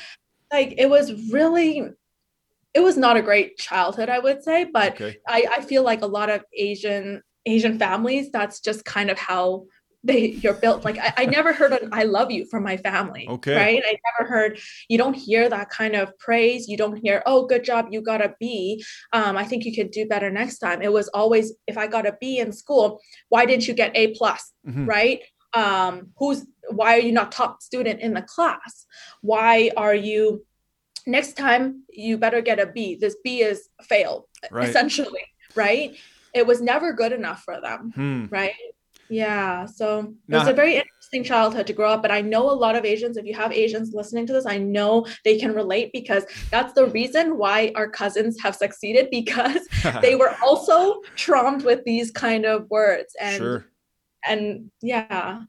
like 0.51 0.76
it 0.78 0.89
was 0.89 1.32
really 1.32 1.89
it 2.73 2.82
was 2.82 2.97
not 2.97 3.15
a 3.15 3.21
great 3.21 3.57
childhood, 3.57 4.09
I 4.09 4.19
would 4.19 4.43
say, 4.43 4.65
but 4.65 4.93
Okay. 4.93 5.17
I, 5.28 5.45
I 5.57 5.61
feel 5.61 5.84
like 5.84 6.01
a 6.01 6.07
lot 6.07 6.30
of 6.30 6.43
Asian 6.53 7.21
Asian 7.45 7.78
families, 7.78 8.32
that's 8.32 8.59
just 8.59 8.86
kind 8.86 9.09
of 9.09 9.17
how 9.19 9.65
they 10.06 10.28
you're 10.43 10.53
built. 10.53 10.86
Like 10.86 10.97
I, 10.99 11.14
I 11.18 11.26
never 11.38 11.51
heard 11.51 11.74
an 11.74 11.89
I 11.91 12.03
love 12.03 12.32
you 12.32 12.45
from 12.45 12.64
my 12.64 12.78
family. 12.78 13.28
Okay. 13.28 13.56
Right. 13.56 13.84
I 13.86 13.97
never 14.08 14.30
heard 14.30 14.60
you 14.88 14.97
don't 14.97 15.16
hear 15.16 15.49
that 15.49 15.70
kind 15.70 15.95
of 15.95 16.18
praise. 16.20 16.68
You 16.68 16.78
don't 16.78 16.97
hear, 16.97 17.24
oh, 17.26 17.45
good 17.47 17.64
job, 17.64 17.88
you 17.91 18.01
got 18.01 18.22
a 18.22 18.36
B. 18.39 18.84
Um, 19.14 19.36
I 19.36 19.43
think 19.43 19.66
you 19.66 19.74
could 19.76 19.91
do 19.91 20.06
better 20.08 20.30
next 20.30 20.60
time. 20.60 20.82
It 20.82 20.93
was 20.93 21.08
always 21.10 21.53
if 21.68 21.78
I 21.78 21.88
got 21.88 22.06
a 22.08 22.16
B 22.22 22.39
in 22.39 22.51
school, 22.53 23.01
why 23.30 23.45
didn't 23.45 23.68
you 23.68 23.74
get 23.74 23.91
A 23.95 24.14
plus? 24.14 24.53
Mhm. 24.68 24.88
Right? 24.88 25.22
Um, 25.53 26.12
who's 26.18 26.45
why 26.70 26.95
are 26.97 27.01
you 27.01 27.12
not 27.12 27.32
top 27.32 27.62
student 27.62 27.99
in 28.01 28.14
the 28.14 28.22
class? 28.22 28.86
Why 29.22 29.72
are 29.78 29.95
you 29.95 30.45
next 31.08 31.34
time 31.38 31.84
you 31.89 32.18
better 32.18 32.41
get 32.41 32.60
a 32.60 32.66
B? 32.68 32.95
This 32.95 33.16
B 33.24 33.41
is 33.41 33.70
failed 33.84 34.26
Right. 34.51 34.68
essentially, 34.70 35.22
right? 35.56 35.95
It 36.34 36.45
was 36.45 36.62
never 36.62 36.91
good 36.93 37.14
enough 37.14 37.43
for 37.43 37.62
them, 37.62 37.91
Hmm. 37.95 38.26
right? 38.30 38.53
Yeah. 39.10 39.66
So 39.66 40.14
it 40.28 40.36
was 40.36 40.47
a 40.47 40.53
very 40.53 40.76
interesting 40.78 41.24
childhood 41.24 41.68
to 41.68 41.74
grow 41.74 41.91
up. 41.91 42.01
But 42.01 42.12
I 42.12 42.22
know 42.22 42.49
a 42.49 42.53
lot 42.53 42.76
of 42.76 42.86
Asians, 42.86 43.18
if 43.18 43.26
you 43.26 43.34
have 43.34 43.51
Asians 43.51 43.93
listening 43.93 44.26
to 44.28 44.34
this, 44.34 44.45
I 44.45 44.58
know 44.58 45.06
they 45.24 45.38
can 45.38 45.53
relate 45.53 45.91
because 45.93 46.24
that's 46.49 46.74
the 46.74 46.88
reason 46.88 47.38
why 47.38 47.72
our 47.76 47.89
cousins 47.89 48.39
have 48.41 48.56
succeeded 48.56 49.10
because 49.12 49.68
they 50.01 50.16
were 50.16 50.36
also 50.43 51.01
traumed 51.16 51.64
with 51.64 51.84
these 51.86 52.12
kind 52.12 52.45
of 52.45 52.70
words. 52.70 53.16
And 53.20 53.38
sure. 53.38 53.66
and 54.28 54.72
yeah. 54.82 55.41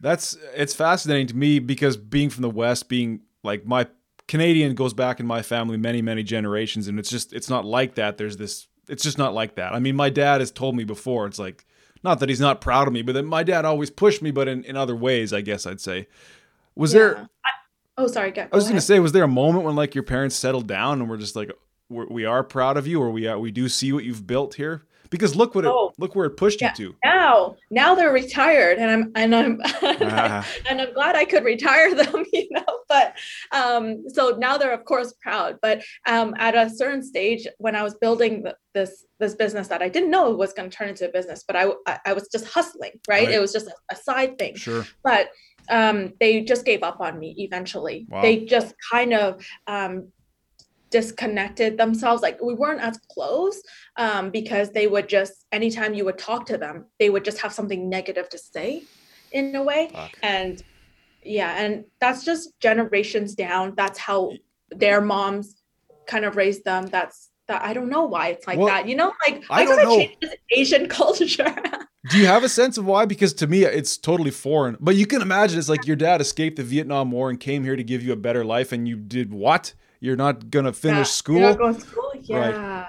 That's 0.00 0.36
it's 0.54 0.74
fascinating 0.74 1.26
to 1.28 1.36
me 1.36 1.58
because 1.58 1.96
being 1.96 2.30
from 2.30 2.42
the 2.42 2.50
West, 2.50 2.88
being 2.88 3.20
like 3.42 3.66
my 3.66 3.86
Canadian 4.28 4.74
goes 4.74 4.94
back 4.94 5.18
in 5.18 5.26
my 5.26 5.42
family 5.42 5.76
many, 5.76 6.02
many 6.02 6.22
generations, 6.22 6.86
and 6.86 7.00
it's 7.00 7.10
just 7.10 7.32
it's 7.32 7.48
not 7.48 7.64
like 7.64 7.96
that. 7.96 8.16
There's 8.16 8.36
this 8.36 8.68
it's 8.88 9.02
just 9.02 9.18
not 9.18 9.34
like 9.34 9.56
that. 9.56 9.74
I 9.74 9.80
mean, 9.80 9.96
my 9.96 10.10
dad 10.10 10.40
has 10.40 10.50
told 10.50 10.76
me 10.76 10.84
before, 10.84 11.26
it's 11.26 11.38
like 11.38 11.66
not 12.04 12.20
that 12.20 12.28
he's 12.28 12.40
not 12.40 12.60
proud 12.60 12.86
of 12.86 12.92
me, 12.92 13.02
but 13.02 13.12
that 13.14 13.24
my 13.24 13.42
dad 13.42 13.64
always 13.64 13.90
pushed 13.90 14.22
me, 14.22 14.30
but 14.30 14.48
in, 14.48 14.64
in 14.64 14.76
other 14.76 14.94
ways, 14.96 15.32
I 15.32 15.40
guess 15.40 15.66
I'd 15.66 15.80
say. 15.80 16.06
Was 16.74 16.92
yeah. 16.94 16.98
there 17.00 17.16
I, 17.44 17.50
oh, 17.98 18.06
sorry. 18.06 18.30
Go, 18.30 18.46
I 18.52 18.54
was 18.56 18.68
gonna 18.68 18.80
say, 18.80 19.00
was 19.00 19.12
there 19.12 19.24
a 19.24 19.28
moment 19.28 19.64
when 19.64 19.74
like 19.76 19.94
your 19.94 20.04
parents 20.04 20.36
settled 20.36 20.66
down 20.66 21.00
and 21.00 21.10
we're 21.10 21.16
just 21.16 21.34
like 21.36 21.50
we're, 21.88 22.06
we 22.06 22.24
are 22.24 22.44
proud 22.44 22.76
of 22.76 22.86
you, 22.86 23.00
or 23.00 23.10
we 23.10 23.26
are, 23.26 23.38
we 23.38 23.50
do 23.50 23.68
see 23.68 23.92
what 23.92 24.04
you've 24.04 24.26
built 24.26 24.54
here? 24.54 24.84
Because 25.10 25.34
look 25.34 25.54
what 25.54 25.64
it 25.64 25.68
Oh. 25.70 25.92
look 25.98 26.14
where 26.14 26.26
it 26.26 26.36
pushed 26.36 26.60
Yeah. 26.60 26.72
you 26.78 26.90
to. 26.90 26.96
now 27.04 27.56
now 27.70 27.94
they're 27.94 28.12
retired 28.12 28.76
and 28.78 28.90
i'm 28.90 29.12
and 29.14 29.34
i'm 29.34 29.58
Ah. 29.82 30.46
and 30.68 30.82
i'm 30.82 30.92
glad 30.92 31.16
i 31.16 31.24
could 31.24 31.44
retire 31.44 31.94
them 31.94 32.26
you 32.32 32.46
know 32.50 32.77
but 32.88 33.16
um 33.52 34.04
so 34.08 34.36
now 34.38 34.56
they're 34.58 34.72
of 34.72 34.84
course 34.84 35.14
proud 35.22 35.58
but 35.62 35.82
um 36.06 36.34
at 36.38 36.54
a 36.54 36.68
certain 36.70 37.02
stage 37.02 37.46
when 37.58 37.74
i 37.76 37.82
was 37.82 37.94
building 37.94 38.42
th- 38.42 38.54
this 38.74 39.04
this 39.20 39.34
business 39.34 39.68
that 39.68 39.82
i 39.82 39.88
didn't 39.88 40.10
know 40.10 40.30
was 40.30 40.52
going 40.52 40.68
to 40.68 40.76
turn 40.76 40.88
into 40.88 41.08
a 41.08 41.12
business 41.12 41.44
but 41.46 41.56
i 41.56 41.66
i, 41.86 41.98
I 42.06 42.12
was 42.12 42.28
just 42.30 42.46
hustling 42.46 42.92
right? 43.08 43.26
Right. 43.26 43.34
it 43.34 43.40
was 43.40 43.52
just 43.52 43.66
a, 43.68 43.74
a 43.90 43.96
side 43.96 44.38
thing 44.38 44.54
Sure. 44.56 44.86
but 45.02 45.28
um, 45.70 46.14
they 46.20 46.42
just 46.42 46.64
gave 46.64 46.82
up 46.82 47.00
on 47.00 47.18
me 47.18 47.34
eventually. 47.38 48.06
Wow. 48.08 48.22
They 48.22 48.44
just 48.44 48.74
kind 48.90 49.12
of 49.12 49.44
um, 49.66 50.08
disconnected 50.90 51.76
themselves. 51.76 52.22
Like 52.22 52.40
we 52.42 52.54
weren't 52.54 52.80
as 52.80 52.98
close 53.10 53.60
um, 53.96 54.30
because 54.30 54.70
they 54.70 54.86
would 54.86 55.08
just, 55.08 55.44
anytime 55.52 55.94
you 55.94 56.04
would 56.04 56.18
talk 56.18 56.46
to 56.46 56.58
them, 56.58 56.86
they 56.98 57.10
would 57.10 57.24
just 57.24 57.40
have 57.40 57.52
something 57.52 57.88
negative 57.88 58.28
to 58.30 58.38
say 58.38 58.84
in 59.32 59.54
a 59.54 59.62
way. 59.62 59.90
Fuck. 59.92 60.12
And 60.22 60.62
yeah, 61.28 61.62
and 61.62 61.84
that's 62.00 62.24
just 62.24 62.58
generations 62.60 63.34
down. 63.34 63.74
That's 63.76 63.98
how 63.98 64.32
their 64.70 65.00
moms 65.00 65.62
kind 66.06 66.24
of 66.24 66.36
raised 66.36 66.64
them. 66.64 66.86
That's 66.86 67.30
that. 67.48 67.62
I 67.62 67.72
don't 67.72 67.88
know 67.88 68.04
why 68.04 68.28
it's 68.28 68.46
like 68.46 68.58
Well, 68.58 68.68
that. 68.68 68.88
You 68.88 68.96
know, 68.96 69.12
like 69.26 69.44
I 69.50 69.64
don't 69.64 69.82
know. 69.82 70.30
Asian 70.50 70.88
culture. 71.00 71.54
Do 72.10 72.18
you 72.18 72.26
have 72.26 72.44
a 72.44 72.48
sense 72.48 72.78
of 72.78 72.86
why? 72.86 73.04
Because 73.04 73.34
to 73.34 73.46
me, 73.46 73.64
it's 73.64 73.98
totally 73.98 74.30
foreign. 74.30 74.76
But 74.80 74.96
you 74.96 75.06
can 75.06 75.20
imagine 75.20 75.58
it's 75.58 75.68
like 75.68 75.86
your 75.86 75.96
dad 75.96 76.20
escaped 76.20 76.56
the 76.56 76.62
Vietnam 76.62 77.10
War 77.10 77.28
and 77.28 77.38
came 77.38 77.64
here 77.64 77.76
to 77.76 77.84
give 77.84 78.02
you 78.02 78.12
a 78.12 78.16
better 78.16 78.44
life, 78.44 78.72
and 78.72 78.88
you 78.88 78.96
did 78.96 79.32
what? 79.32 79.74
You're 80.00 80.16
not 80.16 80.50
gonna 80.50 80.72
finish 80.72 80.98
Yeah, 80.98 81.04
school. 81.04 81.38
You're 81.40 81.48
not 81.50 81.58
going 81.58 81.74
to 81.74 81.80
school. 81.80 82.12
Yeah. 82.22 82.88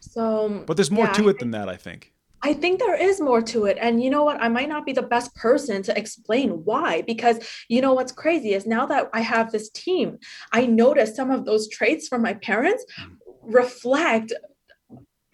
So, 0.00 0.64
but 0.66 0.76
there's 0.76 0.90
more 0.90 1.06
yeah, 1.06 1.12
to 1.12 1.28
it 1.28 1.38
than 1.38 1.52
that, 1.52 1.68
I 1.68 1.76
think. 1.76 2.12
I 2.42 2.54
think 2.54 2.78
there 2.78 2.94
is 2.94 3.20
more 3.20 3.42
to 3.42 3.66
it. 3.66 3.76
And 3.80 4.02
you 4.02 4.10
know 4.10 4.24
what? 4.24 4.40
I 4.40 4.48
might 4.48 4.68
not 4.68 4.86
be 4.86 4.92
the 4.92 5.02
best 5.02 5.34
person 5.34 5.82
to 5.82 5.96
explain 5.98 6.50
why, 6.64 7.02
because 7.02 7.38
you 7.68 7.80
know 7.80 7.92
what's 7.92 8.12
crazy 8.12 8.54
is 8.54 8.66
now 8.66 8.86
that 8.86 9.10
I 9.12 9.20
have 9.20 9.52
this 9.52 9.70
team, 9.70 10.18
I 10.52 10.66
notice 10.66 11.14
some 11.14 11.30
of 11.30 11.44
those 11.44 11.68
traits 11.68 12.08
from 12.08 12.22
my 12.22 12.34
parents 12.34 12.84
Mm. 12.98 13.16
reflect 13.42 14.32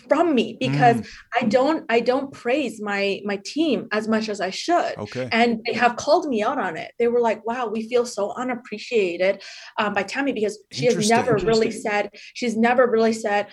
from 0.09 0.35
me 0.35 0.57
because 0.61 0.99
Mm, 0.99 1.09
I 1.41 1.43
don't 1.47 1.85
I 1.89 2.01
don't 2.01 2.33
praise 2.33 2.81
my 2.81 3.21
my 3.25 3.41
team 3.45 3.89
as 3.93 4.07
much 4.07 4.29
as 4.29 4.41
I 4.41 4.51
should. 4.51 4.95
okay. 4.99 5.29
And 5.33 5.61
they 5.67 5.73
have 5.75 5.97
called 5.97 6.29
me 6.29 6.43
out 6.43 6.59
on 6.59 6.77
it. 6.77 6.93
They 6.99 7.09
were 7.09 7.21
like, 7.21 7.45
wow, 7.47 7.67
we 7.67 7.89
feel 7.89 8.07
so 8.07 8.33
unappreciated 8.33 9.43
um, 9.79 9.95
by 9.95 10.05
Tammy 10.05 10.33
because 10.33 10.59
she 10.73 10.87
has 10.87 11.11
never 11.11 11.37
really 11.39 11.71
said, 11.71 12.11
she's 12.35 12.57
never 12.57 12.87
really 12.89 13.13
said, 13.13 13.49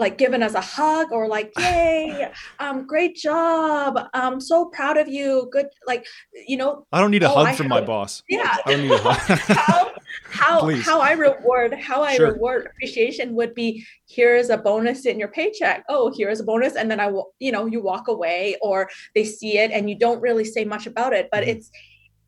like 0.00 0.16
given 0.16 0.42
us 0.42 0.54
a 0.54 0.60
hug 0.62 1.12
or 1.12 1.28
like, 1.28 1.52
yay, 1.58 2.26
um, 2.58 2.86
great 2.86 3.14
job. 3.14 4.00
I'm 4.14 4.40
so 4.40 4.64
proud 4.64 4.96
of 4.96 5.06
you. 5.08 5.48
Good, 5.52 5.66
like, 5.86 6.04
you 6.48 6.56
know, 6.56 6.86
I 6.90 7.00
don't 7.00 7.10
need 7.12 7.22
a 7.22 7.30
Oh, 7.30 7.34
hug 7.36 7.46
I 7.48 7.52
from 7.54 7.68
my 7.68 7.82
boss. 7.82 8.22
yeah. 8.28 8.56
I 8.64 8.70
don't 8.70 8.82
need 8.82 8.92
a 8.92 8.98
hug. 8.98 9.38
how 9.56 9.90
how 10.32 10.60
Please. 10.60 10.84
how 10.86 11.00
I 11.00 11.12
reward 11.12 11.74
how 11.74 12.02
I 12.02 12.16
Sure. 12.16 12.32
reward 12.32 12.66
appreciation 12.70 13.34
would 13.34 13.54
be 13.54 13.84
here 14.06 14.34
is 14.36 14.48
a 14.48 14.56
bonus 14.56 15.04
in 15.04 15.18
your 15.18 15.28
paycheck. 15.28 15.84
Oh, 15.88 16.10
here 16.10 16.30
is 16.30 16.40
a 16.40 16.44
bonus, 16.44 16.76
and 16.76 16.90
then 16.90 16.98
I 16.98 17.08
will 17.08 17.34
you 17.40 17.52
know 17.52 17.66
you 17.66 17.82
walk 17.82 18.08
away 18.08 18.56
or 18.62 18.88
they 19.14 19.24
see 19.24 19.58
it 19.58 19.70
and 19.70 19.90
you 19.90 19.96
don't 19.98 20.20
really 20.22 20.44
say 20.44 20.64
much 20.64 20.86
about 20.86 21.12
it. 21.12 21.28
But 21.30 21.44
Mhm. 21.44 21.48
it's 21.48 21.70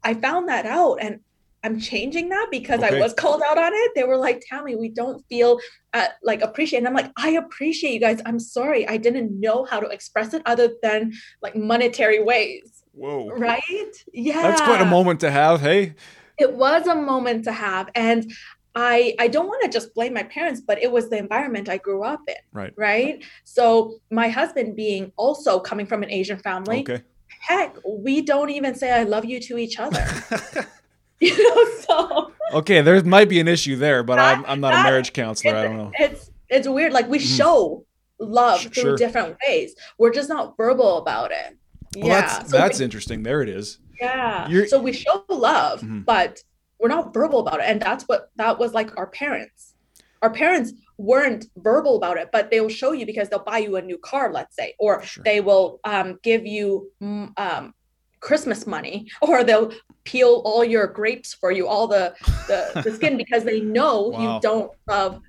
I 0.05 0.15
found 0.15 0.49
that 0.49 0.67
out 0.67 0.97
and 1.01 1.21
I'm 1.65 1.79
changing 1.79 2.29
that 2.31 2.49
because 2.51 2.83
Okay. 2.83 2.97
I 2.97 3.01
was 3.01 3.13
called 3.15 3.43
out 3.47 3.57
on 3.59 3.73
it. 3.73 3.93
They 3.95 4.05
were 4.05 4.17
like, 4.17 4.43
Tammy, 4.49 4.75
we 4.77 4.89
don't 4.89 5.25
feel 5.29 5.59
uh, 5.95 6.07
like 6.23 6.43
appreciated. 6.43 6.87
And 6.87 6.89
I'm 6.89 7.05
like, 7.05 7.13
I 7.17 7.31
appreciate 7.31 7.93
you 7.95 8.01
guys. 8.01 8.21
I'm 8.27 8.41
sorry. 8.41 8.87
I 8.89 8.97
didn't 8.97 9.39
know 9.39 9.65
how 9.65 9.79
to 9.81 9.87
express 9.89 10.35
it 10.35 10.43
other 10.47 10.71
than 10.83 11.13
like 11.41 11.55
monetary 11.55 12.23
ways. 12.23 12.83
Whoa. 12.93 13.31
Right? 13.31 14.05
Yeah. 14.13 14.43
That's 14.43 14.61
quite 14.61 14.81
a 14.81 14.85
moment 14.87 15.21
to 15.21 15.31
have. 15.31 15.61
Hey. 15.61 15.95
It 16.39 16.53
was 16.53 16.87
a 16.87 16.95
moment 16.95 17.45
to 17.45 17.53
have. 17.53 17.89
And 17.95 18.33
I 18.75 19.15
I 19.19 19.29
don't 19.29 19.47
want 19.47 19.63
to 19.65 19.69
just 19.69 19.95
blame 19.95 20.15
my 20.15 20.23
parents, 20.25 20.61
but 20.61 20.83
it 20.83 20.91
was 20.91 21.11
the 21.11 21.19
environment 21.19 21.69
I 21.69 21.77
grew 21.77 22.03
up 22.03 22.21
in. 22.27 22.35
Right. 22.53 22.73
Right. 22.77 23.23
So 23.45 23.99
my 24.11 24.29
husband 24.29 24.75
being 24.77 25.13
also 25.17 25.61
coming 25.61 25.87
from 25.87 26.03
an 26.03 26.11
Asian 26.11 26.39
family, 26.39 26.81
Okay. 26.81 27.03
heck, 27.41 27.77
we 27.87 28.23
don't 28.23 28.51
even 28.51 28.75
say 28.75 28.91
I 28.91 29.05
love 29.05 29.25
you 29.27 29.39
to 29.41 29.59
each 29.59 29.79
other. 29.79 30.05
you 31.23 31.55
know, 31.55 31.65
so 31.81 32.33
okay. 32.59 32.81
There 32.83 33.03
might 33.05 33.29
be 33.29 33.41
an 33.41 33.49
issue 33.49 33.77
there, 33.77 34.03
but 34.03 34.19
I'm, 34.19 34.45
I'm 34.47 34.61
not 34.61 34.75
a 34.75 34.83
marriage 34.83 35.13
counselor. 35.13 35.57
I 35.57 35.63
don't 35.65 35.79
know. 35.79 35.93
it's 35.99 36.31
it's 36.49 36.69
weird. 36.69 36.93
Like 36.93 37.09
we 37.09 37.19
Mhm. 37.19 37.37
show 37.37 37.87
love 38.19 38.61
through 38.61 38.97
different 38.97 39.37
ways. 39.47 39.75
We're 39.99 40.13
just 40.13 40.29
not 40.29 40.57
verbal 40.57 40.99
about 40.99 41.31
it. 41.33 41.57
Well, 41.97 42.07
yeah. 42.09 42.21
that's 42.21 42.51
so 42.51 42.57
that's 42.57 42.79
we, 42.79 42.85
interesting. 42.85 43.23
There 43.23 43.43
it 43.43 43.49
is. 43.49 43.79
yeah. 44.01 44.49
You're- 44.49 44.67
so 44.69 44.81
we 44.81 44.93
show 44.93 45.25
love, 45.29 45.81
Mhm. 45.83 46.05
but 46.05 46.41
we're 46.79 46.89
not 46.89 47.15
verbal 47.15 47.41
about 47.41 47.61
it. 47.61 47.67
And 47.67 47.81
that's 47.81 48.05
what 48.05 48.31
that 48.37 48.59
was 48.59 48.75
like 48.75 48.91
our 48.99 49.07
parents. 49.07 49.75
Our 50.23 50.31
parents 50.31 50.73
weren't 50.99 51.47
verbal 51.57 51.97
about 51.97 52.17
it, 52.17 52.29
but 52.33 52.51
they'll 52.51 52.69
show 52.69 52.93
you 52.93 53.07
because 53.07 53.29
they'll 53.29 53.43
buy 53.45 53.59
you 53.59 53.77
a 53.77 53.83
new 53.83 53.99
car, 53.99 54.33
let's 54.33 54.55
say, 54.57 54.75
or 54.79 55.03
Sure. 55.03 55.23
they 55.25 55.41
will 55.41 55.81
um, 55.85 56.19
give 56.23 56.45
you 56.47 56.91
mm, 57.03 57.33
um, 57.39 57.75
Christmas 58.23 58.67
money, 58.67 59.07
or 59.21 59.45
they'll 59.45 59.71
peel 60.05 60.41
all 60.47 60.65
your 60.65 60.87
grapes 60.87 61.35
for 61.35 61.51
you, 61.53 61.67
all 61.69 61.87
the 61.87 62.15
the, 62.49 62.83
the 62.83 62.93
skin, 62.95 63.17
because 63.19 63.45
they 63.45 63.61
know 63.61 64.09
Wow. 64.15 64.37
you 64.37 64.41
don't 64.41 64.71
love 64.89 65.21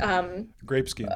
um, 0.00 0.48
Grape 0.64 0.88
skin. 0.88 1.08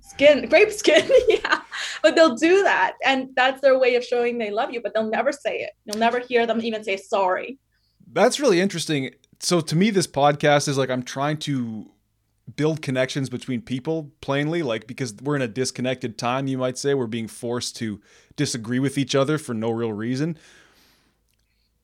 skin, 0.00 0.48
grape 0.52 0.70
skin. 0.70 1.10
yeah, 1.28 1.62
but 2.02 2.14
they'll 2.14 2.36
do 2.36 2.62
that, 2.62 2.92
and 3.04 3.30
that's 3.34 3.60
their 3.60 3.78
way 3.78 3.96
of 3.96 4.04
showing 4.04 4.38
they 4.38 4.50
love 4.50 4.70
you. 4.72 4.80
But 4.80 4.94
they'll 4.94 5.10
never 5.10 5.32
say 5.32 5.58
it. 5.60 5.70
You'll 5.84 5.98
never 5.98 6.20
hear 6.20 6.46
them 6.46 6.60
even 6.62 6.84
say 6.84 6.96
sorry. 6.96 7.58
That's 8.12 8.38
really 8.38 8.60
interesting. 8.60 9.10
So 9.40 9.60
to 9.60 9.74
me, 9.74 9.90
this 9.90 10.06
podcast 10.06 10.68
is 10.68 10.78
like 10.78 10.90
I'm 10.90 11.02
trying 11.02 11.38
to 11.38 11.90
build 12.56 12.82
connections 12.82 13.28
between 13.30 13.62
people 13.62 14.10
plainly, 14.20 14.62
like 14.62 14.86
because 14.86 15.14
we're 15.22 15.34
in 15.36 15.42
a 15.42 15.48
disconnected 15.48 16.18
time, 16.18 16.46
you 16.46 16.58
might 16.58 16.76
say. 16.78 16.92
We're 16.94 17.06
being 17.06 17.26
forced 17.26 17.74
to 17.76 18.00
disagree 18.36 18.78
with 18.78 18.96
each 18.98 19.14
other 19.14 19.38
for 19.38 19.54
no 19.54 19.70
real 19.70 19.92
reason. 19.92 20.38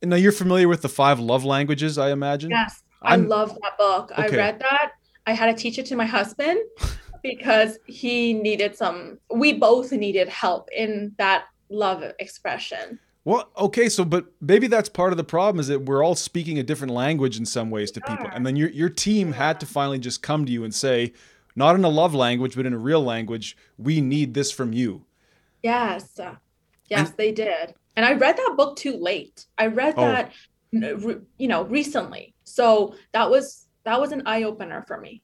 And 0.02 0.10
now 0.10 0.16
you're 0.16 0.32
familiar 0.32 0.68
with 0.68 0.82
the 0.82 0.88
five 0.88 1.20
love 1.20 1.44
languages, 1.44 1.98
I 1.98 2.10
imagine. 2.10 2.50
Yes, 2.50 2.82
I'm- 3.02 3.24
I 3.24 3.26
love 3.26 3.56
that 3.62 3.76
book. 3.78 4.12
I 4.16 4.28
read 4.28 4.58
that. 4.60 4.92
I 5.26 5.32
had 5.32 5.54
to 5.54 5.62
teach 5.62 5.78
it 5.78 5.86
to 5.86 5.96
my 5.96 6.06
husband 6.06 6.58
because 7.22 7.78
he 7.86 8.32
needed 8.32 8.76
some. 8.76 9.18
We 9.32 9.52
both 9.52 9.92
needed 9.92 10.28
help 10.28 10.68
in 10.74 11.12
that 11.18 11.44
love 11.68 12.02
expression. 12.18 12.98
Well, 13.26 13.50
okay, 13.58 13.90
so 13.90 14.04
but 14.06 14.26
maybe 14.40 14.66
that's 14.66 14.88
part 14.88 15.12
of 15.12 15.18
the 15.18 15.24
problem 15.24 15.60
is 15.60 15.68
that 15.68 15.80
we're 15.84 16.02
all 16.02 16.14
speaking 16.14 16.58
a 16.58 16.62
different 16.62 16.94
language 16.94 17.36
in 17.38 17.44
some 17.44 17.68
ways 17.70 17.90
to 17.92 18.00
people, 18.00 18.26
and 18.32 18.46
then 18.46 18.56
your 18.56 18.70
your 18.70 18.88
team 18.88 19.32
had 19.32 19.60
to 19.60 19.66
finally 19.66 19.98
just 19.98 20.22
come 20.22 20.46
to 20.46 20.50
you 20.52 20.64
and 20.64 20.74
say, 20.74 21.12
not 21.54 21.76
in 21.76 21.84
a 21.84 21.88
love 21.90 22.14
language, 22.14 22.56
but 22.56 22.64
in 22.64 22.72
a 22.72 22.78
real 22.78 23.02
language, 23.04 23.58
we 23.76 24.00
need 24.00 24.32
this 24.32 24.50
from 24.50 24.72
you. 24.72 25.04
Yes, 25.62 26.18
yes, 26.88 27.10
they 27.10 27.30
did. 27.30 27.74
And 27.96 28.04
I 28.06 28.12
read 28.14 28.36
that 28.36 28.54
book 28.56 28.76
too 28.76 28.96
late. 28.96 29.46
I 29.58 29.66
read 29.66 29.94
Oh. 29.96 30.02
that, 30.06 30.32
you 30.72 31.48
know, 31.48 31.64
recently. 31.64 32.34
So 32.44 32.94
that 33.12 33.30
was 33.30 33.66
that 33.84 34.00
was 34.00 34.12
an 34.12 34.22
eye 34.26 34.42
opener 34.44 34.84
for 34.86 35.00
me. 35.00 35.22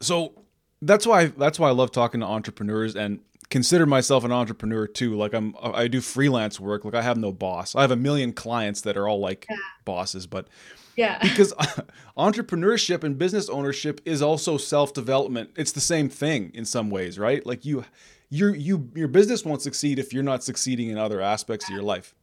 So 0.00 0.44
that's 0.82 1.06
why 1.06 1.26
that's 1.26 1.58
why 1.58 1.68
I 1.68 1.72
love 1.72 1.90
talking 1.90 2.20
to 2.20 2.26
entrepreneurs 2.26 2.94
and 2.94 3.20
consider 3.50 3.86
myself 3.86 4.24
an 4.24 4.32
entrepreneur 4.32 4.86
too. 4.86 5.14
Like 5.16 5.34
I'm 5.34 5.54
I 5.62 5.88
do 5.88 6.00
freelance 6.00 6.60
work. 6.60 6.84
Like 6.84 6.94
I 6.94 7.02
have 7.02 7.16
no 7.16 7.32
boss. 7.32 7.74
I 7.74 7.80
have 7.80 7.90
a 7.90 7.96
million 7.96 8.32
clients 8.32 8.82
that 8.82 8.96
are 8.96 9.08
all 9.08 9.20
like 9.20 9.46
Yeah. 9.50 9.56
bosses, 9.84 10.26
but 10.26 10.48
Yeah, 10.96 11.18
because 11.22 11.52
entrepreneurship 12.18 13.02
and 13.04 13.18
business 13.18 13.48
ownership 13.48 14.00
is 14.04 14.22
also 14.22 14.56
self-development. 14.58 15.50
It's 15.56 15.72
the 15.72 15.80
same 15.80 16.08
thing 16.08 16.50
in 16.54 16.64
some 16.64 16.90
ways, 16.90 17.18
right? 17.18 17.44
Like 17.44 17.64
you 17.64 17.84
your 18.30 18.54
you 18.54 18.90
your 18.94 19.08
business 19.08 19.44
won't 19.44 19.62
succeed 19.62 19.98
if 19.98 20.12
you're 20.12 20.22
not 20.22 20.44
succeeding 20.44 20.90
in 20.90 20.98
other 20.98 21.20
aspects 21.20 21.68
of 21.68 21.74
your 21.74 21.82
life. 21.82 22.14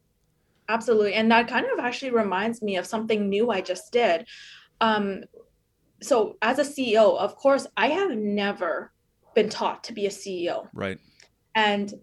absolutely. 0.68 1.14
And 1.14 1.30
that 1.30 1.48
kind 1.48 1.66
of 1.72 1.78
actually 1.78 2.10
reminds 2.10 2.60
me 2.62 2.76
of 2.76 2.86
something 2.86 3.28
new 3.28 3.50
I 3.50 3.60
just 3.60 3.92
did. 3.92 4.26
Um, 4.80 5.22
so 6.02 6.36
as 6.42 6.58
a 6.58 6.62
CEO, 6.64 7.16
of 7.18 7.36
course, 7.36 7.66
I 7.76 7.88
have 7.88 8.10
never 8.16 8.92
been 9.34 9.48
taught 9.48 9.84
to 9.84 9.92
be 9.92 10.06
a 10.06 10.10
CEO. 10.10 10.68
Right. 10.74 10.98
And 11.54 11.94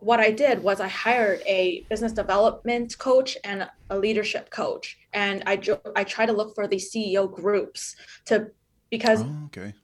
what 0.00 0.20
I 0.20 0.30
did 0.30 0.62
was 0.62 0.80
I 0.80 0.88
hired 0.88 1.42
a 1.46 1.84
business 1.90 2.12
development 2.12 2.96
coach 2.98 3.36
and 3.44 3.68
a 3.90 3.98
leadership 3.98 4.50
coach, 4.50 4.96
and 5.12 5.42
I 5.46 5.56
jo- 5.56 5.80
I 5.96 6.04
try 6.04 6.24
to 6.26 6.32
look 6.32 6.54
for 6.54 6.66
these 6.68 6.92
CEO 6.92 7.30
groups 7.32 7.96
to 8.26 8.50
because 8.90 9.22
Oh, 9.22 9.42
okay. 9.46 9.74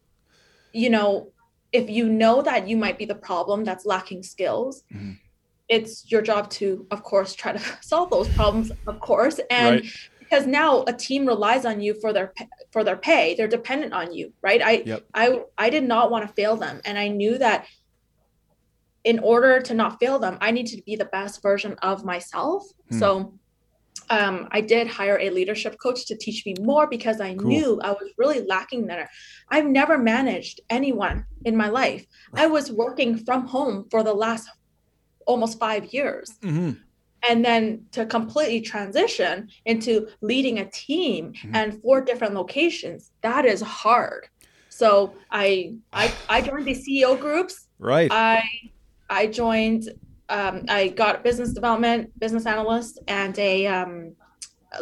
you 0.72 0.88
know 0.90 1.30
if 1.74 1.90
you 1.90 2.08
know 2.08 2.40
that 2.40 2.68
you 2.68 2.76
might 2.84 2.96
be 3.02 3.04
the 3.04 3.20
problem 3.30 3.64
that's 3.64 3.84
lacking 3.84 4.22
skills. 4.22 4.84
Mhm. 4.94 5.18
It's 5.68 6.10
your 6.12 6.22
job 6.22 6.48
to, 6.58 6.86
of 6.90 7.02
course, 7.02 7.34
try 7.34 7.52
to 7.52 7.58
solve 7.82 8.08
those 8.10 8.28
problems, 8.38 8.70
of 8.86 9.00
course, 9.00 9.40
and 9.50 9.80
right. 9.80 9.84
because 10.20 10.46
now 10.46 10.84
a 10.86 10.92
team 10.92 11.26
relies 11.26 11.64
on 11.64 11.80
you 11.80 11.92
for 12.00 12.12
their 12.12 12.32
for 12.72 12.82
their 12.84 12.96
pay 12.96 13.34
they're 13.36 13.46
dependent 13.58 13.92
on 13.92 14.06
you 14.12 14.32
right 14.42 14.60
i 14.70 14.72
Yep. 14.92 15.00
i 15.14 15.24
i 15.58 15.70
did 15.70 15.84
not 15.94 16.10
want 16.10 16.26
to 16.26 16.32
fail 16.34 16.56
them 16.56 16.80
and 16.84 16.98
i 16.98 17.06
knew 17.20 17.38
that 17.38 17.66
in 19.04 19.18
order 19.20 19.60
to 19.60 19.74
not 19.74 20.00
fail 20.00 20.18
them 20.18 20.36
i 20.40 20.50
need 20.50 20.66
to 20.74 20.82
be 20.82 20.96
the 20.96 21.04
best 21.18 21.40
version 21.42 21.74
of 21.90 22.04
myself 22.04 22.62
Hmm. 22.90 22.98
so 22.98 23.34
um, 24.10 24.48
i 24.50 24.60
did 24.60 24.86
hire 24.86 25.18
a 25.20 25.30
leadership 25.30 25.76
coach 25.82 26.06
to 26.06 26.16
teach 26.16 26.44
me 26.46 26.54
more 26.60 26.86
because 26.86 27.20
i 27.20 27.34
Cool. 27.34 27.48
knew 27.48 27.80
i 27.82 27.90
was 27.90 28.10
really 28.18 28.40
lacking 28.46 28.86
there 28.86 29.08
i've 29.50 29.66
never 29.66 29.96
managed 29.98 30.60
anyone 30.70 31.24
in 31.44 31.56
my 31.56 31.68
life 31.68 32.04
i 32.34 32.46
was 32.46 32.70
working 32.70 33.16
from 33.16 33.46
home 33.46 33.86
for 33.90 34.02
the 34.02 34.12
last 34.14 34.48
almost 35.26 35.58
five 35.58 35.86
years 35.92 36.30
hmm 36.42 36.70
and 37.26 37.42
then 37.42 37.86
to 37.90 38.04
completely 38.04 38.60
transition 38.60 39.48
into 39.64 40.06
leading 40.20 40.58
a 40.58 40.68
team 40.70 41.32
Mhm. 41.32 41.50
and 41.54 41.80
four 41.80 42.02
different 42.02 42.34
locations 42.34 43.10
that 43.22 43.46
is 43.46 43.62
hard 43.62 44.28
so 44.68 45.14
i 45.30 45.74
i, 45.94 46.12
I 46.28 46.42
joined 46.42 46.66
the 46.66 46.74
ceo 46.74 47.18
groups 47.18 47.68
Right. 47.78 48.10
i 48.12 48.42
i 49.08 49.26
joined 49.26 49.88
um, 50.28 50.62
i 50.68 50.88
got 50.88 51.22
business 51.24 51.52
development 51.52 52.10
business 52.18 52.46
analyst 52.46 52.98
and 53.08 53.38
a 53.38 53.66
um, 53.66 54.14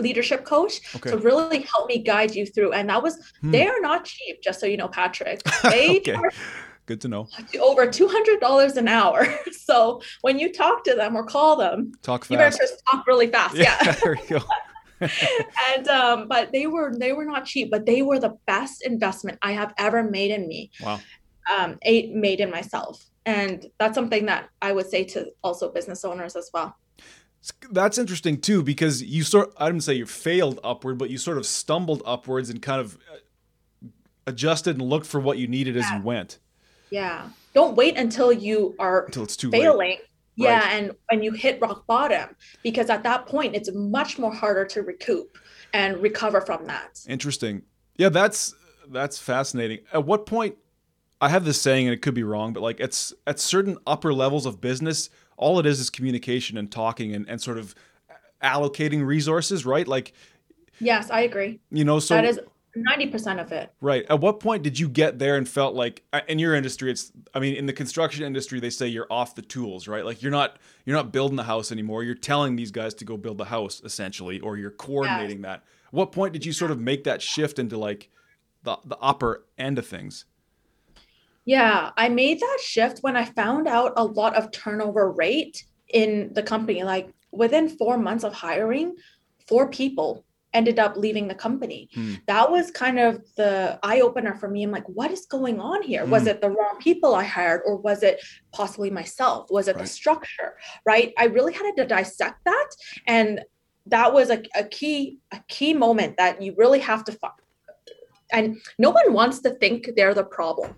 leadership 0.01 0.45
coach 0.45 0.81
okay. 0.97 1.11
to 1.11 1.19
really 1.19 1.67
help 1.73 1.87
me 1.89 1.99
guide 1.99 2.35
you 2.35 2.47
through 2.47 2.73
and 2.73 2.89
that 2.89 3.03
was 3.03 3.15
Hmm. 3.41 3.51
they 3.51 3.67
are 3.67 3.81
not 3.81 4.05
cheap 4.05 4.43
just 4.43 4.61
so 4.61 4.67
you 4.67 4.77
know 4.77 4.89
patrick 4.89 5.41
they 5.65 5.99
Okay. 5.99 6.13
charge 6.15 6.35
Good 6.87 7.01
to 7.03 7.09
know. 7.09 7.29
over 7.61 7.87
$200 7.87 8.77
an 8.77 8.89
hour 8.89 9.25
so 9.53 10.01
when 10.23 10.39
you 10.39 10.53
talk 10.53 10.83
to 10.85 10.95
them 10.95 11.15
or 11.15 11.25
call 11.25 11.57
them 11.57 11.93
Talk 12.03 12.29
you 12.31 12.37
better 12.37 12.57
just 12.57 12.75
talk 12.91 13.07
really 13.07 13.29
fast 13.29 13.55
yeah 13.57 13.79
there 14.03 14.15
you 14.29 14.41
go. 14.41 15.09
and 15.75 15.89
um 15.89 16.29
but 16.29 16.53
they 16.53 16.67
were 16.67 16.93
they 16.97 17.13
were 17.13 17.25
not 17.25 17.45
cheap 17.45 17.71
but 17.71 17.87
they 17.87 18.03
were 18.03 18.19
the 18.19 18.37
best 18.47 18.83
investment 18.85 19.39
i 19.43 19.53
have 19.53 19.73
ever 19.79 20.03
made 20.03 20.31
in 20.31 20.47
me 20.49 20.71
Wow. 20.81 21.01
um 21.53 21.79
a, 21.85 22.07
made 22.13 22.41
in 22.41 22.51
myself 22.51 23.05
and 23.27 23.67
that's 23.79 23.95
something 23.95 24.27
that 24.27 24.49
i 24.61 24.73
would 24.73 24.89
say 24.89 25.05
to 25.05 25.27
also 25.43 25.71
business 25.71 26.05
owners 26.05 26.37
as 26.37 26.51
well. 26.53 26.77
That's 27.71 27.99
interesting 27.99 28.41
too 28.41 28.63
because 28.63 29.03
you 29.03 29.25
sort 29.25 29.53
I 29.57 29.67
didn't 29.67 29.83
say 29.83 29.95
you 29.95 30.07
failed 30.07 30.61
upward, 30.63 30.97
but 30.99 31.11
you 31.11 31.19
sort 31.19 31.39
of 31.39 31.47
stumbled 31.47 32.03
upwards 32.07 32.51
and 32.51 32.63
kind 32.63 32.81
of 32.81 32.97
uh, 33.13 33.89
adjusted 34.29 34.79
and 34.79 34.89
looked 34.89 35.07
for 35.07 35.19
what 35.19 35.39
you 35.39 35.49
needed 35.49 35.77
as 35.77 35.91
you 35.91 36.01
went. 36.03 36.39
Yeah. 36.91 37.29
Don't 37.53 37.75
wait 37.75 37.97
until 37.97 38.33
you 38.33 38.77
are 38.79 39.07
until 39.07 39.25
it's 39.25 39.37
too 39.37 39.51
late. 39.51 39.63
failing. 39.63 39.97
Yeah 40.37 40.69
and 40.71 40.93
when 41.11 41.23
you 41.23 41.33
hit 41.33 41.61
rock 41.61 41.85
bottom 41.87 42.29
because 42.63 42.89
at 42.91 43.03
that 43.03 43.27
point 43.27 43.57
it's 43.57 43.71
much 43.75 44.21
more 44.21 44.33
harder 44.33 44.65
to 44.67 44.83
recoup 44.83 45.37
and 45.75 45.99
recover 45.99 46.41
from 46.41 46.67
that. 46.67 47.01
Interesting. 47.09 47.63
Yeah, 47.97 48.11
that's 48.11 48.55
that's 48.89 49.19
fascinating. 49.19 49.81
At 49.93 50.05
what 50.05 50.27
point 50.27 50.57
I 51.23 51.31
have 51.31 51.45
this 51.45 51.61
saying 51.61 51.87
and 51.87 51.95
it 51.95 52.03
could 52.03 52.15
be 52.15 52.25
wrong, 52.25 52.53
but 52.53 52.63
like 52.63 52.81
it's 52.81 53.15
at 53.27 53.41
certain 53.41 53.79
upper 53.87 54.13
levels 54.13 54.45
of 54.45 54.61
business, 54.61 55.09
all 55.39 55.59
it 55.59 55.65
is 55.65 55.81
is 55.81 55.89
communication 55.89 56.59
and 56.59 56.71
talking 56.71 57.15
and, 57.15 57.27
and 57.29 57.41
sort 57.41 57.57
of 57.57 57.75
allocating 58.43 59.07
resources, 59.07 59.65
right? 59.65 59.89
Like, 59.89 60.13
yes 60.83 61.11
i 61.11 61.21
agree 61.21 61.61
you 61.71 61.85
know, 61.85 61.99
so 61.99 62.15
that 62.15 62.25
is 62.25 62.41
90% 62.75 63.39
of 63.39 63.53
it 63.53 63.71
Right. 63.83 64.07
At 64.09 64.21
what 64.21 64.41
point 64.41 64.63
did 64.63 64.79
you 64.79 64.89
get 64.89 65.19
there 65.19 65.37
and 65.37 65.47
felt 65.47 65.75
like 65.75 66.03
uh, 66.15 66.23
in 66.27 66.39
your 66.39 66.55
industry 66.55 66.91
it's 66.91 67.13
I 67.35 67.39
mean 67.39 67.55
in 67.55 67.67
the 67.67 67.73
construction 67.73 68.25
industry 68.25 68.61
they 68.61 68.71
say 68.71 68.89
you're 68.89 69.07
off 69.11 69.35
the 69.35 69.43
tools, 69.43 69.87
right? 69.87 70.05
Like 70.05 70.23
you're 70.23 70.33
not 70.33 70.57
you're 70.87 70.97
not 70.97 71.13
building 71.13 71.37
the 71.37 71.43
house 71.43 71.71
anymore. 71.71 72.03
You're 72.03 72.15
telling 72.15 72.57
these 72.57 72.71
guys 72.71 72.95
to 72.95 73.05
go 73.05 73.19
build 73.19 73.37
the 73.37 73.45
house 73.45 73.83
essentially 73.85 74.41
or 74.41 74.57
you're 74.57 74.71
coordinating 74.71 75.43
that. 75.43 75.65
what 75.91 76.13
point 76.13 76.33
did 76.33 76.47
you 76.47 76.53
sort 76.53 76.71
of 76.71 76.81
make 76.81 77.05
that 77.05 77.21
shift 77.21 77.59
into 77.59 77.77
like 77.77 78.09
the 78.63 78.79
the 78.87 78.97
upper 78.99 79.45
end 79.59 79.79
of 79.79 79.87
things? 79.87 80.25
Yeah, 81.45 81.91
I 81.97 82.09
made 82.09 82.41
that 82.41 82.59
shift 82.63 82.99
when 83.01 83.17
I 83.17 83.25
found 83.25 83.67
out 83.67 83.93
a 83.97 84.05
lot 84.05 84.37
of 84.37 84.53
turnover 84.53 85.11
rate 85.11 85.65
in 85.93 86.33
the 86.35 86.43
company. 86.43 86.83
Like 86.85 87.13
within 87.33 87.69
four 87.69 87.99
months 87.99 88.25
of 88.25 88.33
hiring, 88.33 88.95
four 89.49 89.69
people 89.69 90.25
ended 90.55 90.79
up 90.79 90.97
leaving 90.97 91.29
the 91.29 91.35
company. 91.35 91.89
Hmm. 91.95 92.15
That 92.27 92.51
was 92.51 92.71
kind 92.71 92.99
of 92.99 93.25
the 93.37 93.79
eye 93.83 94.01
opener 94.01 94.35
for 94.35 94.49
me. 94.49 94.63
I'm 94.63 94.71
like, 94.71 94.87
what 94.87 95.11
is 95.11 95.27
going 95.27 95.61
on 95.61 95.83
here? 95.83 96.05
Hmm. 96.05 96.11
Was 96.11 96.27
it 96.27 96.41
the 96.41 96.51
wrong 96.51 96.77
people 96.79 97.15
I 97.15 97.25
hired, 97.25 97.63
or 97.65 97.77
was 97.77 98.03
it 98.03 98.21
possibly 98.53 98.91
myself? 98.91 99.51
Was 99.51 99.69
it 99.69 99.77
right. 99.77 99.83
the 99.83 99.89
structure? 99.89 100.59
Right. 100.85 101.13
I 101.19 101.25
really 101.25 101.55
had 101.55 101.73
to 101.77 101.87
dissect 101.87 102.45
that. 102.45 102.69
And 103.07 103.41
that 103.87 104.13
was 104.13 104.31
a, 104.31 104.43
a 104.55 104.65
key, 104.65 105.19
a 105.33 105.41
key 105.49 105.75
moment 105.75 106.17
that 106.19 106.41
you 106.41 106.55
really 106.57 106.81
have 106.81 107.05
to 107.05 107.13
find. 107.13 107.33
And 108.31 108.59
no 108.79 108.91
one 108.91 109.13
wants 109.13 109.41
to 109.41 109.51
think 109.51 109.91
they're 109.97 110.15
the 110.15 110.25
problem 110.25 110.75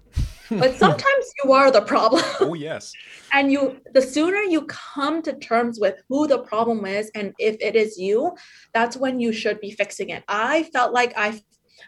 but 0.50 0.74
sometimes 0.76 1.32
you 1.42 1.52
are 1.52 1.70
the 1.70 1.82
problem. 1.82 2.22
Oh 2.40 2.54
yes. 2.54 2.92
and 3.32 3.50
you 3.50 3.80
the 3.92 4.02
sooner 4.02 4.38
you 4.38 4.62
come 4.66 5.22
to 5.22 5.32
terms 5.34 5.78
with 5.80 6.02
who 6.08 6.26
the 6.26 6.38
problem 6.38 6.86
is 6.86 7.10
and 7.14 7.32
if 7.38 7.56
it 7.60 7.76
is 7.76 7.98
you, 7.98 8.34
that's 8.72 8.96
when 8.96 9.20
you 9.20 9.32
should 9.32 9.60
be 9.60 9.70
fixing 9.70 10.10
it. 10.10 10.24
I 10.28 10.64
felt 10.64 10.92
like 10.92 11.12
I 11.16 11.40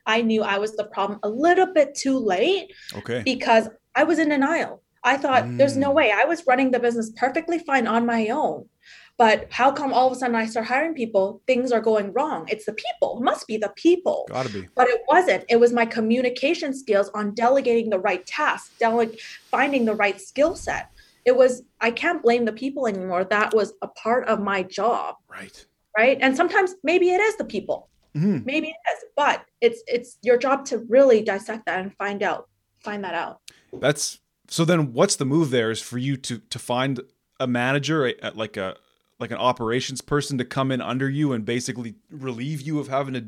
I 0.04 0.22
knew 0.22 0.42
I 0.42 0.58
was 0.58 0.76
the 0.76 0.84
problem 0.84 1.18
a 1.22 1.28
little 1.28 1.72
bit 1.72 1.94
too 1.94 2.18
late. 2.18 2.72
Okay. 2.94 3.22
Because 3.24 3.68
I 3.94 4.04
was 4.04 4.18
in 4.18 4.28
denial. 4.28 4.82
I 5.02 5.16
thought 5.16 5.44
mm. 5.44 5.56
there's 5.56 5.76
no 5.76 5.90
mm. 5.90 5.94
way. 5.94 6.12
I 6.12 6.24
was 6.24 6.46
running 6.46 6.70
the 6.70 6.80
business 6.80 7.12
perfectly 7.16 7.58
fine 7.58 7.86
on 7.86 8.04
my 8.04 8.28
own. 8.28 8.68
But 9.18 9.46
how 9.50 9.72
come 9.72 9.94
all 9.94 10.06
of 10.06 10.12
a 10.12 10.16
sudden 10.16 10.36
I 10.36 10.44
start 10.44 10.66
hiring 10.66 10.94
people, 10.94 11.40
things 11.46 11.72
are 11.72 11.80
going 11.80 12.12
wrong? 12.12 12.46
It's 12.48 12.66
the 12.66 12.74
people. 12.74 13.18
It 13.18 13.24
must 13.24 13.46
be 13.46 13.56
the 13.56 13.72
people. 13.74 14.26
Gotta 14.28 14.50
be. 14.50 14.68
But 14.74 14.88
it 14.88 15.00
wasn't. 15.08 15.44
It 15.48 15.58
was 15.58 15.72
my 15.72 15.86
communication 15.86 16.74
skills 16.74 17.10
on 17.14 17.34
delegating 17.34 17.88
the 17.88 17.98
right 17.98 18.26
tasks, 18.26 18.74
dele- 18.78 19.16
finding 19.50 19.86
the 19.86 19.94
right 19.94 20.20
skill 20.20 20.54
set. 20.54 20.90
It 21.24 21.34
was, 21.34 21.62
I 21.80 21.90
can't 21.90 22.22
blame 22.22 22.44
the 22.44 22.52
people 22.52 22.86
anymore. 22.86 23.24
That 23.24 23.54
was 23.54 23.72
a 23.80 23.88
part 23.88 24.28
of 24.28 24.40
my 24.40 24.62
job. 24.62 25.16
Right. 25.28 25.66
Right. 25.96 26.18
And 26.20 26.36
sometimes 26.36 26.74
maybe 26.84 27.08
it 27.08 27.20
is 27.20 27.36
the 27.36 27.44
people. 27.44 27.88
Mm-hmm. 28.14 28.44
Maybe 28.44 28.68
it 28.68 28.76
is, 28.94 29.04
but 29.14 29.44
it's 29.60 29.82
it's 29.86 30.16
your 30.22 30.38
job 30.38 30.64
to 30.66 30.78
really 30.88 31.22
dissect 31.22 31.66
that 31.66 31.80
and 31.80 31.94
find 31.96 32.22
out, 32.22 32.48
find 32.80 33.04
that 33.04 33.12
out. 33.14 33.40
That's 33.74 34.20
so 34.48 34.64
then 34.64 34.94
what's 34.94 35.16
the 35.16 35.26
move 35.26 35.50
there 35.50 35.70
is 35.70 35.82
for 35.82 35.98
you 35.98 36.16
to 36.18 36.38
to 36.38 36.58
find 36.58 37.00
a 37.38 37.46
manager 37.46 38.06
at 38.06 38.34
like 38.34 38.56
a 38.56 38.76
like 39.18 39.30
an 39.30 39.38
operations 39.38 40.00
person 40.00 40.38
to 40.38 40.44
come 40.44 40.70
in 40.70 40.80
under 40.80 41.08
you 41.08 41.32
and 41.32 41.44
basically 41.44 41.94
relieve 42.10 42.60
you 42.60 42.78
of 42.78 42.88
having 42.88 43.14
to 43.14 43.26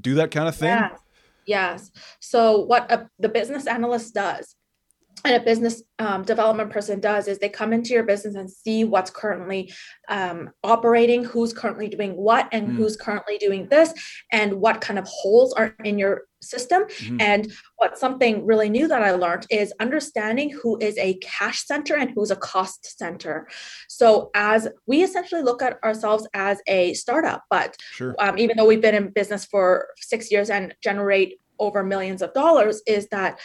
do 0.00 0.14
that 0.14 0.30
kind 0.30 0.48
of 0.48 0.56
thing? 0.56 0.68
Yes. 0.68 1.00
Yes. 1.46 1.90
So 2.20 2.60
what 2.60 2.90
a, 2.90 3.08
the 3.18 3.28
business 3.28 3.66
analyst 3.66 4.14
does 4.14 4.54
and 5.24 5.34
a 5.34 5.44
business 5.44 5.82
um, 5.98 6.22
development 6.22 6.70
person 6.70 6.98
does 6.98 7.28
is 7.28 7.38
they 7.38 7.48
come 7.48 7.72
into 7.72 7.92
your 7.92 8.04
business 8.04 8.34
and 8.34 8.50
see 8.50 8.84
what's 8.84 9.10
currently 9.10 9.72
um, 10.08 10.50
operating, 10.64 11.24
who's 11.24 11.52
currently 11.52 11.88
doing 11.88 12.16
what, 12.16 12.48
and 12.52 12.68
mm. 12.68 12.76
who's 12.76 12.96
currently 12.96 13.36
doing 13.38 13.68
this, 13.68 13.92
and 14.32 14.54
what 14.54 14.80
kind 14.80 14.98
of 14.98 15.06
holes 15.06 15.52
are 15.52 15.74
in 15.84 15.98
your 15.98 16.22
system. 16.40 16.84
Mm. 16.84 17.20
And 17.20 17.52
what 17.76 17.98
something 17.98 18.46
really 18.46 18.70
new 18.70 18.88
that 18.88 19.02
I 19.02 19.10
learned 19.10 19.46
is 19.50 19.74
understanding 19.78 20.50
who 20.50 20.78
is 20.78 20.96
a 20.96 21.14
cash 21.16 21.66
center 21.66 21.96
and 21.96 22.10
who's 22.14 22.30
a 22.30 22.36
cost 22.36 22.98
center. 22.98 23.46
So, 23.88 24.30
as 24.34 24.68
we 24.86 25.02
essentially 25.02 25.42
look 25.42 25.60
at 25.60 25.82
ourselves 25.84 26.26
as 26.32 26.62
a 26.66 26.94
startup, 26.94 27.44
but 27.50 27.76
sure. 27.92 28.14
um, 28.18 28.38
even 28.38 28.56
though 28.56 28.66
we've 28.66 28.80
been 28.80 28.94
in 28.94 29.10
business 29.10 29.44
for 29.44 29.88
six 29.98 30.32
years 30.32 30.48
and 30.48 30.74
generate 30.82 31.40
over 31.58 31.84
millions 31.84 32.22
of 32.22 32.32
dollars, 32.32 32.80
is 32.86 33.06
that 33.08 33.38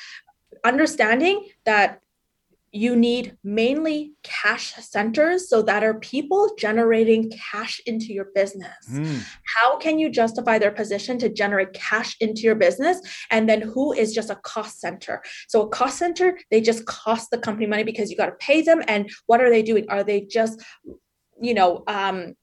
understanding 0.66 1.48
that 1.66 2.02
you 2.76 2.94
need 2.94 3.38
mainly 3.42 4.12
cash 4.22 4.74
centers 4.74 5.50
so 5.50 5.62
that 5.62 5.82
are 5.82 5.94
people 6.00 6.54
generating 6.58 7.32
cash 7.32 7.80
into 7.86 8.08
your 8.12 8.28
business. 8.36 8.76
Mm. 8.92 9.24
How 9.56 9.78
can 9.78 9.98
you 9.98 10.10
justify 10.10 10.60
their 10.60 10.72
position 10.72 11.18
to 11.20 11.30
generate 11.30 11.72
cash 11.72 12.18
into 12.20 12.42
your 12.42 12.56
business? 12.56 13.00
And 13.32 13.48
then 13.48 13.62
who 13.62 13.94
is 13.94 14.14
just 14.14 14.30
a 14.30 14.36
cost 14.36 14.82
center? 14.82 15.24
So, 15.48 15.62
a 15.62 15.70
cost 15.70 15.98
center, 15.98 16.38
they 16.52 16.60
just 16.60 16.86
cost 16.86 17.32
the 17.32 17.38
company 17.38 17.66
money 17.66 17.86
because 17.86 18.12
you 18.12 18.18
got 18.18 18.26
to 18.26 18.46
pay 18.46 18.62
them. 18.62 18.82
And 18.90 19.10
what 19.26 19.40
are 19.40 19.50
they 19.50 19.64
doing? 19.64 19.86
Are 19.88 20.04
they 20.04 20.22
just, 20.22 20.62
you 21.42 21.54
know, 21.54 21.86
um, 21.88 22.34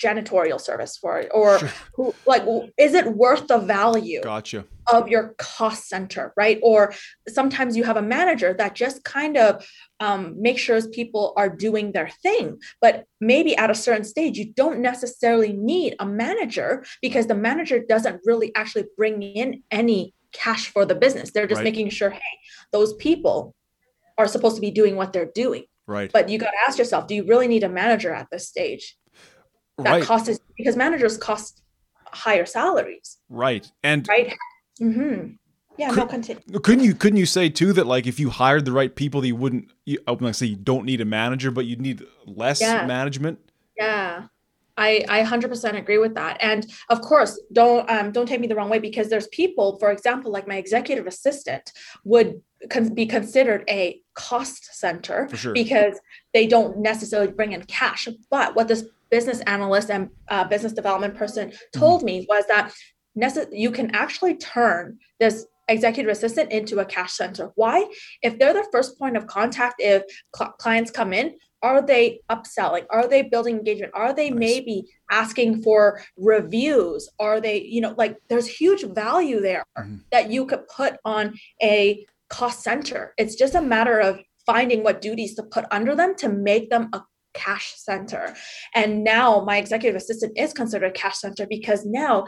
janitorial 0.00 0.60
service 0.60 0.96
for 0.96 1.18
it 1.18 1.30
or 1.32 1.58
who 1.94 2.14
like 2.26 2.42
is 2.76 2.94
it 2.94 3.06
worth 3.16 3.46
the 3.46 3.58
value 3.58 4.20
gotcha. 4.22 4.64
of 4.92 5.08
your 5.08 5.34
cost 5.38 5.88
center 5.88 6.32
right? 6.36 6.58
Or 6.62 6.94
sometimes 7.28 7.76
you 7.76 7.84
have 7.84 7.96
a 7.96 8.02
manager 8.02 8.54
that 8.58 8.74
just 8.74 9.04
kind 9.04 9.36
of 9.36 9.66
um, 10.00 10.34
make 10.40 10.58
sure 10.58 10.76
people 10.88 11.32
are 11.36 11.48
doing 11.48 11.92
their 11.92 12.08
thing 12.08 12.58
but 12.80 13.04
maybe 13.20 13.56
at 13.56 13.70
a 13.70 13.74
certain 13.74 14.04
stage 14.04 14.36
you 14.36 14.52
don't 14.52 14.80
necessarily 14.80 15.52
need 15.52 15.96
a 15.98 16.06
manager 16.06 16.84
because 17.00 17.26
the 17.26 17.34
manager 17.34 17.82
doesn't 17.88 18.20
really 18.24 18.54
actually 18.54 18.84
bring 18.96 19.22
in 19.22 19.62
any 19.70 20.14
cash 20.36 20.70
for 20.70 20.84
the 20.84 20.94
business. 20.94 21.30
They're 21.30 21.46
just 21.46 21.58
right. 21.58 21.64
making 21.64 21.88
sure 21.90 22.10
hey 22.10 22.20
those 22.72 22.94
people 22.94 23.54
are 24.18 24.28
supposed 24.28 24.56
to 24.56 24.60
be 24.60 24.70
doing 24.70 24.96
what 24.96 25.12
they're 25.12 25.30
doing. 25.34 25.64
Right. 25.86 26.10
But 26.12 26.28
you 26.28 26.38
got 26.38 26.50
to 26.50 26.58
ask 26.66 26.78
yourself 26.78 27.06
do 27.06 27.14
you 27.14 27.24
really 27.24 27.48
need 27.48 27.64
a 27.64 27.68
manager 27.68 28.12
at 28.12 28.28
this 28.30 28.48
stage 28.48 28.96
that 29.78 29.90
right. 29.90 30.02
cost 30.02 30.28
is 30.28 30.40
because 30.56 30.76
managers 30.76 31.16
cost 31.18 31.62
higher 32.06 32.46
salaries. 32.46 33.18
Right. 33.28 33.70
And 33.82 34.06
right. 34.08 34.34
Mm-hmm. 34.80 35.34
Yeah, 35.78 35.90
could, 35.90 35.98
no, 35.98 36.06
continue. 36.06 36.42
Couldn't 36.60 36.84
you 36.84 36.94
couldn't 36.94 37.18
you 37.18 37.26
say 37.26 37.50
too 37.50 37.72
that 37.74 37.86
like 37.86 38.06
if 38.06 38.18
you 38.18 38.30
hired 38.30 38.64
the 38.64 38.72
right 38.72 38.94
people, 38.94 39.24
you 39.24 39.36
wouldn't 39.36 39.70
you, 39.84 39.98
I 40.06 40.12
would 40.12 40.22
like 40.22 40.34
say 40.34 40.46
you 40.46 40.56
don't 40.56 40.86
need 40.86 41.02
a 41.02 41.04
manager, 41.04 41.50
but 41.50 41.66
you 41.66 41.76
need 41.76 42.02
less 42.24 42.60
yeah. 42.60 42.86
management? 42.86 43.38
Yeah. 43.76 44.28
I, 44.78 45.06
I 45.08 45.22
100% 45.22 45.78
agree 45.78 45.96
with 45.96 46.14
that. 46.16 46.36
And 46.40 46.66
of 46.90 47.00
course, 47.00 47.40
don't 47.52 47.88
um, 47.90 48.12
don't 48.12 48.26
take 48.26 48.40
me 48.40 48.46
the 48.46 48.54
wrong 48.54 48.68
way 48.68 48.78
because 48.78 49.08
there's 49.08 49.26
people, 49.28 49.78
for 49.78 49.90
example, 49.90 50.30
like 50.30 50.46
my 50.46 50.56
executive 50.56 51.06
assistant 51.06 51.72
would 52.04 52.40
con- 52.70 52.94
be 52.94 53.06
considered 53.06 53.64
a 53.68 54.00
cost 54.14 54.74
center 54.74 55.28
sure. 55.34 55.54
because 55.54 55.98
they 56.34 56.46
don't 56.46 56.78
necessarily 56.78 57.32
bring 57.32 57.52
in 57.52 57.62
cash. 57.64 58.08
But 58.30 58.54
what 58.54 58.68
this 58.68 58.84
business 59.10 59.40
analyst 59.42 59.90
and 59.90 60.10
uh, 60.28 60.44
business 60.44 60.72
development 60.72 61.14
person 61.14 61.52
told 61.72 62.00
mm-hmm. 62.00 62.06
me 62.06 62.26
was 62.28 62.44
that 62.48 62.72
nece- 63.18 63.48
you 63.52 63.70
can 63.70 63.94
actually 63.94 64.36
turn 64.36 64.98
this 65.20 65.46
executive 65.68 66.10
assistant 66.10 66.52
into 66.52 66.78
a 66.78 66.84
cash 66.84 67.12
center. 67.12 67.50
Why? 67.56 67.86
If 68.22 68.38
they're 68.38 68.52
the 68.52 68.68
first 68.70 68.98
point 68.98 69.16
of 69.16 69.26
contact, 69.26 69.76
if 69.78 70.02
cl- 70.34 70.52
clients 70.52 70.90
come 70.90 71.12
in, 71.12 71.36
are 71.62 71.84
they 71.84 72.20
upselling? 72.30 72.84
Are 72.90 73.08
they 73.08 73.22
building 73.22 73.56
engagement? 73.56 73.92
Are 73.94 74.14
they 74.14 74.30
nice. 74.30 74.38
maybe 74.38 74.84
asking 75.10 75.62
for 75.62 76.02
reviews? 76.16 77.08
Are 77.18 77.40
they, 77.40 77.62
you 77.62 77.80
know, 77.80 77.94
like 77.96 78.16
there's 78.28 78.46
huge 78.46 78.84
value 78.84 79.40
there 79.40 79.64
mm-hmm. 79.76 79.96
that 80.12 80.30
you 80.30 80.46
could 80.46 80.68
put 80.68 80.96
on 81.04 81.34
a 81.62 82.06
cost 82.28 82.62
center. 82.62 83.14
It's 83.16 83.34
just 83.34 83.54
a 83.54 83.62
matter 83.62 83.98
of 83.98 84.20
finding 84.44 84.84
what 84.84 85.00
duties 85.00 85.34
to 85.34 85.42
put 85.42 85.64
under 85.70 85.94
them 85.94 86.14
to 86.16 86.28
make 86.28 86.70
them 86.70 86.88
a 86.92 87.00
cash 87.36 87.74
center. 87.76 88.34
And 88.74 89.04
now 89.04 89.44
my 89.44 89.58
executive 89.58 89.96
assistant 89.96 90.32
is 90.36 90.52
considered 90.52 90.88
a 90.88 90.92
cash 90.92 91.18
center 91.18 91.46
because 91.46 91.84
now 91.84 92.26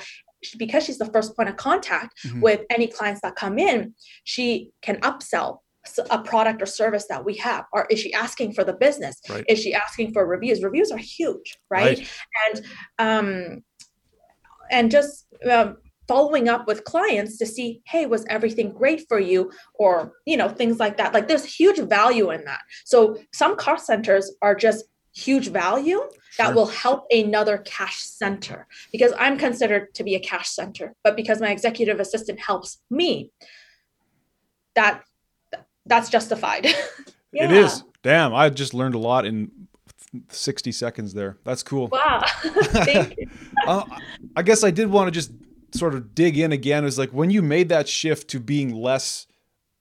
because 0.56 0.84
she's 0.84 0.98
the 0.98 1.06
first 1.06 1.34
point 1.34 1.48
of 1.48 1.56
contact 1.56 2.14
mm-hmm. 2.24 2.40
with 2.40 2.60
any 2.70 2.86
clients 2.86 3.20
that 3.22 3.34
come 3.34 3.58
in, 3.58 3.94
she 4.22 4.70
can 4.82 5.00
upsell 5.00 5.58
a 6.10 6.18
product 6.18 6.60
or 6.60 6.66
service 6.66 7.06
that 7.08 7.24
we 7.24 7.34
have 7.34 7.64
or 7.72 7.86
is 7.90 7.98
she 7.98 8.12
asking 8.12 8.52
for 8.52 8.62
the 8.62 8.74
business 8.74 9.20
right. 9.30 9.44
is 9.48 9.58
she 9.58 9.72
asking 9.72 10.12
for 10.12 10.26
reviews 10.26 10.62
reviews 10.62 10.90
are 10.90 10.98
huge 10.98 11.56
right, 11.70 11.98
right. 11.98 12.10
and 12.46 12.66
um 12.98 13.64
and 14.70 14.90
just 14.90 15.26
um, 15.50 15.76
following 16.06 16.48
up 16.48 16.66
with 16.66 16.84
clients 16.84 17.38
to 17.38 17.46
see 17.46 17.80
hey 17.86 18.06
was 18.06 18.26
everything 18.28 18.72
great 18.72 19.04
for 19.08 19.18
you 19.18 19.50
or 19.74 20.12
you 20.26 20.36
know 20.36 20.48
things 20.48 20.78
like 20.78 20.96
that 20.96 21.14
like 21.14 21.28
there's 21.28 21.44
huge 21.44 21.78
value 21.78 22.30
in 22.30 22.44
that 22.44 22.60
so 22.84 23.16
some 23.32 23.56
cost 23.56 23.86
centers 23.86 24.32
are 24.42 24.54
just 24.54 24.84
huge 25.18 25.48
value 25.48 26.00
that 26.38 26.54
will 26.54 26.66
help 26.66 27.06
another 27.10 27.58
cash 27.58 27.96
center 27.96 28.66
because 28.92 29.12
I'm 29.18 29.36
considered 29.36 29.92
to 29.94 30.04
be 30.04 30.14
a 30.14 30.20
cash 30.20 30.48
center, 30.50 30.94
but 31.02 31.16
because 31.16 31.40
my 31.40 31.50
executive 31.50 31.98
assistant 31.98 32.38
helps 32.38 32.78
me, 32.90 33.32
that 34.74 35.02
that's 35.86 36.08
justified. 36.08 36.66
yeah. 37.32 37.44
It 37.44 37.52
is. 37.52 37.82
Damn, 38.02 38.34
I 38.34 38.48
just 38.50 38.74
learned 38.74 38.94
a 38.94 38.98
lot 38.98 39.26
in 39.26 39.50
60 40.28 40.70
seconds 40.72 41.14
there. 41.14 41.38
That's 41.44 41.62
cool. 41.62 41.88
Wow. 41.88 42.24
Uh, 43.66 43.84
I 44.34 44.40
guess 44.42 44.64
I 44.64 44.70
did 44.70 44.88
want 44.88 45.08
to 45.08 45.10
just 45.10 45.30
sort 45.72 45.94
of 45.94 46.14
dig 46.14 46.38
in 46.38 46.52
again. 46.52 46.84
It 46.84 46.86
was 46.86 46.98
like 46.98 47.10
when 47.10 47.28
you 47.28 47.42
made 47.42 47.68
that 47.68 47.86
shift 47.86 48.28
to 48.28 48.40
being 48.40 48.72
less 48.72 49.26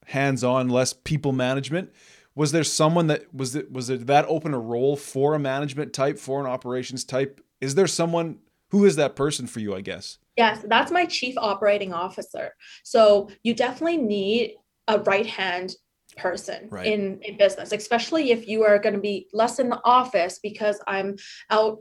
hands-on, 0.08 0.68
less 0.68 0.92
people 0.92 1.32
management, 1.32 1.94
was 2.38 2.52
there 2.52 2.64
someone 2.64 3.08
that 3.08 3.34
was 3.34 3.56
it 3.56 3.72
was 3.72 3.90
it 3.90 4.06
that 4.08 4.26
open 4.28 4.54
a 4.54 4.60
role 4.60 4.96
for 4.96 5.34
a 5.34 5.40
management 5.40 5.92
type 5.92 6.18
for 6.20 6.40
an 6.40 6.46
operations 6.46 7.04
type 7.04 7.42
is 7.60 7.76
there 7.76 7.88
someone 7.88 8.38
Who 8.70 8.86
is 8.86 8.96
that 8.98 9.16
person 9.16 9.48
for 9.48 9.60
you, 9.62 9.74
I 9.76 9.82
guess? 9.82 10.20
Yes, 10.38 10.60
that's 10.68 10.92
my 10.92 11.06
chief 11.06 11.36
operating 11.38 11.94
officer. 11.94 12.52
So 12.84 13.30
you 13.42 13.54
definitely 13.56 13.98
need 13.98 14.56
a 14.88 15.00
right 15.00 15.26
hand 15.26 15.74
person 16.18 16.68
Right. 16.70 16.86
in 16.94 17.20
a 17.24 17.32
business, 17.44 17.72
especially 17.72 18.32
if 18.32 18.48
you 18.48 18.64
are 18.64 18.78
going 18.80 18.96
to 18.96 19.02
be 19.02 19.28
less 19.34 19.58
in 19.60 19.70
the 19.70 19.80
office 19.86 20.40
because 20.44 20.78
I'm 20.88 21.16
out 21.50 21.78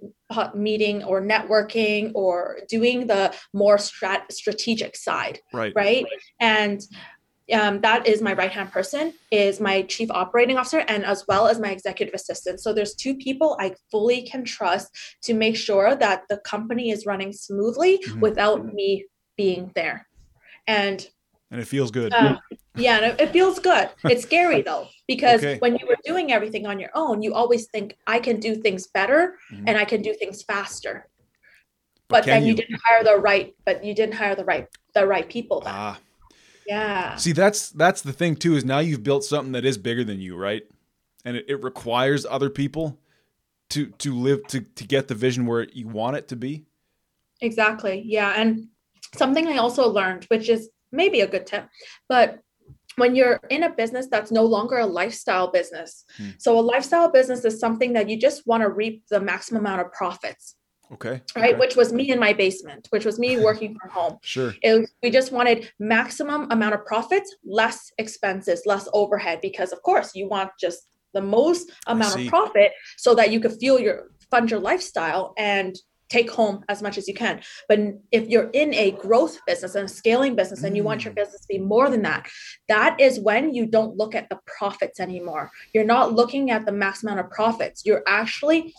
meeting 0.54 1.02
or 1.04 1.20
networking 1.22 2.12
or 2.14 2.58
doing 2.68 3.06
the 3.06 3.34
more 3.52 3.78
strat- 3.78 4.30
strategic 4.30 4.94
side, 4.96 5.40
Right. 5.52 5.72
right? 5.74 6.06
And 6.38 6.80
um, 7.52 7.80
that 7.80 8.06
is 8.06 8.20
my 8.20 8.32
right 8.32 8.50
hand 8.50 8.72
person 8.72 9.12
is 9.30 9.60
my 9.60 9.82
chief 9.82 10.10
operating 10.10 10.56
officer 10.56 10.80
and 10.88 11.04
as 11.04 11.24
well 11.28 11.46
as 11.46 11.60
my 11.60 11.70
executive 11.70 12.14
assistant 12.14 12.60
so 12.60 12.72
there's 12.72 12.94
two 12.94 13.14
people 13.16 13.56
i 13.60 13.72
fully 13.90 14.22
can 14.22 14.44
trust 14.44 14.88
to 15.22 15.32
make 15.34 15.56
sure 15.56 15.94
that 15.94 16.22
the 16.28 16.38
company 16.38 16.90
is 16.90 17.06
running 17.06 17.32
smoothly 17.32 17.98
Mhm. 17.98 18.20
without 18.20 18.74
me 18.74 19.04
being 19.36 19.70
there 19.74 20.08
and 20.66 21.08
And 21.52 21.60
it 21.60 21.68
feels 21.68 21.90
good. 21.92 22.12
um, 22.14 22.38
yeah 22.74 22.96
and 22.98 23.20
it, 23.20 23.30
feels 23.30 23.58
good 23.60 23.88
it's 24.04 24.24
scary 24.24 24.62
though 24.62 24.88
because 25.08 25.42
Okay. 25.42 25.58
when 25.60 25.76
you 25.76 25.86
were 25.86 25.96
doing 26.04 26.32
everything 26.32 26.66
on 26.66 26.78
your 26.80 26.90
own 26.94 27.22
you 27.22 27.32
always 27.32 27.68
think 27.68 27.96
i 28.06 28.18
can 28.18 28.40
do 28.40 28.54
things 28.56 28.88
better 28.88 29.38
Mhm. 29.52 29.64
and 29.68 29.78
i 29.78 29.84
can 29.84 30.02
do 30.02 30.12
things 30.14 30.42
faster 30.42 31.08
But 32.08 32.18
but, 32.18 32.24
then 32.26 32.42
you? 32.42 32.48
you? 32.50 32.54
didn't 32.56 32.80
hire 32.84 33.04
the 33.04 33.16
right 33.18 33.54
but 33.64 33.84
you 33.84 33.94
didn't 33.94 34.14
hire 34.14 34.34
the 34.34 34.44
right 34.44 34.66
the 34.94 35.06
right 35.06 35.28
people 35.28 35.60
then. 35.60 35.74
ah. 35.74 35.98
Yeah 36.66 37.16
See, 37.16 37.32
that's 37.32 37.70
that's 37.70 38.02
the 38.02 38.12
thing 38.12 38.36
too. 38.36 38.56
Is 38.56 38.64
now 38.64 38.78
you've 38.78 39.02
built 39.02 39.24
something 39.24 39.52
that 39.52 39.64
is 39.64 39.78
bigger 39.78 40.04
than 40.04 40.20
you, 40.20 40.36
right? 40.36 40.62
And 41.24 41.36
it, 41.36 41.46
it 41.48 41.62
requires 41.62 42.26
other 42.26 42.50
people 42.50 42.98
to 43.70 43.86
to 43.86 44.14
live 44.14 44.46
to 44.48 44.60
to 44.60 44.86
get 44.86 45.08
the 45.08 45.14
vision 45.14 45.46
where 45.46 45.66
you 45.72 45.88
want 45.88 46.16
it 46.16 46.28
to 46.28 46.36
be. 46.36 46.66
Exactly. 47.40 48.02
Yeah. 48.04 48.34
And 48.36 48.68
something 49.14 49.46
I 49.46 49.58
also 49.58 49.88
learned, 49.88 50.24
which 50.24 50.48
is 50.48 50.70
maybe 50.92 51.20
a 51.20 51.26
good 51.26 51.46
tip, 51.46 51.68
but 52.08 52.40
when 52.96 53.14
you're 53.14 53.40
in 53.50 53.64
a 53.64 53.70
business 53.70 54.06
that's 54.10 54.32
no 54.32 54.42
longer 54.42 54.78
a 54.78 54.86
lifestyle 54.86 55.50
business. 55.50 56.04
Hmm. 56.16 56.30
So 56.38 56.58
a 56.58 56.60
lifestyle 56.60 57.10
business 57.10 57.44
is 57.44 57.60
something 57.60 57.92
that 57.92 58.08
you 58.08 58.18
just 58.18 58.46
want 58.46 58.62
to 58.62 58.70
reap 58.70 59.04
the 59.10 59.20
maximum 59.20 59.66
amount 59.66 59.82
of 59.82 59.92
profits, 59.92 60.56
Okay. 60.92 61.20
right? 61.34 61.50
Okay. 61.50 61.58
Which 61.58 61.76
was 61.76 61.92
me 61.92 62.10
in 62.10 62.18
my 62.20 62.32
basement, 62.32 62.86
which 62.90 63.04
was 63.04 63.18
me 63.18 63.38
working 63.38 63.76
from 63.78 63.90
home. 63.90 64.18
Sure. 64.22 64.54
It 64.62 64.88
we 65.02 65.10
just 65.10 65.32
wanted 65.32 65.70
maximum 65.78 66.50
amount 66.50 66.74
of 66.74 66.84
profits, 66.84 67.34
less 67.44 67.92
expenses, 67.98 68.62
less 68.66 68.88
overhead, 68.92 69.40
because 69.40 69.72
of 69.72 69.82
course 69.82 70.14
you 70.14 70.28
want 70.28 70.50
just 70.60 70.80
the 71.14 71.20
most 71.22 71.70
amount 71.86 72.20
of 72.20 72.26
profit 72.28 72.72
so 72.96 73.14
that 73.14 73.30
you 73.30 73.40
could 73.40 73.56
fuel 73.58 73.80
your 73.80 74.10
fund 74.30 74.50
your 74.50 74.60
lifestyle 74.60 75.32
and 75.38 75.76
take 76.08 76.30
home 76.30 76.64
as 76.68 76.82
much 76.82 76.98
as 76.98 77.08
you 77.08 77.14
can. 77.14 77.40
But 77.68 77.80
if 78.12 78.28
you're 78.28 78.50
in 78.50 78.72
a 78.74 78.92
growth 78.92 79.38
business 79.44 79.74
and 79.74 79.86
a 79.86 79.88
scaling 79.88 80.36
business 80.36 80.62
and 80.62 80.76
you 80.76 80.84
want 80.84 81.04
your 81.04 81.12
Mm. 81.12 81.16
business 81.16 81.40
to 81.40 81.48
be 81.48 81.58
more 81.58 81.90
than 81.90 82.02
that, 82.02 82.28
that 82.68 83.00
is 83.00 83.18
when 83.18 83.52
you 83.54 83.66
don't 83.66 83.96
look 83.96 84.14
at 84.14 84.28
the 84.28 84.38
profits 84.46 85.00
anymore. 85.00 85.50
You're 85.74 85.84
not 85.96 86.12
looking 86.12 86.52
at 86.52 86.64
the 86.64 86.70
max 86.70 87.02
amount 87.02 87.18
of 87.20 87.30
profits. 87.30 87.82
You're 87.84 88.04
actually 88.06 88.72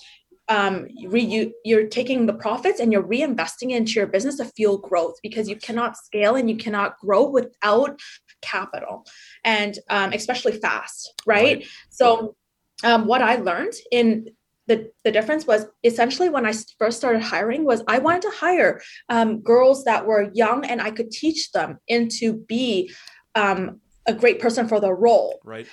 um, 0.49 0.87
re- 1.05 1.21
you, 1.21 1.53
you're 1.65 1.87
taking 1.87 2.25
the 2.25 2.33
profits 2.33 2.79
and 2.79 2.91
you're 2.91 3.03
reinvesting 3.03 3.71
into 3.71 3.93
your 3.93 4.07
business 4.07 4.37
to 4.37 4.45
fuel 4.45 4.77
growth 4.77 5.15
because 5.21 5.49
you 5.49 5.55
cannot 5.55 5.97
scale 5.97 6.35
and 6.35 6.49
you 6.49 6.55
cannot 6.55 6.97
grow 6.99 7.29
without 7.29 7.99
capital 8.41 9.05
and 9.43 9.79
um, 9.89 10.13
especially 10.13 10.53
fast 10.53 11.13
right, 11.25 11.57
Right. 11.57 11.67
so 11.89 12.35
um, 12.83 13.07
what 13.07 13.21
i 13.21 13.35
learned 13.37 13.73
in 13.91 14.29
the, 14.67 14.91
the 15.03 15.11
difference 15.11 15.47
was 15.47 15.65
essentially 15.83 16.29
when 16.29 16.45
i 16.45 16.53
first 16.77 16.97
started 16.97 17.21
hiring 17.21 17.63
was 17.65 17.81
i 17.87 17.97
wanted 17.97 18.21
to 18.23 18.31
hire 18.31 18.79
um, 19.09 19.41
girls 19.41 19.83
that 19.85 20.05
were 20.05 20.29
young 20.33 20.63
and 20.65 20.81
i 20.81 20.91
could 20.91 21.09
teach 21.09 21.51
them 21.51 21.79
into 21.87 22.33
be 22.33 22.91
um, 23.35 23.81
a 24.05 24.13
great 24.13 24.39
person 24.39 24.67
for 24.67 24.79
the 24.79 24.93
role 24.93 25.39
Right. 25.43 25.67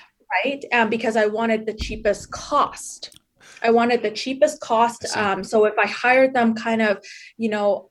right? 0.44 0.64
Um, 0.72 0.90
because 0.90 1.16
I 1.16 1.26
wanted 1.26 1.66
the 1.66 1.74
cheapest 1.74 2.30
cost. 2.30 3.16
I 3.64 3.70
wanted 3.70 4.02
the 4.02 4.10
cheapest 4.10 4.60
cost. 4.60 5.04
Um, 5.16 5.42
so 5.42 5.64
if 5.64 5.76
I 5.78 5.86
hired 5.86 6.34
them 6.34 6.54
kind 6.54 6.82
of, 6.82 7.02
you 7.36 7.48
know, 7.48 7.90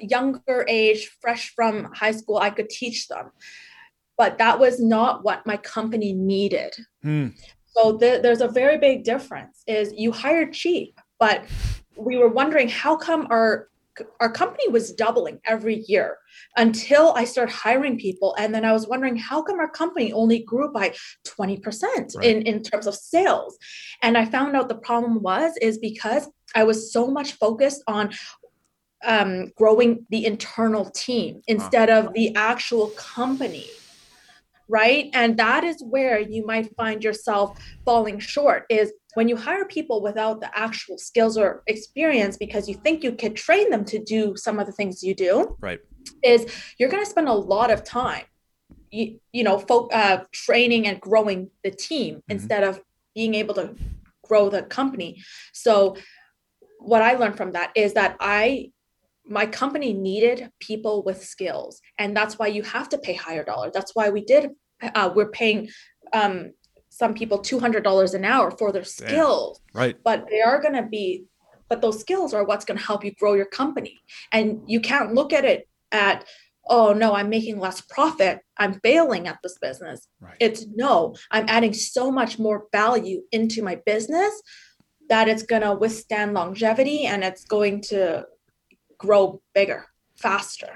younger 0.00 0.64
age, 0.66 1.10
fresh 1.20 1.54
from 1.54 1.92
high 1.92 2.12
school, 2.12 2.38
I 2.38 2.50
could 2.50 2.70
teach 2.70 3.08
them. 3.08 3.30
But 4.16 4.38
that 4.38 4.58
was 4.58 4.80
not 4.80 5.22
what 5.22 5.46
my 5.46 5.56
company 5.58 6.12
needed. 6.12 6.74
Hmm. 7.02 7.28
So 7.66 7.98
th- 7.98 8.22
there's 8.22 8.40
a 8.40 8.48
very 8.48 8.78
big 8.78 9.04
difference. 9.04 9.62
Is 9.66 9.92
you 9.94 10.10
hire 10.10 10.50
cheap, 10.50 10.98
but 11.18 11.44
we 11.96 12.16
were 12.16 12.28
wondering 12.28 12.68
how 12.68 12.96
come 12.96 13.26
our 13.30 13.68
our 14.20 14.30
company 14.30 14.68
was 14.68 14.92
doubling 14.92 15.40
every 15.44 15.84
year 15.86 16.18
until 16.56 17.12
I 17.14 17.24
started 17.24 17.52
hiring 17.52 17.98
people. 17.98 18.34
And 18.38 18.54
then 18.54 18.64
I 18.64 18.72
was 18.72 18.86
wondering 18.86 19.16
how 19.16 19.42
come 19.42 19.58
our 19.58 19.70
company 19.70 20.12
only 20.12 20.40
grew 20.40 20.72
by 20.72 20.94
20% 21.26 21.60
Right. 22.16 22.26
in, 22.26 22.42
in 22.42 22.62
terms 22.62 22.86
of 22.86 22.94
sales. 22.94 23.58
And 24.02 24.16
I 24.16 24.24
found 24.24 24.56
out 24.56 24.68
the 24.68 24.74
problem 24.76 25.22
was 25.22 25.52
is 25.60 25.78
because 25.78 26.28
I 26.54 26.64
was 26.64 26.92
so 26.92 27.08
much 27.08 27.32
focused 27.32 27.82
on 27.86 28.10
um, 29.04 29.52
growing 29.56 30.06
the 30.10 30.26
internal 30.26 30.90
team 30.90 31.42
instead 31.46 31.88
of 31.88 32.12
the 32.12 32.34
actual 32.36 32.88
company. 32.88 33.66
Right. 34.68 35.10
And 35.14 35.36
that 35.38 35.64
is 35.64 35.82
where 35.82 36.20
you 36.20 36.46
might 36.46 36.74
find 36.76 37.02
yourself 37.02 37.58
falling 37.84 38.20
short 38.20 38.66
is 38.70 38.92
when 39.14 39.28
you 39.28 39.36
hire 39.36 39.64
people 39.64 40.02
without 40.02 40.40
the 40.40 40.50
actual 40.58 40.98
skills 40.98 41.36
or 41.36 41.62
experience 41.66 42.36
because 42.36 42.68
you 42.68 42.74
think 42.74 43.02
you 43.02 43.12
could 43.12 43.36
train 43.36 43.70
them 43.70 43.84
to 43.84 43.98
do 44.02 44.36
some 44.36 44.58
of 44.58 44.66
the 44.66 44.72
things 44.72 45.02
you 45.02 45.14
do 45.14 45.56
Right. 45.60 45.80
is 46.22 46.46
you're 46.78 46.90
going 46.90 47.04
to 47.04 47.10
spend 47.10 47.28
a 47.28 47.32
lot 47.32 47.70
of 47.70 47.84
time 47.84 48.24
you, 48.90 49.18
you 49.32 49.44
know 49.44 49.58
fo- 49.58 49.88
uh, 49.88 50.24
training 50.32 50.86
and 50.86 51.00
growing 51.00 51.50
the 51.64 51.70
team 51.70 52.22
instead 52.28 52.64
of 52.64 52.80
being 53.14 53.34
able 53.34 53.54
to 53.54 53.74
grow 54.24 54.48
the 54.48 54.62
company. 54.62 55.22
So 55.52 55.96
what 56.78 57.02
i 57.02 57.14
learned 57.14 57.36
from 57.36 57.52
that 57.52 57.70
is 57.74 57.92
that 57.94 58.16
i 58.20 58.70
my 59.26 59.46
company 59.46 59.92
needed 59.92 60.50
people 60.60 61.02
with 61.04 61.22
skills 61.22 61.80
and 61.98 62.16
that's 62.16 62.38
why 62.38 62.46
you 62.46 62.62
have 62.62 62.88
to 62.88 62.98
pay 62.98 63.14
higher 63.14 63.44
dollar. 63.44 63.70
That's 63.72 63.94
why 63.94 64.10
we 64.10 64.22
did 64.24 64.50
uh, 64.82 65.10
we're 65.14 65.30
paying 65.30 65.68
um, 66.12 66.52
some 67.00 67.14
people 67.14 67.38
$200 67.38 68.14
an 68.14 68.24
hour 68.32 68.48
for 68.60 68.68
their 68.72 68.84
skills 68.84 69.60
Right. 69.72 69.96
but 70.08 70.18
they 70.30 70.42
are 70.42 70.60
going 70.64 70.74
to 70.82 70.86
be 70.98 71.24
but 71.70 71.80
those 71.84 71.98
skills 72.04 72.30
are 72.34 72.44
what's 72.44 72.64
going 72.68 72.78
to 72.82 72.84
help 72.90 73.02
you 73.06 73.12
grow 73.22 73.34
your 73.40 73.50
company 73.60 73.94
and 74.36 74.44
you 74.72 74.80
can't 74.90 75.14
look 75.18 75.32
at 75.32 75.44
it 75.52 75.60
at 75.92 76.16
oh 76.68 76.92
no 76.92 77.08
i'm 77.18 77.30
making 77.36 77.56
less 77.66 77.80
profit 77.96 78.34
i'm 78.62 78.74
failing 78.88 79.22
at 79.32 79.38
this 79.42 79.56
business 79.66 79.98
Right. 80.20 80.36
it's 80.46 80.62
no 80.84 80.94
i'm 81.34 81.46
adding 81.56 81.72
so 81.72 82.04
much 82.20 82.32
more 82.46 82.58
value 82.80 83.20
into 83.32 83.62
my 83.62 83.76
business 83.92 84.32
that 85.08 85.26
it's 85.30 85.42
going 85.52 85.62
to 85.68 85.74
withstand 85.84 86.34
longevity 86.34 86.98
and 87.10 87.24
it's 87.28 87.44
going 87.56 87.76
to 87.92 88.26
grow 88.98 89.22
bigger 89.58 89.80
faster 90.26 90.72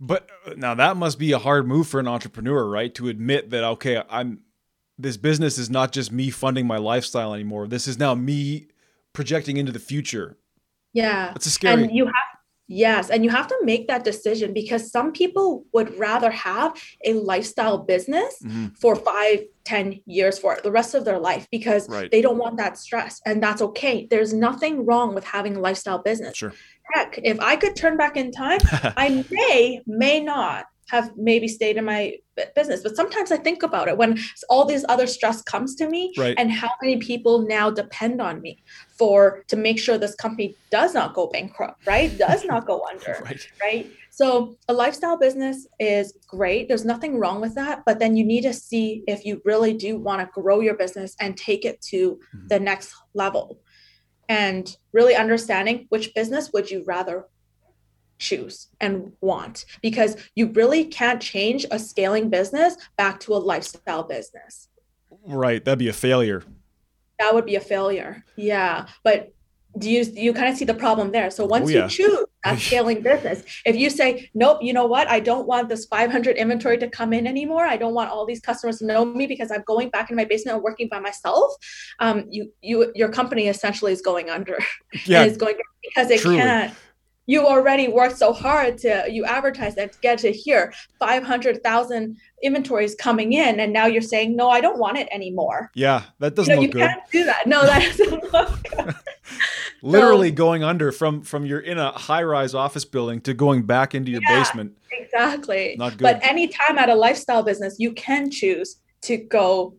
But 0.00 0.22
uh, 0.46 0.54
now 0.56 0.74
that 0.82 0.96
must 1.04 1.16
be 1.24 1.30
a 1.32 1.38
hard 1.38 1.64
move 1.72 1.86
for 1.92 2.00
an 2.00 2.08
entrepreneur, 2.16 2.62
right? 2.78 2.92
To 2.98 3.04
admit 3.14 3.50
that 3.52 3.62
okay, 3.74 3.96
I'm 4.18 4.30
this 4.98 5.16
business 5.16 5.58
is 5.58 5.70
not 5.70 5.92
just 5.92 6.12
me 6.12 6.30
funding 6.30 6.66
my 6.66 6.76
lifestyle 6.78 7.34
anymore. 7.34 7.66
This 7.66 7.88
is 7.88 7.98
now 7.98 8.14
me 8.14 8.68
projecting 9.12 9.56
into 9.56 9.72
the 9.72 9.78
future. 9.78 10.36
yeah 10.92 11.30
That's 11.32 11.46
a 11.46 11.50
scary. 11.50 11.82
and 11.84 11.92
you 11.92 12.06
have 12.06 12.14
yes 12.68 13.10
and 13.10 13.24
you 13.24 13.30
have 13.30 13.46
to 13.48 13.56
make 13.62 13.88
that 13.88 14.04
decision 14.04 14.54
because 14.54 14.90
some 14.90 15.12
people 15.12 15.64
would 15.74 15.90
rather 15.98 16.30
have 16.30 16.70
a 17.04 17.12
lifestyle 17.12 17.78
business 17.78 18.32
Mhm. 18.42 18.76
for 18.78 18.96
five 18.96 19.40
ten 19.64 20.00
years 20.06 20.38
for 20.38 20.56
the 20.62 20.70
rest 20.70 20.94
of 20.94 21.04
their 21.04 21.18
life 21.18 21.46
because 21.50 21.88
Right. 21.88 22.10
they 22.10 22.22
don't 22.22 22.38
want 22.38 22.56
that 22.58 22.78
stress 22.78 23.20
and 23.26 23.42
that's 23.42 23.60
okay 23.68 24.06
there's 24.10 24.32
nothing 24.32 24.86
wrong 24.86 25.14
with 25.14 25.24
having 25.24 25.56
a 25.56 25.60
lifestyle 25.60 25.98
business 26.10 26.36
Sure. 26.36 26.52
heck 26.94 27.18
if 27.22 27.38
i 27.40 27.54
could 27.56 27.74
turn 27.76 27.96
back 27.96 28.16
in 28.16 28.30
time 28.32 28.60
i 28.96 29.24
may 29.30 29.80
may 29.86 30.20
not 30.20 30.64
have 30.90 31.10
maybe 31.16 31.48
stayed 31.48 31.76
in 31.76 31.84
my 31.84 32.14
business 32.54 32.82
but 32.82 32.96
sometimes 32.96 33.30
i 33.32 33.36
think 33.36 33.62
about 33.62 33.88
it 33.88 33.96
when 33.96 34.18
all 34.50 34.64
this 34.64 34.84
other 34.88 35.06
stress 35.06 35.40
comes 35.42 35.74
to 35.76 35.88
me 35.88 36.12
Right. 36.18 36.34
and 36.36 36.50
how 36.50 36.70
many 36.82 36.96
people 36.98 37.46
now 37.46 37.70
depend 37.70 38.20
on 38.20 38.40
me 38.40 38.62
for 38.98 39.44
to 39.48 39.56
make 39.56 39.78
sure 39.78 39.96
this 39.98 40.14
company 40.16 40.56
does 40.70 40.94
not 40.94 41.14
go 41.14 41.28
bankrupt 41.28 41.86
right 41.86 42.16
does 42.18 42.44
not 42.44 42.66
go 42.66 42.84
under 42.90 43.18
right. 43.24 43.48
right? 43.62 43.90
So 44.10 44.56
a 44.68 44.72
lifestyle 44.72 45.18
business 45.18 45.66
is 45.80 46.16
great. 46.28 46.68
There's 46.68 46.84
nothing 46.84 47.18
wrong 47.18 47.40
with 47.40 47.56
that, 47.56 47.82
but 47.84 47.98
then 47.98 48.16
you 48.16 48.24
need 48.24 48.42
to 48.42 48.52
see 48.52 49.02
if 49.08 49.24
you 49.24 49.42
really 49.44 49.74
do 49.74 49.98
want 49.98 50.20
to 50.20 50.40
grow 50.40 50.60
your 50.60 50.74
business 50.76 51.16
and 51.20 51.36
take 51.36 51.64
it 51.64 51.80
to 51.90 52.20
Mhm. 52.32 52.48
the 52.48 52.60
next 52.60 52.94
level. 53.14 53.58
And 54.28 54.74
really 54.92 55.16
understanding 55.16 55.86
which 55.88 56.14
business 56.14 56.50
would 56.52 56.70
you 56.70 56.84
rather 56.86 57.26
choose 58.18 58.68
and 58.80 59.12
want 59.20 59.64
because 59.82 60.16
you 60.34 60.48
really 60.52 60.84
can't 60.84 61.20
change 61.20 61.66
a 61.70 61.78
scaling 61.78 62.30
business 62.30 62.76
back 62.96 63.20
to 63.20 63.34
a 63.34 63.36
lifestyle 63.38 64.02
business. 64.02 64.68
Right. 65.26 65.64
That'd 65.64 65.78
be 65.78 65.88
a 65.88 65.92
failure. 65.92 66.42
That 67.18 67.34
would 67.34 67.46
be 67.46 67.56
a 67.56 67.60
failure. 67.60 68.24
Yeah, 68.36 68.86
but 69.02 69.32
do 69.78 69.90
you 69.90 70.04
you 70.14 70.32
kind 70.32 70.48
of 70.48 70.56
see 70.56 70.64
the 70.64 70.74
problem 70.74 71.10
there? 71.10 71.30
So 71.30 71.44
once 71.44 71.66
Oh, 71.68 71.72
yeah. 71.72 71.84
you 71.84 71.88
choose 71.90 72.24
That's 72.44 72.62
scaling 72.66 73.02
business. 73.02 73.42
If 73.64 73.74
you 73.76 73.90
say, 73.90 74.30
nope, 74.34 74.58
you 74.62 74.72
know 74.72 74.86
what? 74.86 75.08
I 75.08 75.18
don't 75.20 75.46
want 75.46 75.68
this 75.68 75.84
500 75.86 76.36
inventory 76.36 76.78
to 76.78 76.88
come 76.88 77.12
in 77.12 77.26
anymore. 77.26 77.64
I 77.66 77.76
don't 77.76 77.94
want 77.94 78.10
all 78.10 78.26
these 78.26 78.40
customers 78.40 78.78
to 78.78 78.86
know 78.86 79.04
me 79.04 79.26
because 79.26 79.50
I'm 79.50 79.64
going 79.66 79.90
back 79.90 80.10
in 80.10 80.16
my 80.16 80.24
basement 80.24 80.56
and 80.56 80.62
working 80.64 80.88
by 80.88 81.00
myself. 81.00 81.52
Um, 81.98 82.26
you, 82.30 82.52
you, 82.62 82.92
your 82.94 83.08
company 83.08 83.48
essentially 83.48 83.92
is 83.92 84.00
going 84.00 84.30
under. 84.30 84.58
Yeah, 85.06 85.24
it's 85.24 85.36
going 85.36 85.56
because 85.82 86.10
it 86.10 86.20
truly. 86.20 86.38
can't. 86.38 86.74
You 87.26 87.46
already 87.46 87.88
worked 87.88 88.18
so 88.18 88.32
hard 88.32 88.76
to 88.78 89.06
you 89.10 89.24
advertise 89.24 89.74
that 89.76 89.92
to 89.94 89.98
get 90.00 90.18
to 90.18 90.30
here 90.32 90.72
500,000 90.98 92.16
inventories 92.42 92.94
coming 92.94 93.32
in, 93.32 93.60
and 93.60 93.72
now 93.72 93.86
you're 93.86 94.02
saying 94.02 94.36
no, 94.36 94.50
I 94.50 94.60
don't 94.60 94.78
want 94.78 94.98
it 94.98 95.08
anymore. 95.10 95.70
Yeah, 95.74 96.02
that 96.18 96.34
doesn't 96.34 96.50
You 96.50 96.56
know, 96.56 96.62
look 96.62 96.74
you 96.74 96.80
good. 96.80 96.88
can't 96.88 97.10
do 97.10 97.24
that. 97.24 97.46
No, 97.46 97.62
that 97.64 97.96
doesn't 97.96 98.32
look 98.32 98.62
good. 98.76 98.94
Literally 99.82 100.28
So- 100.30 100.34
going 100.34 100.62
under 100.64 100.92
from 100.92 101.22
from 101.22 101.46
you're 101.46 101.60
in 101.60 101.78
a 101.78 101.92
high 101.92 102.22
rise 102.22 102.54
office 102.54 102.84
building 102.84 103.20
to 103.22 103.34
going 103.34 103.62
back 103.62 103.94
into 103.94 104.10
your 104.10 104.20
Yeah. 104.22 104.38
basement. 104.40 104.76
Exactly. 104.92 105.76
Not 105.78 105.92
good. 105.92 106.02
But 106.02 106.24
anytime 106.24 106.78
at 106.78 106.88
a 106.88 106.94
lifestyle 106.94 107.42
business, 107.42 107.76
you 107.78 107.92
can 107.92 108.30
choose 108.30 108.76
to 109.02 109.16
go 109.16 109.74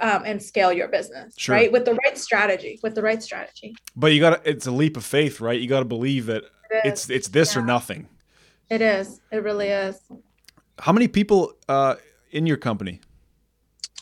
um, 0.00 0.22
and 0.24 0.42
scale 0.42 0.72
your 0.72 0.88
business, 0.88 1.34
Sure. 1.36 1.54
right? 1.54 1.70
With 1.70 1.84
the 1.84 1.94
right 1.94 2.16
strategy. 2.16 2.78
With 2.82 2.94
the 2.94 3.02
right 3.02 3.22
strategy. 3.22 3.74
But 3.94 4.12
you 4.14 4.20
got 4.20 4.42
to 4.42 4.50
it's 4.50 4.66
a 4.66 4.70
leap 4.70 4.96
of 4.96 5.04
faith, 5.04 5.40
right? 5.40 5.60
You 5.60 5.68
got 5.68 5.80
to 5.80 5.84
believe 5.84 6.26
that 6.26 6.44
It 6.72 6.82
it's 6.84 7.10
it's 7.10 7.28
this 7.28 7.56
or 7.56 7.62
nothing. 7.62 8.08
It 8.70 8.80
is. 8.80 9.20
It 9.30 9.42
really 9.42 9.68
is. 9.68 10.00
How 10.78 10.92
many 10.92 11.08
people 11.08 11.52
uh, 11.68 11.96
in 12.30 12.46
your 12.46 12.56
company? 12.56 13.00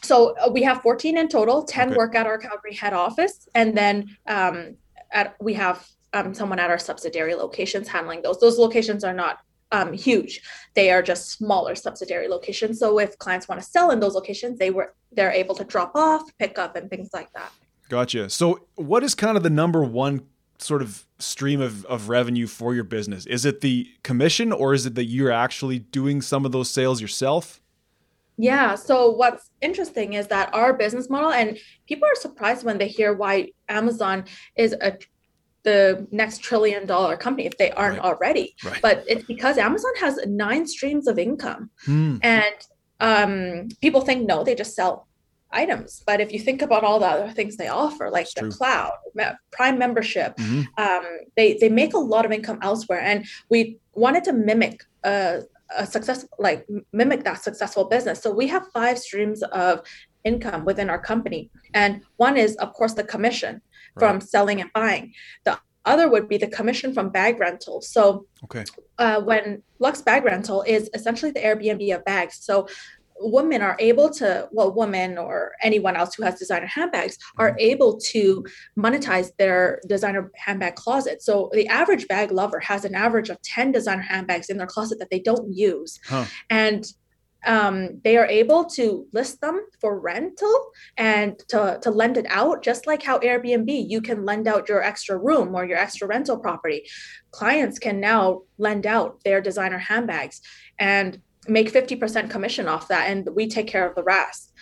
So 0.02 0.36
uh, 0.38 0.50
we 0.50 0.62
have 0.62 0.80
14 0.82 1.18
in 1.18 1.28
total. 1.28 1.62
10 1.62 1.88
Okay. 1.88 1.96
work 1.96 2.14
at 2.14 2.26
our 2.26 2.38
Calgary 2.38 2.74
head 2.74 2.92
office, 2.92 3.48
and 3.54 3.76
then 3.76 4.16
um, 4.26 4.76
at 5.12 5.34
we 5.40 5.54
have 5.54 5.86
um, 6.12 6.32
someone 6.34 6.58
at 6.58 6.70
our 6.70 6.78
subsidiary 6.78 7.34
locations 7.34 7.88
handling 7.88 8.22
those. 8.22 8.40
Those 8.40 8.58
locations 8.58 9.04
are 9.04 9.12
not 9.12 9.40
um, 9.72 9.92
huge; 9.92 10.40
they 10.74 10.90
are 10.90 11.02
just 11.02 11.30
smaller 11.32 11.74
subsidiary 11.74 12.28
locations. 12.28 12.78
So 12.78 12.98
if 12.98 13.18
clients 13.18 13.48
want 13.48 13.60
to 13.60 13.66
sell 13.66 13.90
in 13.90 14.00
those 14.00 14.14
locations, 14.14 14.58
they 14.58 14.70
were 14.70 14.94
they're 15.12 15.32
able 15.32 15.54
to 15.56 15.64
drop 15.64 15.92
off, 15.94 16.22
pick 16.38 16.58
up, 16.58 16.76
and 16.76 16.88
things 16.88 17.10
like 17.12 17.32
that. 17.32 17.52
Gotcha. 17.88 18.30
So, 18.30 18.66
what 18.76 19.02
is 19.02 19.16
kind 19.16 19.36
of 19.36 19.42
the 19.42 19.50
number 19.50 19.82
one 19.82 20.22
sort 20.62 20.82
of 20.82 21.04
stream 21.18 21.60
of, 21.60 21.84
of 21.86 22.08
revenue 22.08 22.46
for 22.46 22.74
your 22.74 22.84
business? 22.84 23.26
Is 23.26 23.44
it 23.44 23.60
the 23.60 23.88
commission 24.02 24.52
or 24.52 24.74
is 24.74 24.86
it 24.86 24.94
that 24.94 25.04
you're 25.04 25.32
actually 25.32 25.78
doing 25.78 26.22
some 26.22 26.44
of 26.44 26.52
those 26.52 26.70
sales 26.70 27.00
yourself? 27.00 27.60
Yeah. 28.36 28.74
So 28.74 29.10
what's 29.10 29.50
interesting 29.60 30.14
is 30.14 30.26
that 30.28 30.52
our 30.54 30.72
business 30.72 31.10
model, 31.10 31.30
and 31.30 31.58
people 31.86 32.08
are 32.08 32.14
surprised 32.14 32.64
when 32.64 32.78
they 32.78 32.88
hear 32.88 33.12
why 33.14 33.50
Amazon 33.68 34.24
is 34.56 34.72
a 34.80 34.96
the 35.62 36.06
next 36.10 36.38
trillion 36.38 36.86
dollar 36.86 37.18
company 37.18 37.44
if 37.46 37.58
they 37.58 37.70
aren't 37.72 37.98
Right. 37.98 38.04
already. 38.06 38.54
Right. 38.64 38.80
But 38.80 39.04
it's 39.06 39.24
because 39.26 39.58
Amazon 39.58 39.92
has 40.00 40.18
nine 40.26 40.66
streams 40.66 41.06
of 41.06 41.18
income, 41.18 41.68
Hmm. 41.84 42.16
and 42.22 42.54
um, 42.98 43.68
people 43.82 44.00
think 44.00 44.26
no, 44.26 44.42
they 44.42 44.54
just 44.54 44.74
sell 44.74 45.06
items. 45.52 46.02
But 46.06 46.20
if 46.20 46.32
you 46.32 46.38
think 46.38 46.62
about 46.62 46.84
all 46.84 46.98
the 47.00 47.06
other 47.06 47.30
things 47.32 47.56
they 47.56 47.68
offer, 47.68 48.10
like 48.10 48.28
the 48.34 48.42
true. 48.42 48.50
cloud, 48.50 48.92
Prime 49.52 49.78
membership, 49.78 50.36
Mhm. 50.36 50.66
um, 50.78 51.04
they 51.36 51.54
they 51.60 51.68
make 51.68 51.94
a 51.94 51.98
lot 51.98 52.24
of 52.24 52.32
income 52.32 52.58
elsewhere, 52.62 53.00
and 53.00 53.26
we 53.50 53.78
wanted 53.94 54.24
to 54.24 54.32
mimic 54.32 54.82
a, 55.04 55.42
a 55.76 55.86
success 55.86 56.26
like 56.38 56.66
mimic 56.92 57.24
that 57.24 57.42
successful 57.42 57.84
business. 57.84 58.20
So 58.20 58.30
we 58.32 58.46
have 58.48 58.66
five 58.72 58.98
streams 58.98 59.42
of 59.42 59.82
income 60.24 60.64
within 60.64 60.88
our 60.90 60.98
company, 61.00 61.50
and 61.74 62.02
one 62.16 62.36
is 62.36 62.56
of 62.56 62.72
course 62.72 62.94
the 62.94 63.04
commission 63.04 63.60
from 63.98 64.20
selling 64.20 64.60
and 64.60 64.70
buying. 64.72 65.12
The 65.44 65.58
other 65.84 66.08
would 66.08 66.28
be 66.28 66.36
the 66.36 66.46
commission 66.46 66.92
from 66.94 67.08
bag 67.10 67.40
rental. 67.40 67.80
So 67.80 68.26
Okay. 68.44 68.64
uh, 68.98 69.20
when 69.22 69.62
Luxe 69.78 70.02
Bag 70.02 70.24
Rental 70.24 70.62
is 70.62 70.90
essentially 70.94 71.32
the 71.32 71.40
Airbnb 71.40 71.94
of 71.96 72.04
bags. 72.04 72.36
So 72.40 72.68
women 73.20 73.62
are 73.62 73.76
able 73.78 74.10
to, 74.10 74.48
well, 74.52 74.72
women 74.72 75.18
or 75.18 75.52
anyone 75.62 75.96
else 75.96 76.14
who 76.14 76.22
has 76.22 76.38
designer 76.38 76.66
handbags 76.66 77.18
are 77.38 77.54
able 77.58 77.98
to 77.98 78.44
monetize 78.78 79.30
their 79.38 79.80
designer 79.86 80.30
handbag 80.36 80.74
closet. 80.74 81.22
So 81.22 81.50
the 81.52 81.68
average 81.68 82.08
bag 82.08 82.32
lover 82.32 82.60
has 82.60 82.84
an 82.84 82.94
average 82.94 83.28
of 83.28 83.40
10 83.42 83.72
designer 83.72 84.02
handbags 84.02 84.48
in 84.48 84.56
their 84.56 84.66
closet 84.66 84.98
that 84.98 85.10
they 85.10 85.20
don't 85.20 85.54
use. 85.54 85.98
Huh. 86.06 86.24
And 86.48 86.86
um, 87.46 88.00
they 88.04 88.16
are 88.16 88.26
able 88.26 88.64
to 88.66 89.06
list 89.12 89.40
them 89.40 89.66
for 89.80 89.98
rental 89.98 90.70
and 90.96 91.38
to, 91.48 91.78
to 91.82 91.90
lend 91.90 92.16
it 92.16 92.26
out, 92.28 92.62
just 92.62 92.86
like 92.86 93.02
how 93.02 93.18
Airbnb, 93.18 93.88
you 93.88 94.02
can 94.02 94.24
lend 94.24 94.46
out 94.46 94.68
your 94.68 94.82
extra 94.82 95.16
room 95.16 95.54
or 95.54 95.64
your 95.64 95.78
extra 95.78 96.06
rental 96.06 96.38
property. 96.38 96.84
Clients 97.30 97.78
can 97.78 97.98
now 98.00 98.42
lend 98.58 98.86
out 98.86 99.20
their 99.24 99.40
designer 99.40 99.78
handbags 99.78 100.40
and 100.78 101.20
make 101.48 101.72
50% 101.72 102.30
commission 102.30 102.68
off 102.68 102.88
that, 102.88 103.10
and 103.10 103.28
we 103.34 103.48
take 103.48 103.66
care 103.66 103.86
of 103.88 103.94
the 103.94 104.02
rest. 104.02 104.52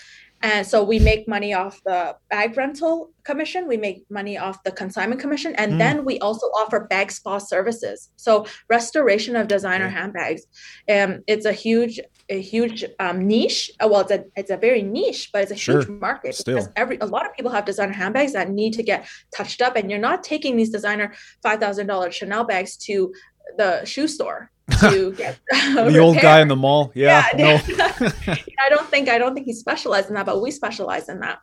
And 0.41 0.65
so 0.65 0.85
we 0.85 1.01
make 1.01 1.27
money 1.27 1.53
off 1.53 1.81
the 1.85 2.15
bag 2.31 2.57
rental 2.57 3.11
commission, 3.25 3.67
we 3.67 3.77
make 3.77 4.05
money 4.09 4.39
off 4.39 4.63
the 4.63 4.71
consignment 4.71 5.21
commission, 5.21 5.53
and 5.57 5.73
Mm. 5.73 5.79
then 5.79 6.05
we 6.05 6.21
also 6.21 6.47
offer 6.61 6.87
bag 6.89 7.11
spa 7.11 7.39
services. 7.39 8.11
So 8.15 8.47
restoration 8.71 9.35
of 9.35 9.49
designer 9.49 9.89
handbags. 9.89 10.43
Um, 10.89 11.25
it's 11.27 11.45
a 11.45 11.53
huge, 11.53 11.99
a 12.29 12.41
huge 12.41 12.85
um, 13.01 13.27
niche. 13.27 13.73
Uh, 13.81 13.89
Well, 13.91 14.03
it's 14.03 14.13
a 14.13 14.25
it's 14.37 14.51
a 14.53 14.57
very 14.57 14.83
niche, 14.83 15.31
but 15.33 15.43
it's 15.43 15.51
a 15.51 15.57
Sure. 15.57 15.81
huge 15.81 15.89
market 15.89 16.37
Still. 16.37 16.55
because 16.59 16.71
every 16.77 16.99
a 17.01 17.07
lot 17.07 17.27
of 17.27 17.33
people 17.35 17.51
have 17.51 17.65
designer 17.65 17.93
handbags 17.93 18.33
that 18.35 18.49
need 18.49 18.75
to 18.75 18.85
get 18.85 19.09
touched 19.35 19.61
up, 19.61 19.75
and 19.75 19.91
you're 19.91 19.99
not 20.11 20.23
taking 20.23 20.57
these 20.57 20.71
designer 20.71 21.13
five 21.43 21.59
thousand 21.59 21.89
dollars 21.89 22.15
Chanel 22.15 22.45
bags 22.45 22.77
to 22.87 23.13
the 23.57 23.85
shoe 23.85 24.07
store 24.07 24.53
to 24.81 25.13
get 25.17 25.39
The 25.51 25.99
old 25.99 26.19
guy 26.21 26.41
in 26.41 26.49
the 26.49 26.57
mall. 26.57 26.93
Yeah. 26.95 27.27
Yeah, 27.37 27.59
no. 27.69 27.77
I 28.61 28.69
don't 28.69 28.89
think 28.89 29.09
I 29.09 29.19
don't 29.19 29.35
think 29.35 29.47
he 29.47 29.53
specialized 29.53 30.09
in 30.09 30.15
that, 30.15 30.27
but 30.27 30.41
we 30.43 30.51
specialize 30.51 31.09
in 31.09 31.21
that. 31.21 31.39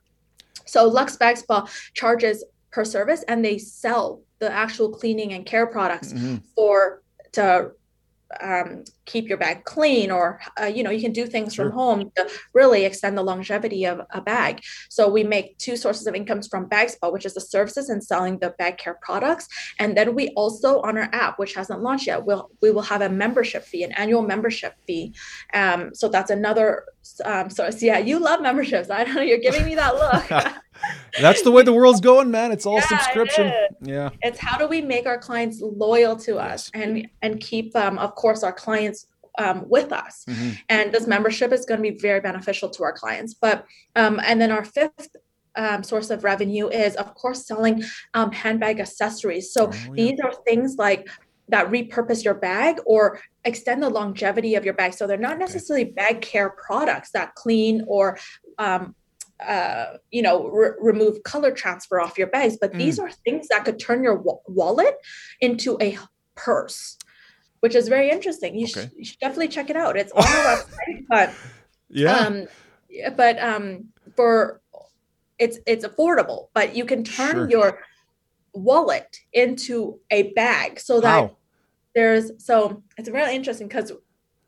So 0.66 0.88
Luxe 0.88 1.16
Bag 1.18 1.38
Spa 1.38 1.68
charges 1.94 2.44
per 2.72 2.84
service, 2.86 3.24
and 3.28 3.44
they 3.44 3.58
sell 3.58 4.22
the 4.40 4.52
actual 4.52 4.90
cleaning 4.92 5.34
and 5.34 5.46
care 5.46 5.68
products 5.68 6.12
Mhm. 6.14 6.42
for 6.56 7.02
to 7.34 7.72
um, 8.42 8.84
keep 9.06 9.28
your 9.28 9.38
bag 9.38 9.64
clean, 9.66 10.12
or 10.12 10.40
uh, 10.62 10.66
you 10.66 10.84
know 10.84 10.92
you 10.92 11.02
can 11.02 11.12
do 11.12 11.26
things 11.26 11.54
Sure. 11.54 11.66
from 11.66 11.74
home 11.74 12.12
to 12.16 12.30
really 12.54 12.86
extend 12.86 13.18
the 13.18 13.24
longevity 13.24 13.86
of 13.86 14.02
a 14.12 14.22
bag. 14.22 14.62
So 14.90 15.10
we 15.10 15.24
make 15.24 15.58
two 15.58 15.78
sources 15.78 16.08
of 16.08 16.16
incomes 16.16 16.48
from 16.48 16.68
Bag 16.68 16.90
Spa, 16.90 17.10
which 17.10 17.26
is 17.26 17.34
the 17.34 17.42
services 17.42 17.90
and 17.90 18.04
selling 18.04 18.40
the 18.40 18.52
bag 18.58 18.78
care 18.78 18.98
products, 19.02 19.48
and 19.80 19.96
then 19.98 20.16
we 20.16 20.30
also 20.30 20.82
on 20.82 20.98
our 20.98 21.10
app, 21.14 21.40
which 21.40 21.54
hasn't 21.54 21.82
launched 21.82 22.08
yet, 22.08 22.26
will 22.26 22.50
we 22.62 22.72
will 22.72 22.82
have 22.82 23.02
a 23.02 23.10
membership 23.10 23.64
fee, 23.64 23.84
an 23.84 23.92
annual 23.94 24.22
membership 24.22 24.74
fee. 24.88 25.14
Um, 25.54 25.94
so 25.94 26.10
that's 26.10 26.32
another 26.32 26.86
um, 27.24 27.50
source. 27.50 27.82
Yeah, 27.82 27.98
you 28.00 28.20
love 28.20 28.42
memberships. 28.42 28.90
I 28.90 29.04
don't 29.04 29.16
know. 29.16 29.22
You're 29.22 29.40
giving 29.40 29.66
me 29.66 29.76
that 29.76 29.96
look. 30.32 30.54
That's 31.22 31.42
the 31.44 31.52
way 31.52 31.64
the 31.64 31.74
world's 31.74 32.02
going, 32.02 32.30
man. 32.32 32.52
It's 32.52 32.66
all 32.66 32.76
Yeah, 32.78 32.88
subscription. 32.88 33.48
is. 33.48 33.54
Yeah. 33.82 34.10
it's 34.22 34.40
how 34.40 34.58
do 34.58 34.68
we 34.68 34.82
make 34.82 35.06
our 35.06 35.18
clients 35.18 35.60
loyal 35.62 36.16
to 36.18 36.38
us 36.38 36.72
Yes. 36.74 36.82
and 36.84 37.08
and 37.22 37.40
keep 37.40 37.76
um, 37.76 37.98
of 38.00 38.16
course 38.16 38.44
our 38.44 38.52
clients 38.54 39.08
um, 39.38 39.68
with 39.68 39.92
us 39.92 40.24
Mhm. 40.30 40.58
and 40.70 40.92
this 40.94 41.08
membership 41.08 41.52
is 41.52 41.66
going 41.66 41.82
to 41.84 41.92
be 41.92 41.98
very 41.98 42.22
beneficial 42.22 42.70
to 42.70 42.84
our 42.84 42.94
clients 42.94 43.34
but 43.34 43.66
um, 43.96 44.20
and 44.24 44.40
then 44.42 44.50
our 44.52 44.64
fifth 44.64 45.10
um, 45.58 45.84
source 45.84 46.10
of 46.10 46.24
revenue 46.24 46.68
is 46.70 46.96
of 46.96 47.14
course 47.16 47.46
selling 47.46 47.84
um, 48.14 48.32
handbag 48.32 48.80
accessories 48.80 49.52
so 49.52 49.68
Oh, 49.68 49.72
yeah. 49.74 49.92
these 49.94 50.20
are 50.22 50.34
things 50.46 50.76
like 50.78 51.08
that 51.50 51.70
repurpose 51.70 52.24
your 52.24 52.34
bag 52.34 52.78
or 52.86 53.20
extend 53.46 53.82
the 53.84 53.90
longevity 53.90 54.56
of 54.56 54.66
your 54.66 54.74
bag 54.74 54.94
so 54.94 55.06
they're 55.08 55.18
not 55.18 55.38
necessarily 55.40 55.86
bag 55.86 56.22
care 56.22 56.50
products 56.50 57.12
that 57.12 57.36
clean 57.36 57.84
or 57.88 58.18
um, 58.58 58.96
uh, 59.46 59.98
you 60.12 60.22
know, 60.22 60.48
re- 60.48 60.72
remove 60.80 61.22
color 61.24 61.52
transfer 61.52 62.00
off 62.00 62.18
your 62.18 62.28
bags. 62.28 62.58
But 62.60 62.74
these 62.74 62.98
are 63.00 63.12
things 63.26 63.48
that 63.50 63.66
could 63.66 63.80
turn 63.80 64.02
your 64.04 64.16
wa- 64.16 64.40
wallet 64.48 64.96
into 65.42 65.78
a 65.82 65.98
purse, 66.36 66.98
which 67.60 67.76
is 67.76 67.88
very 67.90 68.10
interesting. 68.10 68.56
You, 68.56 68.64
Okay. 68.66 68.72
should, 68.82 68.92
you 68.96 69.06
should 69.06 69.20
definitely 69.20 69.50
check 69.50 69.70
it 69.70 69.76
out. 69.76 69.98
It's 69.98 70.12
on 70.14 70.24
our 70.24 70.56
website, 70.58 71.06
but 71.10 71.34
Yeah. 71.90 72.16
um, 72.18 72.48
but 73.18 73.38
um, 73.44 73.90
for 74.16 74.62
it's 75.38 75.60
it's 75.68 75.86
affordable. 75.86 76.48
But 76.54 76.74
you 76.76 76.86
can 76.86 77.04
turn 77.04 77.36
Sure. 77.36 77.50
your 77.50 77.80
wallet 78.54 79.18
into 79.34 80.00
a 80.12 80.32
bag 80.32 80.80
so 80.80 81.02
that? 81.02 81.32
There's 81.96 82.32
so 82.38 82.84
it's 82.98 83.10
really 83.10 83.36
interesting 83.36 83.68
because 83.68 83.92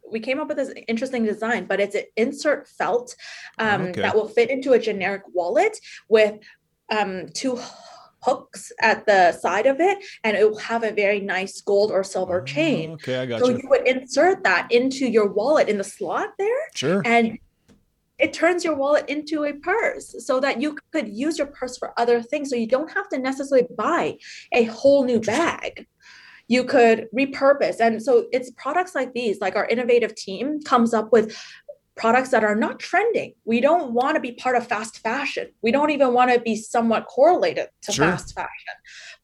we 0.10 0.20
came 0.20 0.40
up 0.40 0.48
with 0.48 0.58
this 0.58 0.74
interesting 0.88 1.24
design, 1.26 1.66
but 1.66 1.80
it's 1.80 1.96
an 1.96 2.04
insert 2.16 2.68
felt 2.68 3.16
um, 3.60 3.82
Okay. 3.88 4.02
that 4.02 4.16
will 4.16 4.28
fit 4.28 4.50
into 4.50 4.74
a 4.74 4.80
generic 4.80 5.24
wallet 5.34 5.78
with 6.08 6.36
um, 6.90 7.28
two 7.34 7.60
hooks 8.22 8.72
at 8.82 9.06
the 9.06 9.32
side 9.34 9.66
of 9.66 9.80
it, 9.82 9.98
and 10.24 10.38
it 10.38 10.50
will 10.50 10.58
have 10.60 10.84
a 10.84 10.92
very 10.92 11.20
nice 11.20 11.60
gold 11.62 11.92
or 11.92 12.04
silver 12.04 12.42
chain. 12.42 12.92
Okay, 12.92 13.18
I 13.18 13.26
got 13.26 13.42
So 13.42 13.50
you. 13.50 13.60
you 13.62 13.70
would 13.70 13.86
insert 13.88 14.44
that 14.44 14.72
into 14.72 15.06
your 15.08 15.28
wallet 15.32 15.68
in 15.68 15.78
the 15.78 15.84
slot 15.84 16.30
there, 16.40 16.62
Sure. 16.74 17.02
and 17.06 17.38
it 18.18 18.34
turns 18.34 18.64
your 18.66 18.76
wallet 18.76 19.08
into 19.10 19.44
a 19.44 19.54
purse 19.54 20.16
so 20.26 20.40
that 20.40 20.60
you 20.60 20.76
could 20.92 21.08
use 21.08 21.38
your 21.38 21.48
purse 21.48 21.78
for 21.78 21.94
other 22.00 22.22
things. 22.22 22.50
So 22.50 22.56
you 22.56 22.66
don't 22.66 22.92
have 22.92 23.08
to 23.10 23.20
necessarily 23.20 23.68
buy 23.78 24.18
a 24.54 24.64
whole 24.64 25.04
new 25.04 25.20
bag. 25.20 25.86
You 26.48 26.64
could 26.64 27.08
repurpose. 27.16 27.80
And 27.80 28.02
so 28.02 28.28
it's 28.32 28.52
products 28.52 28.96
like 28.96 29.14
these, 29.14 29.40
like 29.42 29.56
our 29.56 29.66
innovative 29.66 30.16
team 30.16 30.62
comes 30.62 30.94
up 30.94 31.12
with 31.12 31.38
products 31.98 32.30
that 32.30 32.44
are 32.44 32.56
not 32.56 32.80
trending. 32.80 33.34
We 33.44 33.60
don't 33.60 33.92
want 33.92 34.16
to 34.16 34.22
be 34.22 34.34
part 34.34 34.56
of 34.56 34.68
fast 34.68 35.00
fashion. 35.00 35.48
We 35.62 35.72
don't 35.72 35.90
even 35.90 36.14
want 36.14 36.32
to 36.32 36.40
be 36.40 36.56
somewhat 36.56 37.08
correlated 37.08 37.68
to 37.82 37.92
sure. 37.92 38.06
fast 38.06 38.36
fashion, 38.36 38.74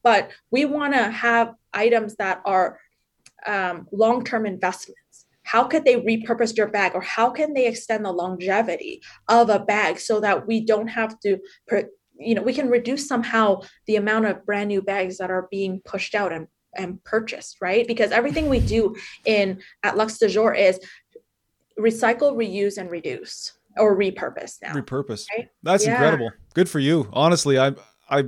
but 0.02 0.30
we 0.50 0.64
want 0.64 0.92
to 0.94 1.10
have 1.10 1.54
items 1.72 2.16
that 2.16 2.42
are 2.44 2.78
um, 3.46 3.86
long 3.92 4.24
term 4.24 4.44
investments. 4.44 5.26
How 5.44 5.64
could 5.64 5.84
they 5.84 6.00
repurpose 6.00 6.56
your 6.56 6.68
bag 6.68 6.92
or 6.94 7.00
how 7.00 7.30
can 7.30 7.54
they 7.54 7.66
extend 7.66 8.04
the 8.04 8.12
longevity 8.12 9.02
of 9.28 9.50
a 9.50 9.58
bag 9.58 10.00
so 10.00 10.18
that 10.20 10.46
we 10.46 10.60
don't 10.64 10.88
have 10.88 11.20
to, 11.20 11.38
you 12.18 12.34
know, 12.34 12.42
we 12.42 12.54
can 12.54 12.70
reduce 12.70 13.06
somehow 13.06 13.60
the 13.86 13.96
amount 13.96 14.26
of 14.26 14.44
brand 14.46 14.68
new 14.68 14.82
bags 14.82 15.18
that 15.18 15.30
are 15.30 15.46
being 15.50 15.80
pushed 15.84 16.14
out 16.14 16.32
and 16.32 16.48
and 16.76 17.02
purchased, 17.04 17.58
right? 17.60 17.86
Because 17.86 18.10
everything 18.10 18.48
we 18.48 18.60
do 18.60 18.96
in 19.24 19.60
at 19.82 19.96
Luxe 19.96 20.18
du 20.18 20.28
Jour 20.28 20.54
is 20.54 20.80
recycle, 21.78 22.34
reuse, 22.36 22.78
and 22.78 22.90
reduce 22.90 23.52
or 23.76 23.96
repurpose 23.96 24.60
now. 24.62 24.72
Repurpose. 24.72 25.26
Right? 25.36 25.48
That's 25.62 25.84
yeah. 25.84 25.92
incredible. 25.92 26.30
Good 26.54 26.68
for 26.68 26.78
you. 26.78 27.08
Honestly, 27.12 27.58
I 27.58 27.72
I 28.08 28.26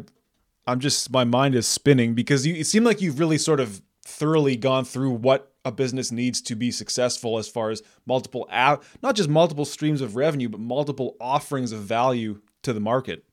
I'm 0.66 0.80
just 0.80 1.10
my 1.10 1.24
mind 1.24 1.54
is 1.54 1.66
spinning 1.66 2.14
because 2.14 2.46
you 2.46 2.54
it 2.54 2.66
seemed 2.66 2.86
like 2.86 3.00
you've 3.00 3.18
really 3.18 3.38
sort 3.38 3.60
of 3.60 3.82
thoroughly 4.04 4.56
gone 4.56 4.84
through 4.84 5.10
what 5.10 5.52
a 5.64 5.72
business 5.72 6.12
needs 6.12 6.40
to 6.40 6.54
be 6.54 6.70
successful 6.70 7.38
as 7.38 7.48
far 7.48 7.70
as 7.70 7.82
multiple 8.06 8.48
not 9.02 9.16
just 9.16 9.28
multiple 9.28 9.64
streams 9.64 10.00
of 10.00 10.14
revenue 10.14 10.48
but 10.48 10.60
multiple 10.60 11.16
offerings 11.20 11.72
of 11.72 11.80
value 11.80 12.40
to 12.62 12.72
the 12.72 12.80
market. 12.80 13.24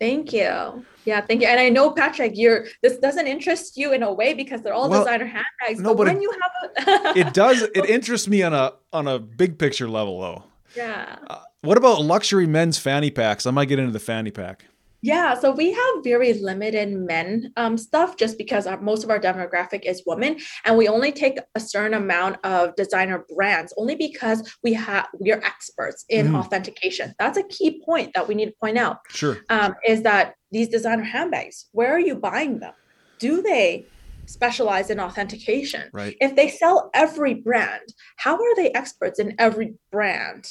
Thank 0.00 0.32
you. 0.32 0.84
Yeah, 1.04 1.20
thank 1.20 1.42
you. 1.42 1.46
And 1.46 1.60
I 1.60 1.68
know 1.68 1.90
Patrick, 1.92 2.32
you're 2.34 2.66
this 2.82 2.96
doesn't 2.98 3.26
interest 3.26 3.76
you 3.76 3.92
in 3.92 4.02
a 4.02 4.12
way 4.12 4.34
because 4.34 4.62
they're 4.62 4.72
all 4.72 4.88
well, 4.88 5.04
designer 5.04 5.26
handbags. 5.26 5.80
No, 5.80 5.94
but, 5.94 5.98
but 5.98 6.06
when 6.08 6.16
it, 6.16 6.22
you 6.22 6.32
have 6.32 7.14
a 7.14 7.18
it 7.18 7.34
does 7.34 7.62
it 7.62 7.84
interests 7.88 8.26
me 8.26 8.42
on 8.42 8.54
a 8.54 8.72
on 8.92 9.06
a 9.06 9.18
big 9.18 9.58
picture 9.58 9.88
level 9.88 10.20
though. 10.20 10.44
Yeah. 10.74 11.16
Uh, 11.28 11.40
what 11.62 11.76
about 11.76 12.00
luxury 12.00 12.46
men's 12.46 12.78
fanny 12.78 13.10
packs? 13.10 13.44
I 13.46 13.50
might 13.50 13.66
get 13.66 13.78
into 13.78 13.92
the 13.92 14.00
fanny 14.00 14.30
pack. 14.30 14.66
Yeah, 15.02 15.38
so 15.38 15.50
we 15.50 15.72
have 15.72 16.04
very 16.04 16.34
limited 16.34 16.92
men 16.92 17.52
um, 17.56 17.78
stuff 17.78 18.16
just 18.16 18.36
because 18.36 18.66
our, 18.66 18.80
most 18.80 19.02
of 19.02 19.10
our 19.10 19.18
demographic 19.18 19.84
is 19.84 20.02
women, 20.06 20.38
and 20.64 20.76
we 20.76 20.88
only 20.88 21.12
take 21.12 21.38
a 21.54 21.60
certain 21.60 21.94
amount 21.94 22.36
of 22.44 22.76
designer 22.76 23.24
brands 23.34 23.72
only 23.76 23.94
because 23.94 24.56
we 24.62 24.74
have 24.74 25.06
we 25.18 25.32
are 25.32 25.42
experts 25.42 26.04
in 26.08 26.28
mm. 26.28 26.38
authentication. 26.38 27.14
That's 27.18 27.38
a 27.38 27.44
key 27.44 27.82
point 27.84 28.12
that 28.14 28.28
we 28.28 28.34
need 28.34 28.46
to 28.46 28.54
point 28.60 28.78
out. 28.78 28.98
Sure, 29.08 29.38
um, 29.48 29.74
is 29.86 30.02
that 30.02 30.34
these 30.50 30.68
designer 30.68 31.04
handbags, 31.04 31.66
where 31.72 31.92
are 31.92 32.00
you 32.00 32.16
buying 32.16 32.60
them? 32.60 32.74
Do 33.18 33.42
they 33.42 33.86
specialize 34.26 34.90
in 34.90 35.00
authentication? 35.00 35.90
Right. 35.92 36.16
If 36.20 36.36
they 36.36 36.48
sell 36.48 36.90
every 36.94 37.34
brand, 37.34 37.82
how 38.16 38.34
are 38.34 38.56
they 38.56 38.70
experts 38.72 39.18
in 39.18 39.34
every 39.38 39.74
brand? 39.90 40.46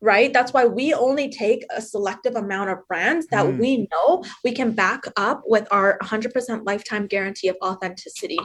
Right? 0.00 0.32
That's 0.32 0.52
why 0.52 0.66
we 0.66 0.92
only 0.92 1.30
take 1.30 1.64
a 1.74 1.80
selective 1.80 2.36
amount 2.36 2.70
of 2.70 2.86
brands 2.86 3.26
that 3.28 3.46
mm. 3.46 3.58
we 3.58 3.88
know 3.90 4.22
we 4.44 4.52
can 4.52 4.72
back 4.72 5.04
up 5.16 5.42
with 5.46 5.66
our 5.70 5.98
100% 6.02 6.66
lifetime 6.66 7.06
guarantee 7.06 7.48
of 7.48 7.56
authenticity 7.62 8.38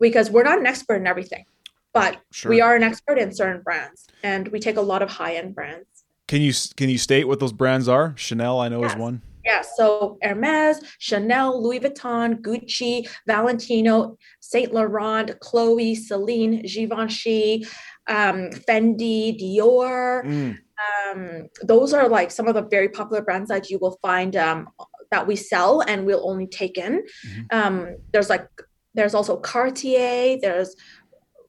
because 0.00 0.30
we're 0.30 0.44
not 0.44 0.58
an 0.58 0.66
expert 0.66 0.96
in 0.96 1.06
everything, 1.06 1.44
but 1.92 2.20
sure. 2.32 2.50
we 2.50 2.60
are 2.60 2.74
an 2.74 2.82
expert 2.82 3.18
in 3.18 3.34
certain 3.34 3.62
brands 3.62 4.06
and 4.22 4.48
we 4.48 4.58
take 4.58 4.76
a 4.76 4.80
lot 4.80 5.02
of 5.02 5.10
high 5.10 5.34
end 5.34 5.54
brands. 5.54 5.86
Can 6.26 6.40
you 6.40 6.52
can 6.76 6.88
you 6.88 6.98
state 6.98 7.28
what 7.28 7.38
those 7.38 7.52
brands 7.52 7.86
are? 7.86 8.14
Chanel, 8.16 8.58
I 8.60 8.68
know 8.68 8.80
yes. 8.80 8.92
is 8.92 8.98
one. 8.98 9.20
Yeah, 9.44 9.60
so 9.60 10.16
Hermes, 10.22 10.80
Chanel, 10.98 11.62
Louis 11.62 11.80
Vuitton, 11.80 12.40
Gucci, 12.40 13.06
Valentino, 13.26 14.16
Saint 14.40 14.72
Laurent, 14.72 15.38
Chloe, 15.40 15.94
Celine, 15.94 16.62
Givenchy, 16.62 17.66
um, 18.06 18.48
Fendi, 18.66 19.38
Dior, 19.38 20.24
mm 20.24 20.58
um, 20.82 21.48
those 21.62 21.92
are 21.92 22.08
like 22.08 22.30
some 22.30 22.48
of 22.48 22.54
the 22.54 22.62
very 22.62 22.88
popular 22.88 23.22
brands 23.22 23.48
that 23.48 23.70
you 23.70 23.78
will 23.78 23.98
find 24.02 24.36
um, 24.36 24.68
that 25.10 25.26
we 25.26 25.36
sell 25.36 25.80
and 25.82 26.04
we'll 26.04 26.28
only 26.28 26.46
take 26.46 26.78
in. 26.78 27.02
Mm-hmm. 27.26 27.42
Um, 27.50 27.96
there's 28.12 28.30
like 28.30 28.48
there's 28.94 29.14
also 29.14 29.36
Cartier, 29.36 30.38
there's 30.40 30.76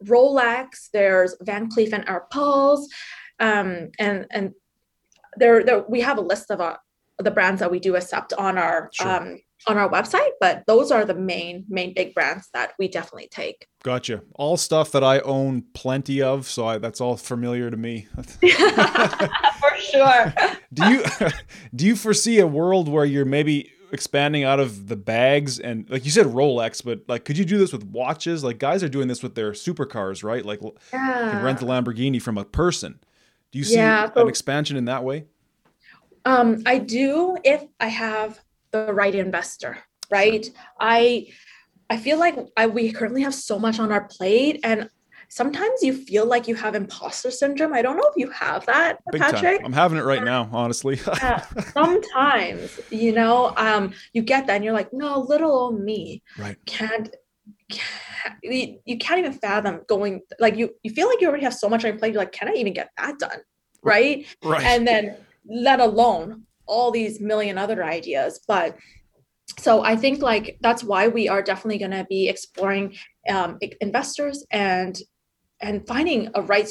Rolex, 0.04 0.90
there's 0.92 1.36
Van 1.42 1.70
Cleef 1.70 1.94
and 1.94 2.06
Arpels, 2.06 2.86
um, 3.40 3.90
and 4.00 4.26
and 4.32 4.54
there, 5.38 5.64
there 5.64 5.84
we 5.88 6.02
have 6.02 6.18
a 6.18 6.22
list 6.22 6.52
of 6.52 6.62
uh, 6.62 6.78
the 7.20 7.32
brands 7.32 7.60
that 7.60 7.72
we 7.72 7.80
do 7.80 7.96
accept 7.96 8.34
on 8.34 8.58
our 8.58 8.90
sure. 8.94 9.08
um, 9.08 9.40
on 9.68 9.78
our 9.78 9.90
website, 9.90 10.32
but 10.40 10.64
those 10.68 10.92
are 10.92 11.06
the 11.06 11.16
main 11.16 11.66
main 11.68 11.94
big 11.94 12.14
brands 12.14 12.50
that 12.54 12.74
we 12.78 12.88
definitely 12.88 13.28
take. 13.30 13.68
Gotcha. 13.84 14.22
All 14.36 14.58
stuff 14.58 14.92
that 14.92 15.04
I 15.04 15.20
own 15.20 15.64
plenty 15.74 16.22
of, 16.22 16.48
so 16.48 16.68
I, 16.68 16.78
that's 16.78 17.02
all 17.02 17.18
familiar 17.18 17.70
to 17.70 17.78
me. 17.78 18.08
For 18.42 19.78
sure. 19.80 20.34
do 20.74 20.90
you 20.90 21.04
do 21.76 21.86
you 21.86 21.96
foresee 21.96 22.40
a 22.40 22.48
world 22.48 22.88
where 22.88 23.06
you're 23.06 23.26
maybe 23.26 23.72
expanding 23.92 24.44
out 24.44 24.60
of 24.60 24.88
the 24.88 24.96
bags 24.96 25.60
and 25.60 25.90
like 25.90 26.06
you 26.06 26.12
said 26.12 26.26
Rolex, 26.26 26.84
but 26.84 27.02
like 27.08 27.26
could 27.26 27.38
you 27.38 27.46
do 27.46 27.58
this 27.58 27.72
with 27.72 27.84
watches? 27.86 28.44
Like 28.44 28.60
guys 28.60 28.84
are 28.84 28.90
doing 28.90 29.08
this 29.08 29.24
with 29.24 29.36
their 29.36 29.52
supercars, 29.52 30.24
right? 30.24 30.46
Like 30.46 30.62
yeah. 30.94 31.32
can 31.32 31.44
rent 31.44 31.60
the 31.60 31.66
Lamborghini 31.66 32.22
from 32.22 32.38
a 32.38 32.46
person. 32.46 33.00
Do 33.52 33.60
you 33.60 33.66
see 33.66 33.76
yeah, 33.76 34.12
so, 34.14 34.22
an 34.22 34.28
expansion 34.28 34.78
in 34.78 34.86
that 34.86 35.04
way? 35.04 35.26
Um, 36.26 36.64
I 36.66 36.80
do 36.80 37.38
if 37.44 37.64
I 37.80 37.88
have 37.88 38.42
the 38.76 38.94
right 38.94 39.16
investor, 39.16 39.78
right? 40.12 40.50
I 40.80 41.28
I 41.90 41.98
feel 41.98 42.18
like 42.20 42.36
I, 42.58 42.68
we 42.68 42.92
currently 42.92 43.22
have 43.22 43.36
so 43.36 43.60
much 43.60 43.80
on 43.80 43.92
our 43.92 44.06
plate 44.06 44.60
and 44.64 44.90
sometimes 45.30 45.84
you 45.84 45.94
feel 45.94 46.26
like 46.26 46.48
you 46.48 46.56
have 46.56 46.76
imposter 46.76 47.30
syndrome. 47.32 47.74
I 47.74 47.82
don't 47.82 47.98
know 47.98 48.10
if 48.10 48.18
you 48.18 48.30
have 48.32 48.66
that, 48.66 49.00
Big 49.12 49.22
Patrick. 49.22 49.60
Time. 49.60 49.66
I'm 49.66 49.74
having 49.74 49.98
it 49.98 50.04
right 50.04 50.24
now, 50.24 50.50
honestly. 50.52 51.00
yeah, 51.22 51.46
sometimes, 51.74 52.80
you 52.90 53.12
know, 53.12 53.54
um, 53.58 53.94
you 54.14 54.24
get 54.24 54.48
that 54.48 54.56
and 54.56 54.64
you're 54.64 54.74
like, 54.74 54.92
no, 54.94 55.20
little 55.20 55.52
old 55.52 55.80
me 55.80 56.24
right. 56.38 56.58
can't, 56.66 57.16
can't 57.70 58.36
you, 58.42 58.80
you 58.86 58.98
can't 58.98 59.20
even 59.20 59.34
fathom 59.34 59.82
going 59.88 60.22
like 60.40 60.56
you 60.58 60.72
you 60.82 60.92
feel 60.92 61.08
like 61.08 61.22
you 61.22 61.28
already 61.28 61.44
have 61.44 61.54
so 61.54 61.70
much 61.70 61.86
on 61.86 61.92
your 61.92 62.00
plate. 62.00 62.14
You're 62.14 62.22
like, 62.22 62.32
can 62.32 62.48
I 62.50 62.54
even 62.54 62.74
get 62.74 62.90
that 62.98 63.20
done? 63.20 63.40
Right. 63.84 64.26
Right. 64.44 64.64
And 64.64 64.88
then 64.88 65.18
let 65.48 65.80
alone 65.80 66.45
all 66.66 66.92
these 66.92 67.20
million 67.20 67.58
other 67.58 67.84
ideas 67.84 68.40
but 68.48 68.76
so 69.60 69.84
i 69.84 69.96
think 69.96 70.22
like 70.22 70.58
that's 70.62 70.84
why 70.84 71.08
we 71.08 71.28
are 71.28 71.42
definitely 71.42 71.78
going 71.78 71.92
to 71.92 72.06
be 72.10 72.28
exploring 72.28 72.96
um, 73.30 73.58
investors 73.82 74.46
and 74.52 75.00
and 75.62 75.88
finding 75.88 76.30
a 76.36 76.42
right 76.42 76.70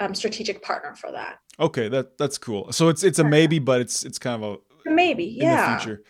um, 0.00 0.14
strategic 0.14 0.62
partner 0.62 0.94
for 0.94 1.12
that 1.12 1.38
okay 1.60 1.88
that 1.88 2.18
that's 2.18 2.38
cool 2.38 2.70
so 2.72 2.88
it's 2.88 3.04
it's 3.04 3.18
a 3.18 3.24
maybe 3.24 3.58
but 3.58 3.80
it's 3.80 4.04
it's 4.04 4.18
kind 4.18 4.42
of 4.42 4.58
a 4.86 4.90
maybe 4.90 5.24
yeah 5.24 5.78
future 5.78 6.02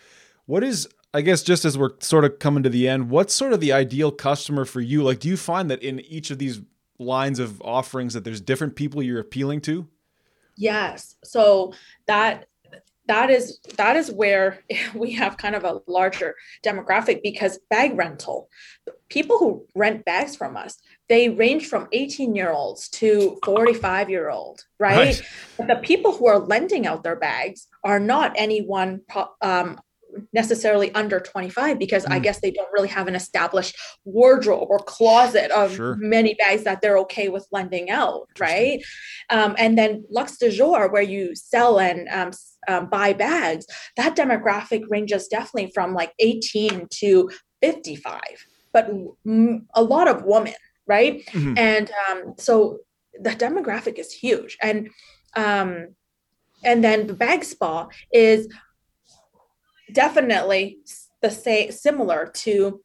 what 0.45 0.63
is 0.63 0.87
I 1.15 1.21
guess 1.21 1.43
just 1.43 1.63
as 1.63 1.77
we're 1.77 1.91
sort 2.01 2.25
of 2.25 2.39
coming 2.39 2.61
to 2.63 2.69
the 2.69 2.89
end, 2.89 3.09
what's 3.09 3.33
sort 3.33 3.53
of 3.53 3.61
the 3.61 3.71
ideal 3.71 4.11
customer 4.11 4.65
for 4.65 4.81
you? 4.81 5.01
Like, 5.01 5.21
do 5.21 5.29
you 5.29 5.37
find 5.37 5.71
that 5.71 5.81
in 5.81 6.01
each 6.01 6.29
of 6.29 6.39
these 6.39 6.59
lines 6.99 7.39
of 7.39 7.61
offerings 7.61 8.13
that 8.15 8.25
there's 8.25 8.41
different 8.41 8.75
people 8.75 9.01
you're 9.01 9.21
appealing 9.21 9.61
to? 9.61 9.87
Yes. 10.57 11.15
So 11.23 11.73
that 12.07 12.47
that 13.07 13.29
is 13.29 13.59
that 13.77 13.95
is 13.95 14.11
where 14.11 14.59
we 14.95 15.13
have 15.13 15.37
kind 15.37 15.55
of 15.55 15.63
a 15.63 15.79
larger 15.87 16.35
demographic 16.65 17.21
because 17.23 17.59
bag 17.69 17.97
rental 17.97 18.49
people 19.09 19.37
who 19.37 19.65
rent 19.75 20.03
bags 20.05 20.35
from 20.35 20.57
us 20.57 20.77
they 21.07 21.29
range 21.29 21.67
from 21.67 21.87
18 21.91 22.35
year 22.35 22.51
olds 22.51 22.89
to 22.89 23.37
45 23.45 24.09
year 24.09 24.29
old 24.29 24.63
right, 24.79 24.97
right. 24.97 25.21
But 25.57 25.67
the 25.67 25.75
people 25.77 26.11
who 26.13 26.27
are 26.27 26.39
lending 26.39 26.87
out 26.87 27.03
their 27.03 27.15
bags 27.15 27.67
are 27.83 27.99
not 27.99 28.33
anyone 28.35 29.01
um, 29.41 29.79
necessarily 30.33 30.93
under 30.93 31.19
25 31.19 31.79
because 31.79 32.05
mm. 32.05 32.11
I 32.11 32.19
guess 32.19 32.39
they 32.39 32.51
don't 32.51 32.71
really 32.71 32.87
have 32.87 33.07
an 33.07 33.15
established 33.15 33.75
wardrobe 34.03 34.67
or 34.69 34.79
closet 34.79 35.51
of 35.51 35.75
sure. 35.75 35.95
many 35.95 36.35
bags 36.35 36.63
that 36.63 36.81
they're 36.81 36.97
okay 36.99 37.29
with 37.29 37.47
lending 37.51 37.89
out, 37.89 38.27
right? 38.39 38.83
Um, 39.29 39.55
and 39.57 39.77
then 39.77 40.05
Luxe 40.09 40.37
du 40.37 40.51
Jour, 40.51 40.89
where 40.91 41.01
you 41.01 41.35
sell 41.35 41.79
and 41.79 42.07
um, 42.09 42.31
um, 42.67 42.89
buy 42.89 43.13
bags, 43.13 43.65
that 43.97 44.15
demographic 44.15 44.83
ranges 44.89 45.27
definitely 45.27 45.71
from 45.73 45.93
like 45.93 46.13
18 46.19 46.87
to 46.91 47.29
55, 47.61 48.21
but 48.73 48.89
m- 49.25 49.67
a 49.73 49.83
lot 49.83 50.07
of 50.07 50.23
women, 50.23 50.53
right? 50.87 51.25
Mm-hmm. 51.27 51.57
And 51.57 51.91
um, 52.09 52.33
so 52.37 52.79
the 53.19 53.31
demographic 53.31 53.97
is 53.97 54.11
huge. 54.11 54.57
And 54.61 54.89
um, 55.35 55.95
and 56.63 56.83
then 56.83 57.07
the 57.07 57.13
bag 57.13 57.43
spa 57.43 57.87
is 58.11 58.47
definitely 59.91 60.79
the 61.21 61.31
same 61.31 61.71
similar 61.71 62.31
to 62.33 62.81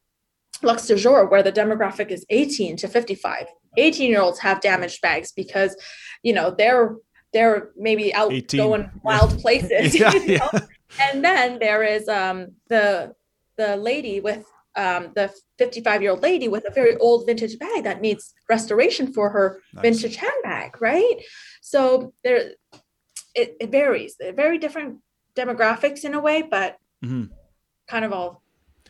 Luxe 0.62 0.86
du 0.86 0.96
Jour, 0.96 1.26
where 1.28 1.42
the 1.42 1.52
demographic 1.52 2.08
is 2.08 2.24
18 2.30 2.76
to 2.78 2.88
55. 2.88 3.46
18 3.76 4.10
year 4.10 4.20
olds 4.20 4.38
have 4.40 4.60
damaged 4.60 5.00
bags 5.00 5.32
because, 5.32 5.76
you 6.22 6.32
know, 6.32 6.50
they're 6.50 6.96
they're 7.32 7.70
maybe 7.76 8.12
out 8.12 8.32
18. 8.32 8.58
going 8.58 8.90
wild 9.02 9.38
places. 9.38 9.94
yeah, 9.98 10.12
you 10.12 10.38
know? 10.38 10.48
yeah. 10.52 10.60
And 11.00 11.24
then 11.24 11.58
there 11.58 11.82
is 11.82 12.08
um 12.08 12.48
the 12.68 13.14
the 13.56 13.76
lady 13.76 14.20
with 14.20 14.44
um, 14.76 15.12
the 15.14 15.32
55 15.58 16.02
year 16.02 16.12
old 16.12 16.22
lady 16.22 16.48
with 16.48 16.64
a 16.66 16.72
very 16.72 16.96
old 16.96 17.26
vintage 17.26 17.58
bag 17.58 17.84
that 17.84 18.00
needs 18.00 18.32
restoration 18.48 19.12
for 19.12 19.30
her 19.30 19.60
nice. 19.74 19.82
vintage 19.82 20.16
handbag, 20.16 20.80
right? 20.80 21.16
So 21.60 22.14
there, 22.24 22.52
it, 23.34 23.56
it 23.60 23.70
varies. 23.70 24.16
They're 24.18 24.32
very 24.32 24.58
different 24.58 24.98
demographics 25.36 26.04
in 26.04 26.14
a 26.14 26.20
way, 26.20 26.42
but 26.42 26.76
mm-hmm. 27.04 27.24
kind 27.88 28.04
of 28.04 28.12
all 28.12 28.42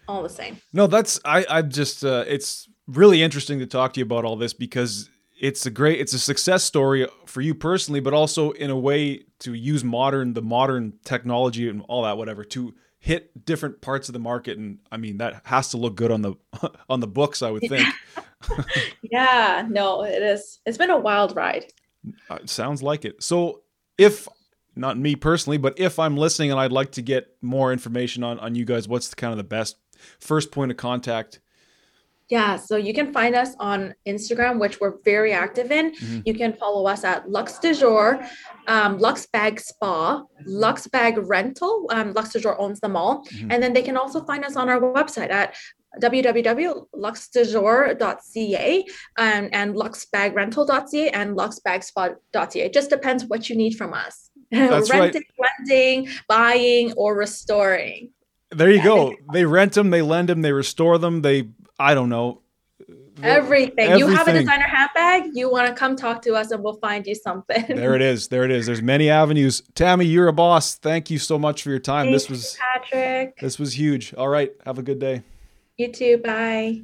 all 0.08 0.22
the 0.22 0.28
same. 0.28 0.58
No, 0.72 0.86
that's 0.86 1.20
I 1.24 1.46
I'm 1.48 1.70
just 1.70 2.04
uh, 2.04 2.24
it's 2.26 2.68
really 2.86 3.22
interesting 3.22 3.58
to 3.60 3.66
talk 3.66 3.92
to 3.94 4.00
you 4.00 4.04
about 4.04 4.24
all 4.24 4.36
this 4.36 4.52
because 4.52 5.08
it's 5.40 5.64
a 5.66 5.70
great 5.70 6.00
it's 6.00 6.12
a 6.12 6.18
success 6.18 6.64
story 6.64 7.06
for 7.26 7.40
you 7.40 7.54
personally, 7.54 8.00
but 8.00 8.12
also 8.12 8.50
in 8.52 8.70
a 8.70 8.78
way 8.78 9.24
to 9.40 9.54
use 9.54 9.82
modern 9.84 10.34
the 10.34 10.42
modern 10.42 10.94
technology 11.04 11.68
and 11.68 11.82
all 11.88 12.02
that 12.02 12.16
whatever 12.18 12.44
to 12.44 12.74
hit 12.98 13.46
different 13.46 13.80
parts 13.80 14.08
of 14.08 14.12
the 14.12 14.18
market. 14.18 14.58
And 14.58 14.78
i 14.92 14.96
mean 14.96 15.18
that 15.18 15.42
has 15.44 15.70
to 15.70 15.76
look 15.76 15.94
good 15.94 16.10
on 16.10 16.22
the 16.22 16.34
on 16.90 17.00
the 17.00 17.08
books 17.08 17.42
i 17.42 17.50
would 17.50 17.66
think. 17.68 17.88
Yeah 19.02 19.66
no 19.68 20.02
it 20.04 20.22
is. 20.22 20.60
It's 20.66 20.78
been 20.78 20.90
a 20.90 20.98
wild 20.98 21.36
ride. 21.36 21.66
Uh, 22.28 22.38
sounds 22.46 22.82
like 22.82 23.04
it. 23.04 23.22
So 23.22 23.62
if 23.98 24.26
not 24.80 24.98
me 24.98 25.14
personally 25.14 25.58
but 25.58 25.78
if 25.78 25.98
i'm 25.98 26.16
listening 26.16 26.50
and 26.50 26.58
i'd 26.58 26.72
like 26.72 26.90
to 26.90 27.02
get 27.02 27.36
more 27.40 27.72
information 27.72 28.24
on 28.24 28.38
on 28.40 28.54
you 28.54 28.64
guys 28.64 28.88
what's 28.88 29.08
the 29.08 29.16
kind 29.16 29.32
of 29.32 29.36
the 29.36 29.44
best 29.44 29.76
first 30.18 30.50
point 30.50 30.70
of 30.70 30.76
contact 30.76 31.40
yeah, 32.30 32.56
so 32.56 32.76
you 32.76 32.94
can 32.94 33.12
find 33.12 33.34
us 33.34 33.56
on 33.58 33.92
Instagram, 34.06 34.60
which 34.60 34.80
we're 34.80 34.94
very 35.04 35.32
active 35.32 35.72
in. 35.72 35.90
Mm-hmm. 35.90 36.20
You 36.24 36.34
can 36.34 36.52
follow 36.52 36.86
us 36.86 37.02
at 37.02 37.28
Luxe 37.28 37.58
du 37.58 37.74
Jour, 37.74 38.24
um, 38.68 38.98
Luxe 38.98 39.26
Bag 39.26 39.58
Spa, 39.58 40.22
Luxe 40.46 40.86
Bag 40.86 41.18
Rental. 41.18 41.88
Um, 41.90 42.12
Luxe 42.12 42.32
du 42.32 42.38
Jour 42.38 42.56
owns 42.60 42.78
them 42.78 42.94
all. 42.94 43.24
Mm-hmm. 43.24 43.50
And 43.50 43.60
then 43.60 43.72
they 43.72 43.82
can 43.82 43.96
also 43.96 44.22
find 44.22 44.44
us 44.44 44.54
on 44.54 44.68
our 44.68 44.80
website 44.80 45.30
at 45.30 45.56
www.luxedujour.ca 46.00 48.84
um, 49.18 49.48
and 49.52 49.74
luxebagrental.ca 49.74 51.10
and 51.10 51.36
luxebagspa.ca. 51.36 52.60
It 52.60 52.72
just 52.72 52.90
depends 52.90 53.24
what 53.24 53.50
you 53.50 53.56
need 53.56 53.74
from 53.74 53.92
us. 53.92 54.29
Renting, 54.52 54.98
right. 54.98 55.16
lending, 55.58 56.08
buying, 56.28 56.92
or 56.94 57.14
restoring. 57.14 58.10
There 58.50 58.70
you 58.70 58.78
yeah. 58.78 58.84
go. 58.84 59.14
They 59.32 59.44
rent 59.44 59.74
them, 59.74 59.90
they 59.90 60.02
lend 60.02 60.28
them, 60.28 60.42
they 60.42 60.52
restore 60.52 60.98
them, 60.98 61.22
they 61.22 61.48
I 61.78 61.94
don't 61.94 62.08
know. 62.08 62.42
Everything. 63.22 63.78
Everything. 63.78 63.98
You 63.98 64.06
have 64.08 64.28
a 64.28 64.32
designer 64.32 64.64
handbag, 64.64 65.30
you 65.34 65.50
want 65.50 65.68
to 65.68 65.74
come 65.74 65.94
talk 65.94 66.22
to 66.22 66.34
us 66.34 66.50
and 66.50 66.62
we'll 66.62 66.78
find 66.78 67.06
you 67.06 67.14
something. 67.14 67.64
There 67.68 67.94
it 67.94 68.02
is. 68.02 68.28
There 68.28 68.44
it 68.44 68.50
is. 68.50 68.66
There's 68.66 68.82
many 68.82 69.08
avenues. 69.08 69.62
Tammy, 69.74 70.04
you're 70.04 70.28
a 70.28 70.32
boss. 70.32 70.74
Thank 70.74 71.10
you 71.10 71.18
so 71.18 71.38
much 71.38 71.62
for 71.62 71.70
your 71.70 71.78
time. 71.78 72.06
Thanks, 72.06 72.24
this 72.24 72.30
was 72.30 72.58
Patrick. 72.58 73.38
This 73.38 73.58
was 73.58 73.78
huge. 73.78 74.14
All 74.14 74.28
right. 74.28 74.52
Have 74.64 74.78
a 74.78 74.82
good 74.82 74.98
day. 74.98 75.22
You 75.76 75.92
too. 75.92 76.18
Bye. 76.18 76.82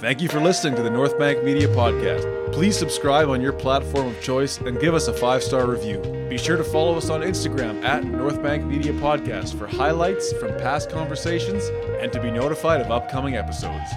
Thank 0.00 0.22
you 0.22 0.28
for 0.28 0.40
listening 0.40 0.76
to 0.76 0.82
the 0.84 0.90
North 0.90 1.18
Bank 1.18 1.42
Media 1.42 1.66
Podcast. 1.66 2.52
Please 2.52 2.78
subscribe 2.78 3.28
on 3.30 3.40
your 3.40 3.52
platform 3.52 4.06
of 4.06 4.20
choice 4.22 4.58
and 4.58 4.78
give 4.78 4.94
us 4.94 5.08
a 5.08 5.12
five 5.12 5.42
star 5.42 5.66
review. 5.66 5.98
Be 6.30 6.38
sure 6.38 6.56
to 6.56 6.62
follow 6.62 6.96
us 6.96 7.10
on 7.10 7.22
Instagram 7.22 7.82
at 7.82 8.04
North 8.04 8.40
Bank 8.40 8.64
Media 8.64 8.92
Podcast 8.92 9.58
for 9.58 9.66
highlights 9.66 10.32
from 10.34 10.56
past 10.58 10.88
conversations 10.88 11.64
and 12.00 12.12
to 12.12 12.22
be 12.22 12.30
notified 12.30 12.80
of 12.80 12.92
upcoming 12.92 13.34
episodes. 13.34 13.90